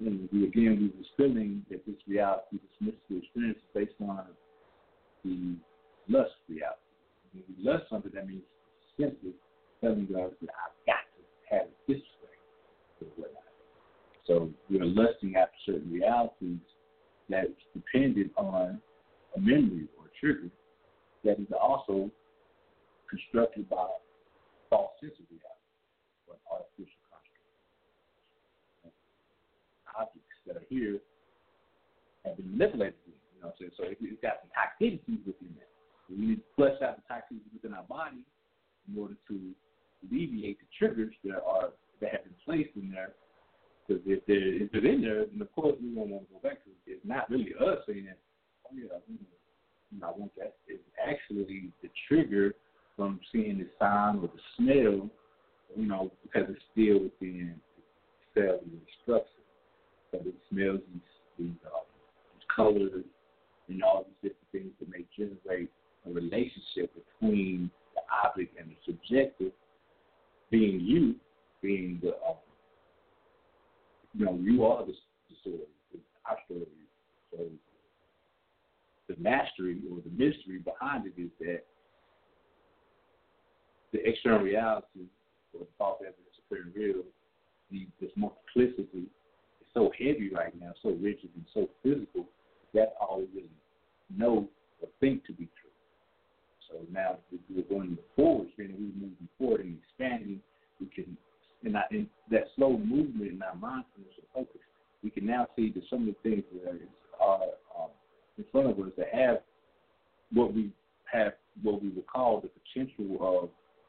[0.00, 4.26] And we, again, we were feeling that this reality, this mystical experience is based on
[5.24, 5.56] the
[6.08, 6.78] lust reality.
[7.32, 8.42] When we lust something, that means
[8.98, 9.32] simply
[9.80, 12.36] telling us that I've got to have it this way
[13.02, 13.42] or whatnot.
[14.26, 16.60] So we're lusting after certain realities
[17.28, 18.80] that's dependent on
[19.36, 20.50] a memory or a trigger
[21.24, 22.10] that is also
[23.10, 23.86] constructed by
[24.70, 25.68] false sense of reality
[26.28, 27.48] or artificial construct.
[29.98, 30.98] Objects that are here
[32.24, 33.72] have been manipulated, you know what I'm saying?
[33.76, 35.70] So it, it's got some toxicity within that.
[36.10, 38.24] We need to flush out the toxicity within our body
[38.88, 39.36] in order to
[40.02, 41.70] alleviate the triggers that are
[42.00, 43.12] that have been placed in there.
[43.86, 46.40] Because if they're if they're in there, then of course we won't want to go
[46.42, 46.70] back to.
[46.86, 48.08] It's not really us saying,
[48.66, 52.54] "Oh yeah, you know, I want that." It's actually the trigger
[52.96, 55.08] from seeing the sound or the smell,
[55.76, 57.54] you know, because it's still within
[58.34, 59.37] the cellular structure.
[60.10, 61.02] So it smells these
[61.38, 61.52] these,
[62.54, 63.04] colors
[63.68, 65.70] and all these different things that may generate
[66.06, 69.52] a relationship between the object and the subjective,
[70.50, 71.14] being you,
[71.62, 72.36] being the, um,
[74.14, 74.92] you know, you are the,
[75.28, 76.66] the story, our story.
[77.30, 77.44] So
[79.08, 81.62] the mastery or the mystery behind it is that
[83.92, 85.06] the external reality
[85.52, 87.02] or the false evidence very real,
[87.70, 89.06] the, this multiplicity
[89.74, 92.26] so heavy right now, so rigid and so physical,
[92.74, 93.50] that's all we really
[94.16, 94.48] know
[94.80, 95.70] or think to be true.
[96.70, 100.40] So now if we're going forward, and we're moving forward and expanding,
[100.80, 101.16] we can,
[101.64, 104.60] in, that, in that slow movement in our mindfulness and focus,
[105.02, 106.78] we can now see that some of the things that
[107.20, 107.42] are
[107.78, 107.90] um,
[108.36, 109.38] in front of us that have
[110.32, 110.70] what we
[111.10, 111.32] have,
[111.62, 113.48] what we would call the potential of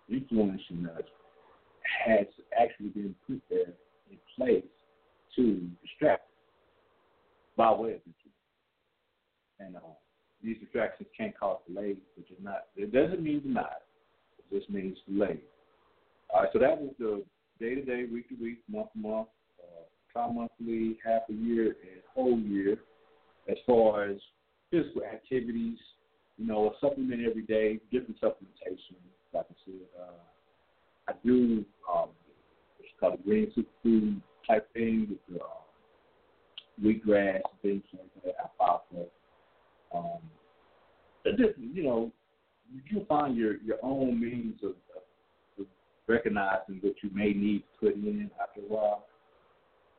[0.09, 1.03] influencing us,
[2.05, 2.27] has
[2.59, 3.73] actually been put there
[4.09, 4.63] in place
[5.39, 6.23] to distract
[7.55, 8.35] by way of influence.
[9.59, 9.79] And uh,
[10.43, 13.83] these distractions can cause delays, which is not, it doesn't mean denied.
[14.37, 15.39] It just means delay.
[16.29, 17.23] All right, so that was the
[17.59, 19.27] day to day, week to week, month to month,
[19.59, 22.77] uh, tri monthly, half a year, and whole year
[23.49, 24.17] as far as
[24.69, 25.77] physical activities,
[26.37, 28.95] you know, a supplement every day, different supplementation.
[29.33, 32.09] Like I said, uh, I do um,
[32.79, 35.49] it's called a green superfood type thing with the um,
[36.83, 39.05] wheatgrass, things like that, alfalfa.
[39.93, 40.19] Um,
[41.23, 42.11] different, you know,
[42.89, 45.65] you find your your own means of, of,
[46.07, 49.05] recognizing what you may need to put in after a while.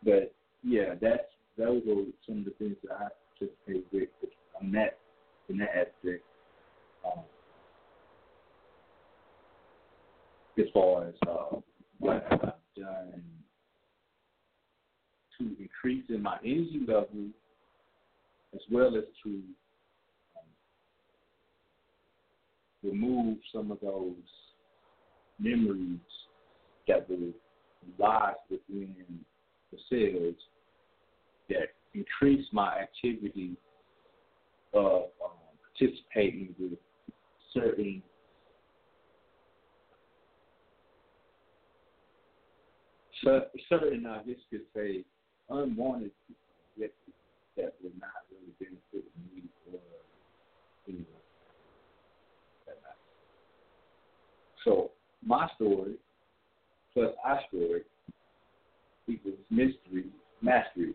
[0.04, 0.32] But
[0.64, 1.22] yeah, that's
[1.56, 3.08] those are some of the things that I
[3.38, 4.08] participate with
[4.60, 4.98] on that
[5.48, 6.24] in that aspect.
[7.04, 7.24] Um,
[10.58, 11.56] as far as uh,
[11.98, 13.22] what have done
[15.40, 17.28] to increase in my energy level,
[18.54, 19.30] as well as to
[20.36, 20.44] um,
[22.82, 24.14] remove some of those
[25.38, 25.98] memories
[26.86, 27.32] that were
[27.98, 28.94] lodged within
[29.72, 30.34] the cells
[31.48, 33.56] that increase my activity
[34.74, 35.30] of um,
[35.78, 36.78] participating with
[37.54, 38.02] certain
[43.68, 45.04] certain I guess you could say
[45.50, 46.10] unwanted
[46.78, 46.92] that
[47.56, 49.80] that would not really benefit me or
[50.88, 51.06] anyone.
[54.64, 54.90] So
[55.24, 55.94] my story
[56.92, 57.82] plus our story
[59.08, 60.06] equals mystery
[60.42, 60.94] mastery.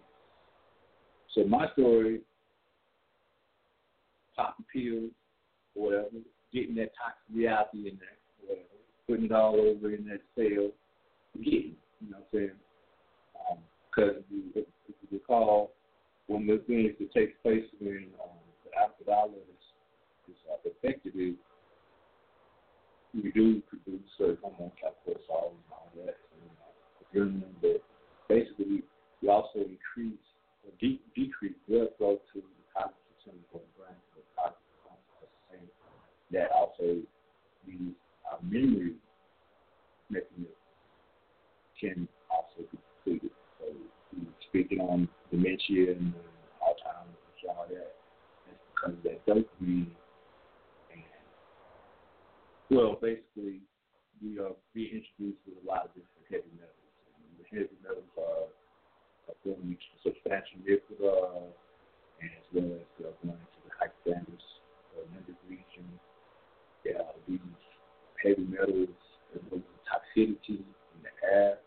[1.34, 2.22] So my story,
[4.36, 5.11] popping pills
[5.76, 6.07] or whatever,
[6.53, 8.68] getting that toxic reality in there, whatever,
[9.07, 10.72] putting it all over in that cell,
[11.44, 12.52] getting, you know what I'm saying?
[13.96, 14.16] Because
[14.56, 15.72] if, if you recall,
[16.30, 18.36] of the things that takes place when um,
[18.66, 21.36] the alpha is, is uh, affected is
[23.14, 26.18] we do produce certain hormones like cortisol and all that,
[27.16, 27.82] and uh, but
[28.28, 28.84] basically
[29.22, 30.20] we also increase
[30.66, 35.70] or de- decrease blood flow to the cognitive center of the brain, the cognitive function.
[36.32, 37.00] That also
[37.66, 37.96] means
[38.30, 38.96] our memory
[40.10, 40.48] mechanism
[41.80, 43.35] can also be depleted.
[44.56, 46.14] Speaking on dementia and
[46.64, 47.91] Alzheimer's and all that.
[48.48, 49.91] That's because of that dopamine
[52.72, 53.61] well, basically,
[54.23, 56.91] we are being introduced to a lot of different heavy metals.
[57.14, 58.49] And the heavy metals are,
[59.30, 61.52] are going to substantial uh,
[62.19, 64.45] and as well as uh, going into the hypothalamus,
[64.98, 65.86] uh, limbic region.
[66.84, 67.40] Yeah, these
[68.23, 68.98] heavy metals,
[69.36, 69.41] as
[69.86, 71.57] toxicity in the air,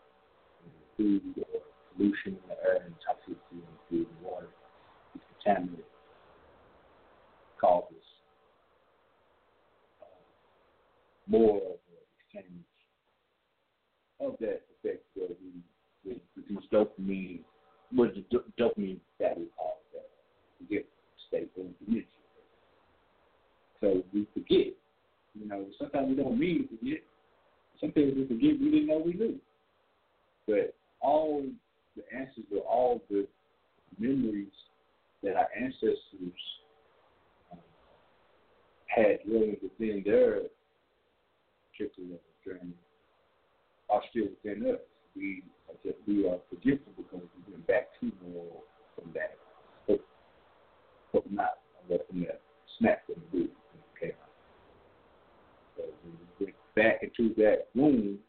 [0.65, 4.47] in the food, or pollution in the air, and toxicity in the food and water,
[5.15, 5.85] is contaminated,
[7.59, 8.07] causes
[10.01, 10.05] uh,
[11.27, 12.65] more of an exchange
[14.19, 15.61] of that effect where we,
[16.05, 17.39] we produce dopamine,
[17.91, 18.23] what the
[18.59, 20.09] dopamine that we call that
[20.59, 20.85] we get
[21.27, 22.05] stable dementia.
[23.81, 24.73] So we forget.
[25.35, 27.03] You know, sometimes we don't mean to forget.
[27.79, 29.39] Sometimes we forget we didn't know we knew.
[30.47, 31.45] But all
[31.99, 33.27] the answers to all the
[33.97, 34.47] memories
[35.23, 35.97] that our ancestors
[37.51, 37.59] um,
[38.87, 40.41] had dwelling within their
[41.71, 42.73] particular journey
[43.89, 44.79] are still within us.
[45.15, 48.61] We are just we are forgetful because we went back too more
[48.95, 49.35] from that,
[49.87, 49.99] but,
[51.11, 51.57] but not
[51.87, 52.41] from that
[52.77, 53.53] snap from the boot
[53.99, 54.29] came out.
[55.75, 58.19] So we went back into that room,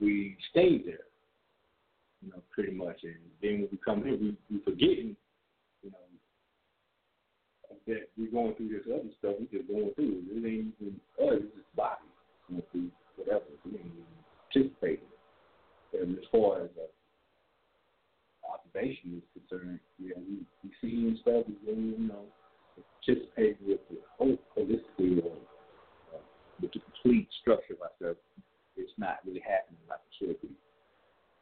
[0.00, 1.06] we stayed there,
[2.26, 2.98] you know, pretty much.
[3.04, 5.16] And then when we come here, we we forgetting,
[5.82, 6.06] you know,
[7.86, 9.36] that we're going through this other stuff.
[9.38, 10.34] We just going through it.
[10.34, 11.38] It ain't even us.
[11.46, 12.02] It's just body
[12.48, 14.04] you know, whatever, we didn't even
[14.52, 16.02] participate in it.
[16.02, 16.90] And as far as uh,
[18.52, 22.26] observation is concerned, yeah, we we see stuff, we really, you know,
[22.74, 25.36] participate with the whole holistically or
[26.14, 26.22] uh,
[26.60, 28.20] with the complete structure of ourselves.
[28.76, 30.54] It's not really happening like it should be.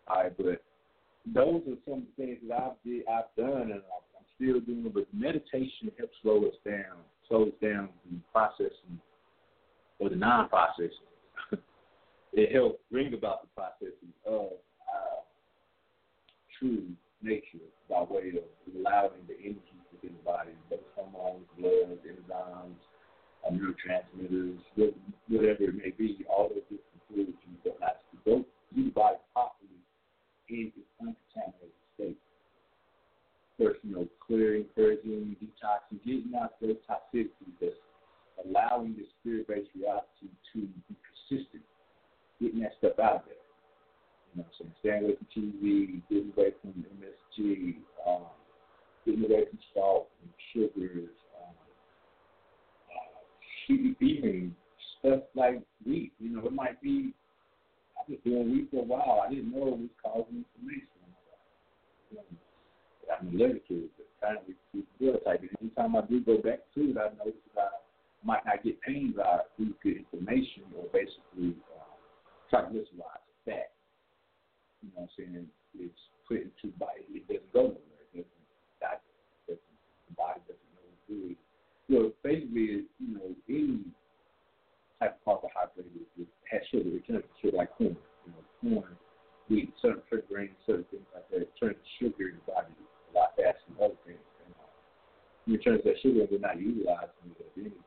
[0.07, 0.63] All right, but
[1.33, 4.05] those are some things that I've did, I've done, and I'm,
[4.37, 4.91] still doing.
[4.93, 6.99] But meditation helps slow us down,
[7.29, 8.99] slows down the processing
[9.99, 10.91] or the non-processing.
[12.33, 14.59] it helps bring about the processing of
[14.91, 15.23] our
[16.59, 16.85] true
[17.23, 22.75] nature by way of allowing the energy within the body, both hormones, blood, enzymes,
[23.47, 24.59] uh, neurotransmitters,
[25.29, 28.91] whatever it may be, all those different fluids you don't have to go through the
[28.91, 29.64] body properly
[30.49, 32.19] its uncontaminated state.
[33.59, 37.75] First, you know, clearing, purging, detoxing, getting out those toxicities that's
[38.45, 41.63] allowing the spirit based reality to be persistent,
[42.41, 43.35] getting that stuff out there.
[44.35, 47.77] You know, so staying away from TV, getting away from MSG,
[48.07, 48.27] um,
[49.07, 51.11] getting away from salt and sugars,
[51.41, 51.55] um,
[52.91, 54.55] uh, even
[54.99, 56.13] stuff like wheat.
[56.19, 57.15] You know, it might be.
[58.09, 59.25] I've doing wheat for a while.
[59.27, 60.89] I didn't know it was causing inflammation.
[63.09, 65.41] I'm allergic to it, but kind of it's good type.
[65.41, 68.81] And anytime I do go back to it, I notice that I might not get
[68.83, 71.85] pain by through good inflammation or basically uh,
[72.53, 73.73] triglycerides, fat.
[74.83, 75.47] You know what I'm saying?
[75.79, 77.05] It's put into body.
[77.13, 78.09] It doesn't go nowhere.
[78.15, 78.27] It
[78.81, 79.05] doesn't
[79.49, 79.63] doesn't,
[80.09, 81.37] the body doesn't know what to do.
[81.91, 83.85] So basically, you know, any
[85.01, 85.87] type of carbohydrate
[86.19, 86.91] it has sugar.
[86.91, 87.97] It turns to like corn.
[88.25, 88.97] You know, corn,
[89.49, 91.43] wheat, certain certain grains, certain things like that.
[91.43, 94.25] It turns sugar in the body a lot faster than other things.
[94.45, 97.85] And, uh, terms of that sugar, we're not utilizing the energy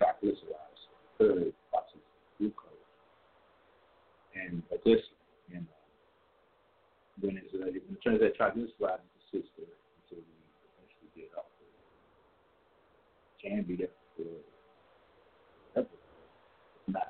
[0.00, 0.82] triglycerides,
[1.18, 2.00] third process
[2.38, 2.88] glucose,
[4.34, 5.04] and a glycerin.
[5.52, 5.76] And uh,
[7.20, 10.36] when it's uh, it turns that triglycerides into sister until we
[10.72, 11.84] eventually get off of it.
[13.42, 13.76] Can be
[14.16, 14.49] for ever.
[16.92, 17.08] Not.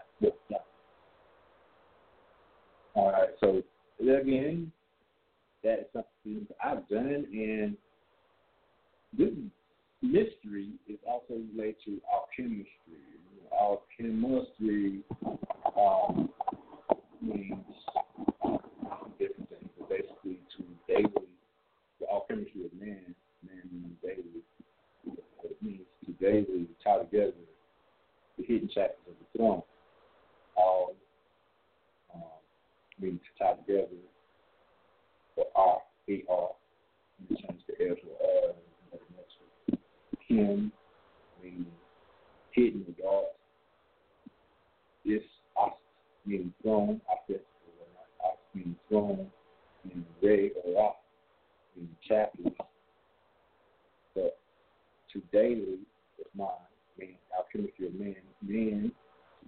[2.94, 3.62] All right, so
[4.00, 4.72] again,
[5.62, 7.76] that is something I've done, and
[9.16, 9.30] this
[10.02, 12.66] mystery is also related to alchemy.
[13.52, 15.02] Alchemistry
[15.76, 16.30] um,
[17.20, 17.54] means
[19.18, 21.28] different things, but basically to daily,
[22.00, 23.14] the alchemistry of man,
[23.46, 24.42] man means daily.
[25.44, 27.32] It means to daily tie together
[28.38, 29.62] the hidden chapters of the throne.
[30.60, 30.94] All
[32.14, 32.22] um,
[33.00, 33.88] meaning to tie together
[35.36, 35.78] the R,
[36.08, 36.50] A R,
[37.28, 38.56] and change the L to R, and
[38.92, 39.80] the next
[40.28, 40.72] him,
[41.42, 41.66] meaning
[42.52, 43.24] hidden in God.
[45.04, 45.22] This
[45.56, 45.72] Os
[46.26, 47.36] meaning throne, Os
[48.24, 49.26] Os meaning throne,
[49.84, 50.92] meaning Ray or Ra,
[51.74, 52.52] meaning chapters.
[54.14, 54.38] But
[55.12, 55.78] to daily
[56.18, 56.48] is mine,
[56.98, 58.92] meaning alchemically of man, men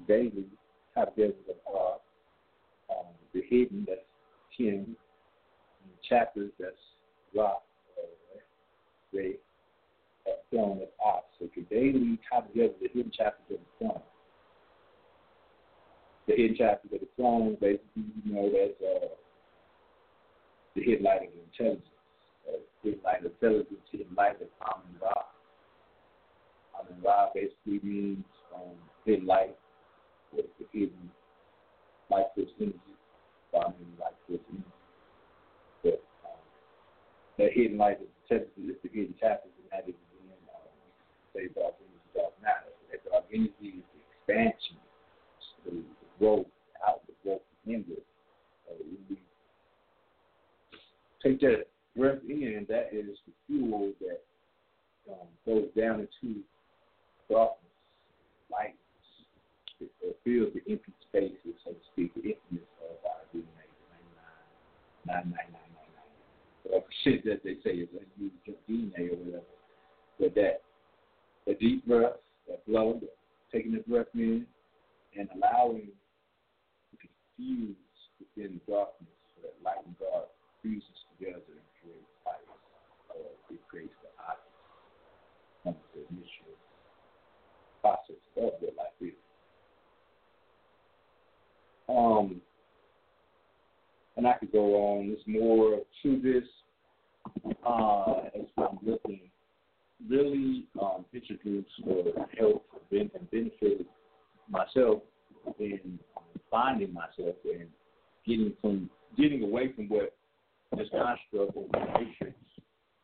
[0.08, 0.46] daily
[0.94, 1.98] together the God,
[2.90, 4.00] um, the hidden that's
[4.56, 6.74] him, and the chapters that's
[7.34, 8.38] Ra, uh,
[9.12, 9.36] Ray,
[10.26, 11.22] uh, throne that's Os.
[11.38, 14.02] So to daily tie together the hidden chapters of the throne
[16.26, 19.08] the hidden chapters of the throne, basically, you know, that's uh,
[20.74, 21.86] the hidden light of intelligence.
[22.48, 25.12] Uh, hidden light of intelligence, hidden light of Amun Ra.
[26.78, 28.24] Amun Ra basically means
[28.54, 29.56] um, hidden light,
[30.36, 31.10] the hidden
[32.10, 32.94] light force energy.
[33.52, 34.76] So I mean, light force energy.
[35.82, 36.42] But um,
[37.38, 40.72] that hidden light of intelligence is the hidden chapters, and that is again, um,
[41.34, 42.72] say dark energy, dark matter.
[42.90, 44.76] That dark energy is the expansion.
[45.64, 45.82] The,
[46.18, 46.46] growth
[46.86, 48.02] out the growth inward.
[48.70, 48.74] Uh,
[49.10, 49.16] we
[51.22, 54.22] take that breath in, that is the fuel that
[55.12, 56.40] um, goes down into
[57.30, 57.72] darkness,
[58.50, 58.76] light.
[59.82, 63.66] It uh, fills the empty spaces, so to speak, the emptiness of our DNA,
[65.06, 65.82] 99, 99999.
[66.62, 69.54] Whatever shit that they say is use just DNA or whatever.
[70.20, 70.62] But that,
[71.46, 73.00] the deep breath, that blow,
[73.50, 74.46] taking the breath in,
[75.18, 75.90] and allowing
[76.94, 77.06] to
[77.36, 77.76] fuse
[78.22, 80.30] within darkness so that light and dark
[80.62, 82.46] fuses together and creates light.
[83.10, 84.54] Or it creates the object
[85.62, 86.54] from the initial
[87.82, 89.21] process of what life is.
[91.94, 92.40] Um,
[94.16, 95.08] and I could go on.
[95.08, 96.44] There's more to this
[97.66, 99.20] uh, as I'm looking
[100.08, 102.04] really um, introduce or
[102.38, 103.86] help and benefit
[104.48, 105.02] myself
[105.58, 105.98] in
[106.50, 107.68] finding myself and
[108.26, 110.14] getting from getting away from what
[110.76, 112.36] this construct of the matrix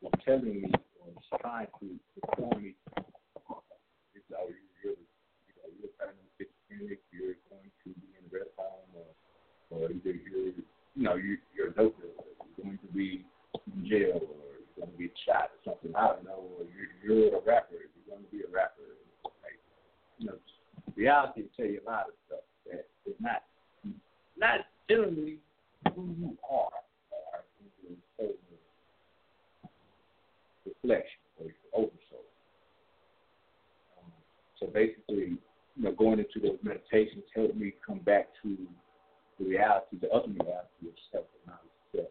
[0.01, 0.71] was telling me
[1.01, 2.75] or was trying to inform me.
[4.15, 4.55] It's how you
[4.85, 4.95] know,
[5.73, 6.29] you're kind of
[8.33, 9.09] rest home, or,
[9.71, 10.53] or either you're,
[10.97, 12.13] you know, you, you're a dope dealer,
[12.57, 13.25] you're going to be
[13.75, 15.95] in jail, or you're going to be shot or something.
[15.95, 16.45] I don't know.
[16.59, 18.83] Or you're, you're a rapper, you're going to be a rapper.
[19.25, 19.59] Like,
[20.19, 20.35] you know,
[20.97, 23.43] reality will tell you a lot of stuff that is not
[24.37, 25.39] not generally
[25.95, 26.71] who you are,
[28.19, 28.31] or your
[30.67, 32.27] reflection or your oversoul.
[33.99, 34.13] Um,
[34.61, 35.39] so basically,
[35.79, 38.57] you know, going into those meditations helped me come back to
[39.39, 42.09] the reality, the ultimate reality of self knowledge.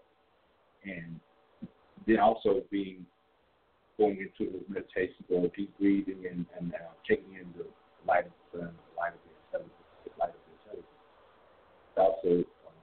[0.86, 1.20] And
[2.08, 3.06] then also being
[3.98, 7.66] going into those meditations, going deep breathing and, and uh, taking in the
[8.08, 10.96] light of the sun, the light of the intelligence, the light of the intelligence.
[11.92, 12.32] It also
[12.68, 12.78] um,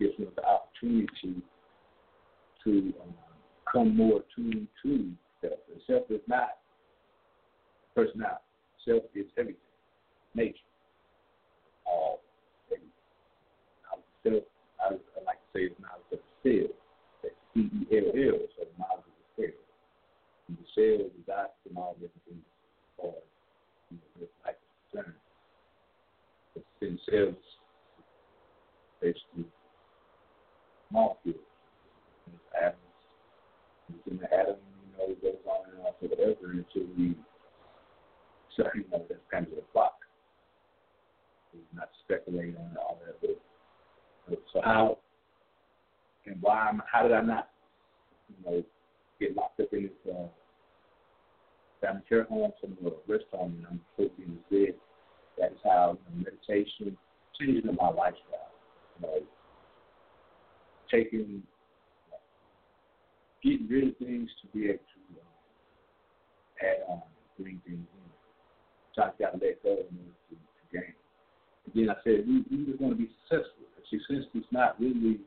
[0.00, 1.42] gives me the opportunity
[2.64, 3.14] to um,
[3.70, 5.10] come more tuned to
[5.42, 5.58] self.
[5.70, 6.56] And self is not
[7.94, 8.40] personality.
[8.86, 9.61] Self is everything.
[10.34, 10.58] Nature.
[11.86, 12.20] All
[12.68, 12.88] everything.
[14.22, 14.44] Self,
[14.80, 16.72] I, I like to say it's knowledge of the cell.
[17.22, 19.58] That's C E L L, so knowledge of the cell.
[20.48, 22.48] And the cell resides in all different things
[22.96, 23.14] or
[23.90, 25.20] you know, with life is concerned.
[26.56, 27.36] It's cells
[29.00, 29.44] basically
[30.90, 31.36] molecules.
[32.24, 32.96] And it's atoms.
[33.90, 37.16] It's in the atom, you know, it goes on and on to whatever until we
[38.56, 39.96] so you know that's kind of the clock.
[41.74, 43.20] Not speculating on all that,
[44.28, 44.98] but so how
[46.26, 46.68] and why?
[46.68, 47.50] am- How did I not,
[48.28, 48.64] you know,
[49.20, 50.28] get locked up in this uh,
[52.08, 54.72] care home, some of the rest home, and I'm supposed to be.
[55.38, 56.96] That is how you know, meditation
[57.38, 58.52] changing my lifestyle.
[59.00, 59.18] You know,
[60.90, 61.42] taking,
[63.42, 67.02] getting rid of things to be able to uh, add on,
[67.38, 68.02] bring things in.
[68.94, 70.12] Got to let go in
[71.68, 73.66] again, I said we we just want to be successful.
[73.78, 75.20] If success does not really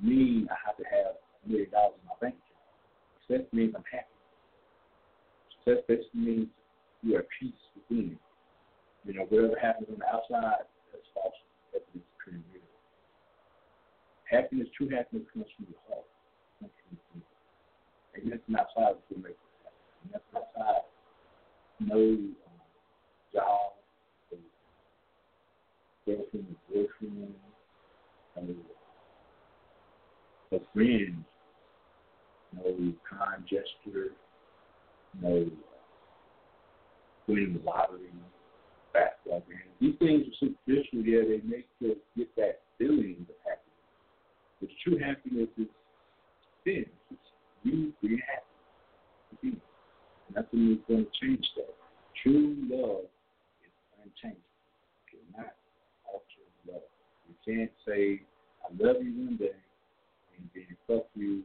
[0.00, 2.62] mean I have to have a million dollars in my bank account.
[3.26, 4.14] Success means I'm happy.
[5.64, 6.48] Success basically means
[7.02, 8.18] you are at peace within you.
[9.06, 11.34] You know, whatever happens on the outside, that's false.
[11.72, 12.66] That's is pretty real.
[14.30, 16.06] Happiness, true happiness comes from your heart.
[16.60, 17.28] Comes from your
[18.18, 20.12] and nothing outside is going to make us happy.
[20.12, 20.84] Nothing outside,
[21.80, 22.34] no um,
[23.32, 23.77] job,
[26.08, 27.34] girlfriend, a boyfriend,
[30.52, 31.24] a, friend,
[32.54, 32.62] no
[33.10, 34.12] kind gesture,
[35.20, 35.50] no
[37.26, 38.10] winning the lottery,
[38.94, 39.58] basketball game.
[39.80, 43.68] These things are superficial, yeah, they make us get that feeling of happiness.
[44.60, 45.66] But true happiness is
[46.64, 46.86] thin.
[47.10, 47.20] It's
[47.64, 49.60] you being happy.
[50.34, 51.74] Nothing is going to change that.
[52.22, 53.04] True love
[53.62, 53.72] is
[54.04, 54.47] unchanging
[57.48, 58.20] can't say
[58.62, 59.52] I love you one day
[60.38, 61.42] and then fuck you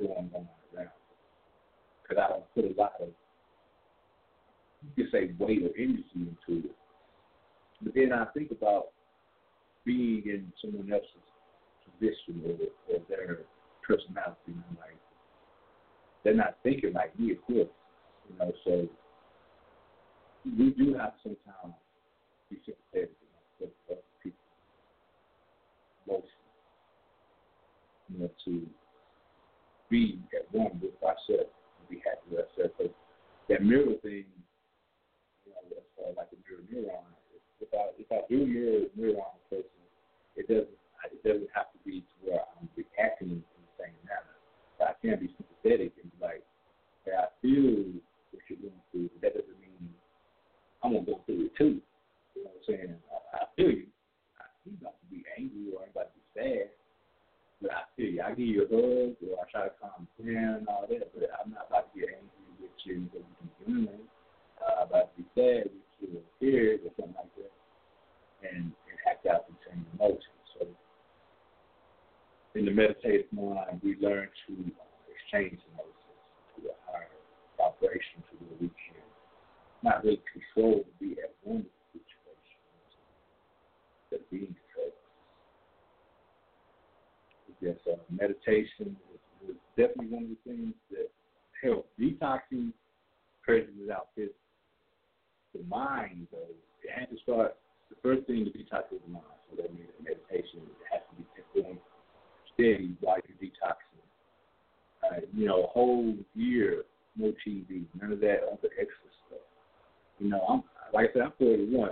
[0.00, 0.88] going on right.
[2.02, 3.08] Because I don't put a lot of,
[4.96, 6.74] you could say, weight or energy into it.
[7.82, 8.88] But then I think about
[9.84, 11.08] being in someone else's
[11.84, 13.38] position or, or their
[13.86, 14.36] personality.
[14.48, 14.98] And I'm like,
[16.24, 17.68] they're not thinking like me, of course.
[18.30, 18.88] You know, so
[20.44, 21.74] we do have sometimes
[22.50, 23.16] be sympathetic
[23.60, 24.38] you know, to other people,
[26.06, 26.28] mostly,
[28.08, 28.66] you know, to
[29.90, 32.74] be at one with ourselves, and be happy with ourselves.
[32.78, 32.84] So
[33.50, 34.30] that mirror thing,
[35.44, 37.04] you know, that's uh, like a mirror neuron.
[37.60, 39.82] If I if I do mirror neuron person,
[40.38, 40.78] it doesn't
[41.10, 44.38] it doesn't have to be to where I'm reacting in the same manner.
[44.78, 46.46] But I can be sympathetic and be like,
[47.04, 47.98] hey, I feel
[48.30, 49.10] what you're going through.
[49.12, 49.90] But that doesn't mean
[50.82, 51.82] I'm gonna go through it too.
[52.38, 52.94] You know what I'm saying?
[53.10, 53.90] I, I feel you.
[54.38, 56.70] I'm not to be angry or I'm about to be sad.
[57.60, 58.22] But I feel you.
[58.22, 61.12] I give you a hug or I try to calm down and all that.
[61.12, 64.00] But I'm not about to get angry with you because you can do it.
[64.60, 67.52] Uh, about to be sad with you or scared or something like that.
[68.48, 70.40] And, and act out the same emotions.
[70.56, 70.64] So
[72.56, 74.52] in the meditative mind, we learn to
[75.12, 76.20] exchange emotions
[76.56, 77.12] to a higher
[77.60, 79.04] vibration to where we can
[79.82, 82.60] not really control, be at one with the situation,
[84.10, 84.56] but being.
[87.60, 91.10] Yes, uh, meditation is, is definitely one of the things that
[91.62, 92.72] help detoxing
[93.42, 94.34] prejudice out physical.
[95.54, 96.38] The mind, though,
[96.82, 97.56] it has to start.
[97.90, 99.24] The first thing to detox is the mind.
[99.50, 100.62] So that means meditation
[100.92, 101.78] has to be going
[102.54, 104.00] steady while you're detoxing.
[105.02, 106.84] Uh, you know, a whole year,
[107.16, 109.40] no TV, none of that other extra stuff.
[110.18, 110.62] You know, I'm
[110.92, 111.90] like I said, I'm 41,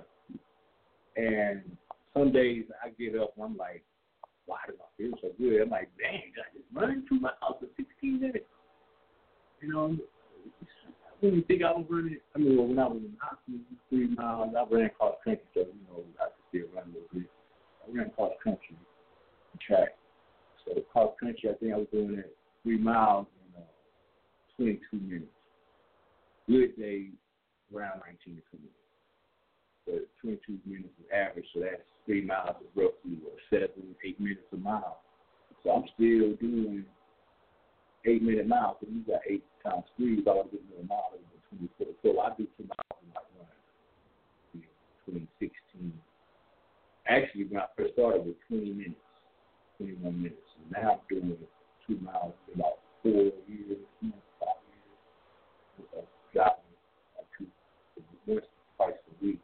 [1.17, 1.63] and
[2.15, 3.83] some days I get up and I'm like,
[4.49, 5.61] why do I feel so good?
[5.61, 8.49] I'm like, dang, I just run through my house for 16 minutes.
[9.61, 9.97] You know,
[10.65, 12.19] I didn't think I was running.
[12.35, 15.85] I mean, when I was in school, three miles, I ran cross country, so you
[15.87, 17.31] know, I could still run a little bit.
[17.85, 18.77] I ran cross country
[19.61, 19.99] track.
[20.65, 23.67] So cross country, I think I was doing it three miles in uh,
[24.57, 25.27] 22 minutes.
[26.49, 27.11] Good day,
[27.75, 28.78] around 19 to 20 minutes.
[29.89, 34.45] But 22 minutes is average, so that's three miles is roughly what, seven, eight minutes
[34.53, 35.01] a mile.
[35.65, 36.85] So I'm still doing
[38.05, 38.77] eight minute miles.
[38.81, 41.87] So you got eight times three, about to get me a mile in 24.
[42.03, 43.49] So I do two miles in my run,
[44.53, 45.93] you know, 2016.
[47.09, 49.01] Actually, when I first started with 20 minutes,
[49.79, 50.49] 21 minutes.
[50.61, 51.37] And now I'm doing
[51.87, 53.81] two miles in about four years,
[54.37, 56.05] five years.
[56.35, 56.77] Driving
[57.17, 57.47] uh, two,
[58.27, 58.45] once,
[58.77, 59.41] twice a week.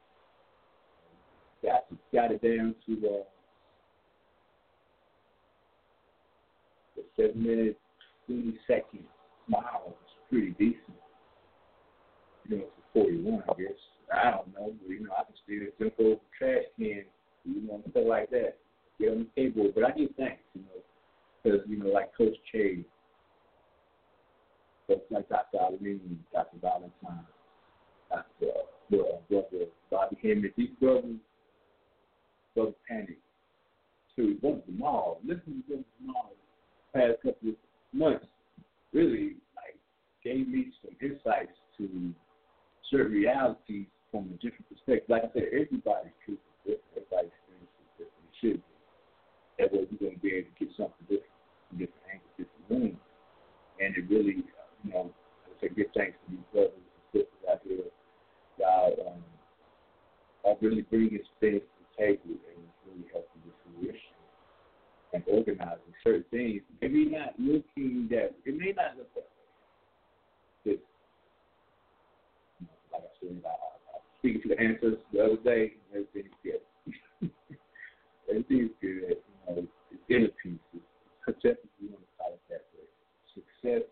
[2.15, 3.24] Got it down to uh,
[6.95, 7.77] the seven minute,
[8.24, 9.03] twenty second
[9.49, 10.97] mile is pretty decent.
[12.49, 13.73] You know, for forty one, I guess.
[14.15, 17.03] I don't know, but you know, I can still jump over trash can,
[17.45, 18.59] you know, stuff like that.
[19.01, 20.82] Get on the table, but I give thanks, you know,
[21.43, 22.85] because you know, like Coach K,
[24.86, 25.59] folks like Dr.
[25.59, 26.59] Aline, Dr.
[26.62, 27.27] Valentine,
[28.09, 28.47] Dr.
[28.93, 31.16] Uh, brother Bobby Hemmitt, these brothers,
[32.55, 33.19] brother Panic.
[34.17, 35.21] So we both them all.
[35.25, 36.35] Listen to them all
[36.95, 37.57] past couple of
[37.93, 38.27] months
[38.93, 39.75] really like
[40.23, 42.15] gave me some insights to
[42.91, 45.11] certain realities from a different perspective.
[45.11, 48.25] Like I said, everybody's truth is different, everybody's experience is different.
[48.31, 48.75] It should be.
[49.59, 51.35] That way we're gonna be able to get something different,
[51.67, 53.03] from different angles, different rooms.
[53.83, 54.47] And it really
[54.87, 57.91] you know, I say give thanks to these brothers and sisters out here.
[58.63, 59.23] God um
[60.47, 64.19] are really bringing things the table and really helping with fruition
[65.12, 66.62] and organizing certain things.
[66.83, 69.29] Maybe not looking that it may not look that
[70.65, 70.73] way.
[70.73, 70.79] You
[72.93, 76.62] like I said, I, I speaking to the ancestors the other day, everything's good.
[78.31, 79.19] everything's good.
[79.19, 80.59] You know, it's inner peace.
[80.75, 80.85] It's
[81.27, 82.87] success, if you want to call it that way.
[83.35, 83.85] Success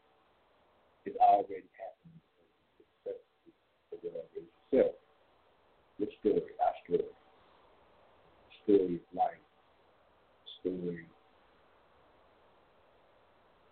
[1.04, 2.18] is already happening.
[2.78, 4.94] Success is is yourself.
[5.98, 6.71] Your story, our
[8.76, 8.94] story.
[8.94, 9.44] Of life.
[10.60, 11.06] Story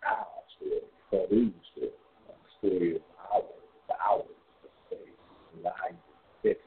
[0.07, 0.25] our
[0.57, 1.91] story, Farouk's story,
[2.27, 3.01] the story of
[3.33, 3.43] ours,
[3.87, 4.25] the ours,
[4.63, 5.09] let's
[5.55, 6.61] the lives of it.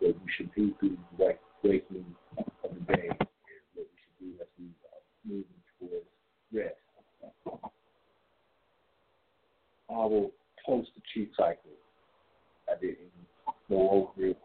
[0.00, 3.28] You what we should do through the waking of the day and
[3.74, 6.06] what we should do as we are moving towards
[6.52, 6.74] rest.
[9.90, 10.30] I will
[10.64, 11.70] post the cheat cycle.
[12.70, 12.98] I didn't
[13.68, 14.38] go over it,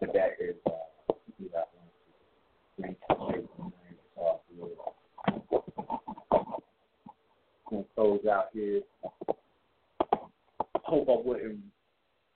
[0.00, 1.64] but that is uh, you know,
[2.80, 2.98] drink
[7.68, 8.82] Gonna close out here.
[10.84, 11.58] Hope I wasn't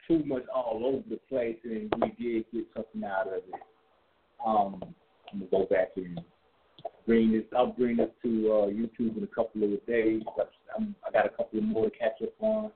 [0.08, 3.44] too much all over the place, and we did get something out of it.
[4.44, 4.82] Um,
[5.32, 6.20] I'm gonna go back and
[7.06, 7.44] bring this.
[7.56, 10.22] I'll bring this to uh, YouTube in a couple of days.
[10.76, 12.72] I'm, I got a couple more to catch up on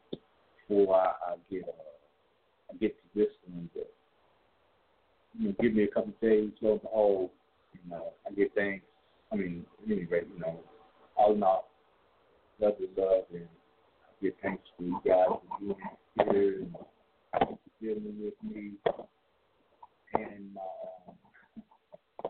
[0.68, 3.68] before I, I get uh, I get to this one.
[3.74, 3.92] But
[5.38, 6.50] you know, give me a couple of days.
[6.62, 7.30] And behold,
[7.72, 8.82] you know, I get things.
[9.32, 10.60] I mean, at any rate, you know,
[11.16, 11.70] all in all,
[12.60, 15.76] love is love, and I give thanks for you guys for being
[16.30, 16.62] here
[17.40, 18.72] and dealing with me
[20.14, 20.60] and my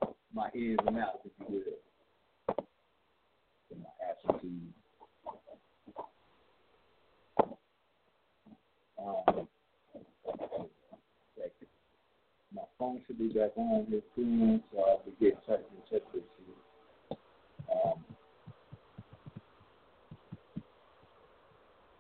[0.01, 1.63] um, my ins and outs, if you
[2.49, 2.65] will,
[3.71, 3.89] and my
[4.33, 4.73] attitude.
[8.99, 9.49] Um,
[12.55, 16.07] my phone should be back on here soon, so I'll be getting touch in touch
[16.15, 17.17] with you.
[17.75, 18.05] Um,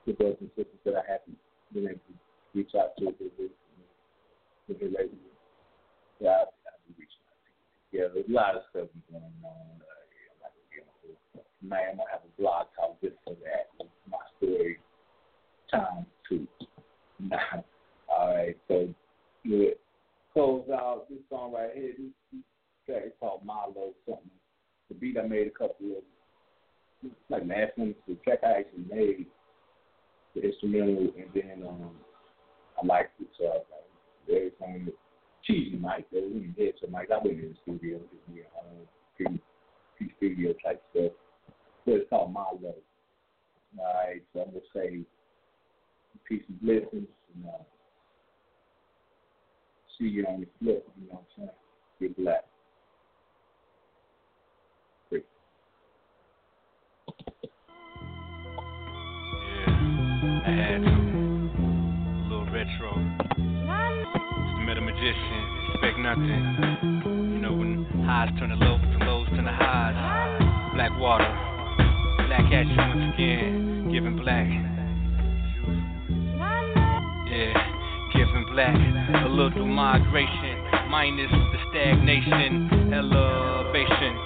[0.07, 1.39] the brothers and sisters that I haven't
[1.73, 2.15] been able to
[2.55, 3.51] reach out to this week,
[4.69, 5.19] with her lately.
[6.21, 6.55] Yeah, I'll,
[6.87, 8.01] be reaching out to you.
[8.01, 9.51] Yeah, there's a lot of stuff going on.
[9.51, 11.47] Uh, I'm not gonna get into it.
[11.63, 13.75] Man, I'm gonna have a blog talk just for that.
[14.09, 14.79] My story
[15.71, 16.47] time too.
[17.19, 17.39] Nah.
[18.09, 18.89] All right, so
[19.43, 19.71] yeah.
[20.35, 21.93] Close out this song right here.
[21.97, 22.43] This, this
[22.87, 24.31] track is called Milo something.
[24.89, 27.97] The beat I made a couple of like last month.
[28.09, 29.27] The track I actually made
[30.35, 31.91] the instrumental, and then um,
[32.83, 34.93] I liked it, so I was like, everything
[35.45, 36.27] cheesy mic, though.
[36.27, 37.11] We didn't hit so mic.
[37.11, 39.41] I went in the studio, just me at home, pretty,
[39.97, 41.13] pretty studio type stuff.
[41.87, 42.75] But it's called My Love.
[43.79, 45.01] All right, so I'm gonna say
[46.29, 47.63] peace and blessings, and uh,
[49.99, 50.87] see you on the flip.
[51.01, 51.51] You know what I'm saying?
[52.01, 52.45] Get black.
[55.13, 55.23] Yeah,
[60.47, 60.95] I had to.
[62.07, 62.91] A little retro.
[63.31, 65.41] It's the Meta Magician.
[65.75, 66.43] Expect nothing.
[67.33, 69.95] You know when highs turn to lows, the lows turn to highs.
[70.75, 71.31] Blak Water.
[72.27, 73.91] Black at you once again.
[73.93, 74.49] Giving black.
[77.27, 77.55] Yeah,
[78.35, 78.75] giving black.
[79.25, 80.91] A little migration.
[80.91, 82.93] Minus the stagnation.
[82.93, 84.19] Elevation.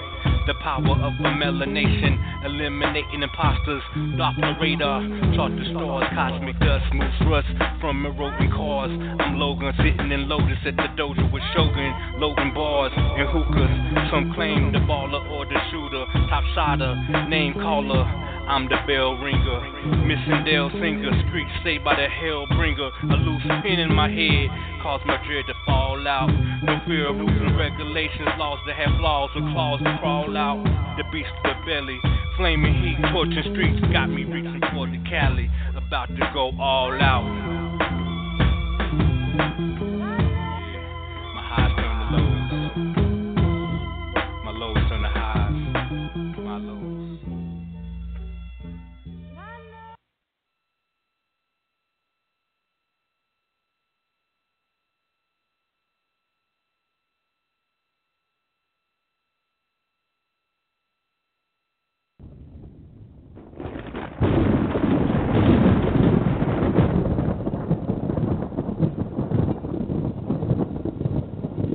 [0.47, 3.83] The power of a melanation, eliminating imposters.
[4.17, 5.01] Doppler radar,
[5.35, 6.09] chart the stars.
[6.13, 7.47] Cosmic dust moves rust
[7.79, 8.91] from eroding cars.
[9.19, 12.19] I'm Logan, sitting in Lotus at the dojo with Shogun.
[12.19, 14.09] Logan bars and hookahs.
[14.11, 16.05] Some claim the baller or the shooter.
[16.29, 16.97] Top shotter,
[17.29, 18.03] name caller.
[18.49, 19.61] I'm the bell ringer,
[20.09, 22.89] missing Dale singer, streets saved by the hell bringer.
[22.89, 24.49] A loose pin in my head
[24.81, 26.33] caused my dread to fall out.
[26.63, 30.63] No fear of losing regulations, laws that have flaws or claws to crawl out.
[30.97, 31.99] The beast of the belly,
[32.37, 35.47] flaming heat, torching streets got me reaching for the Cali,
[35.77, 37.29] about to go all out.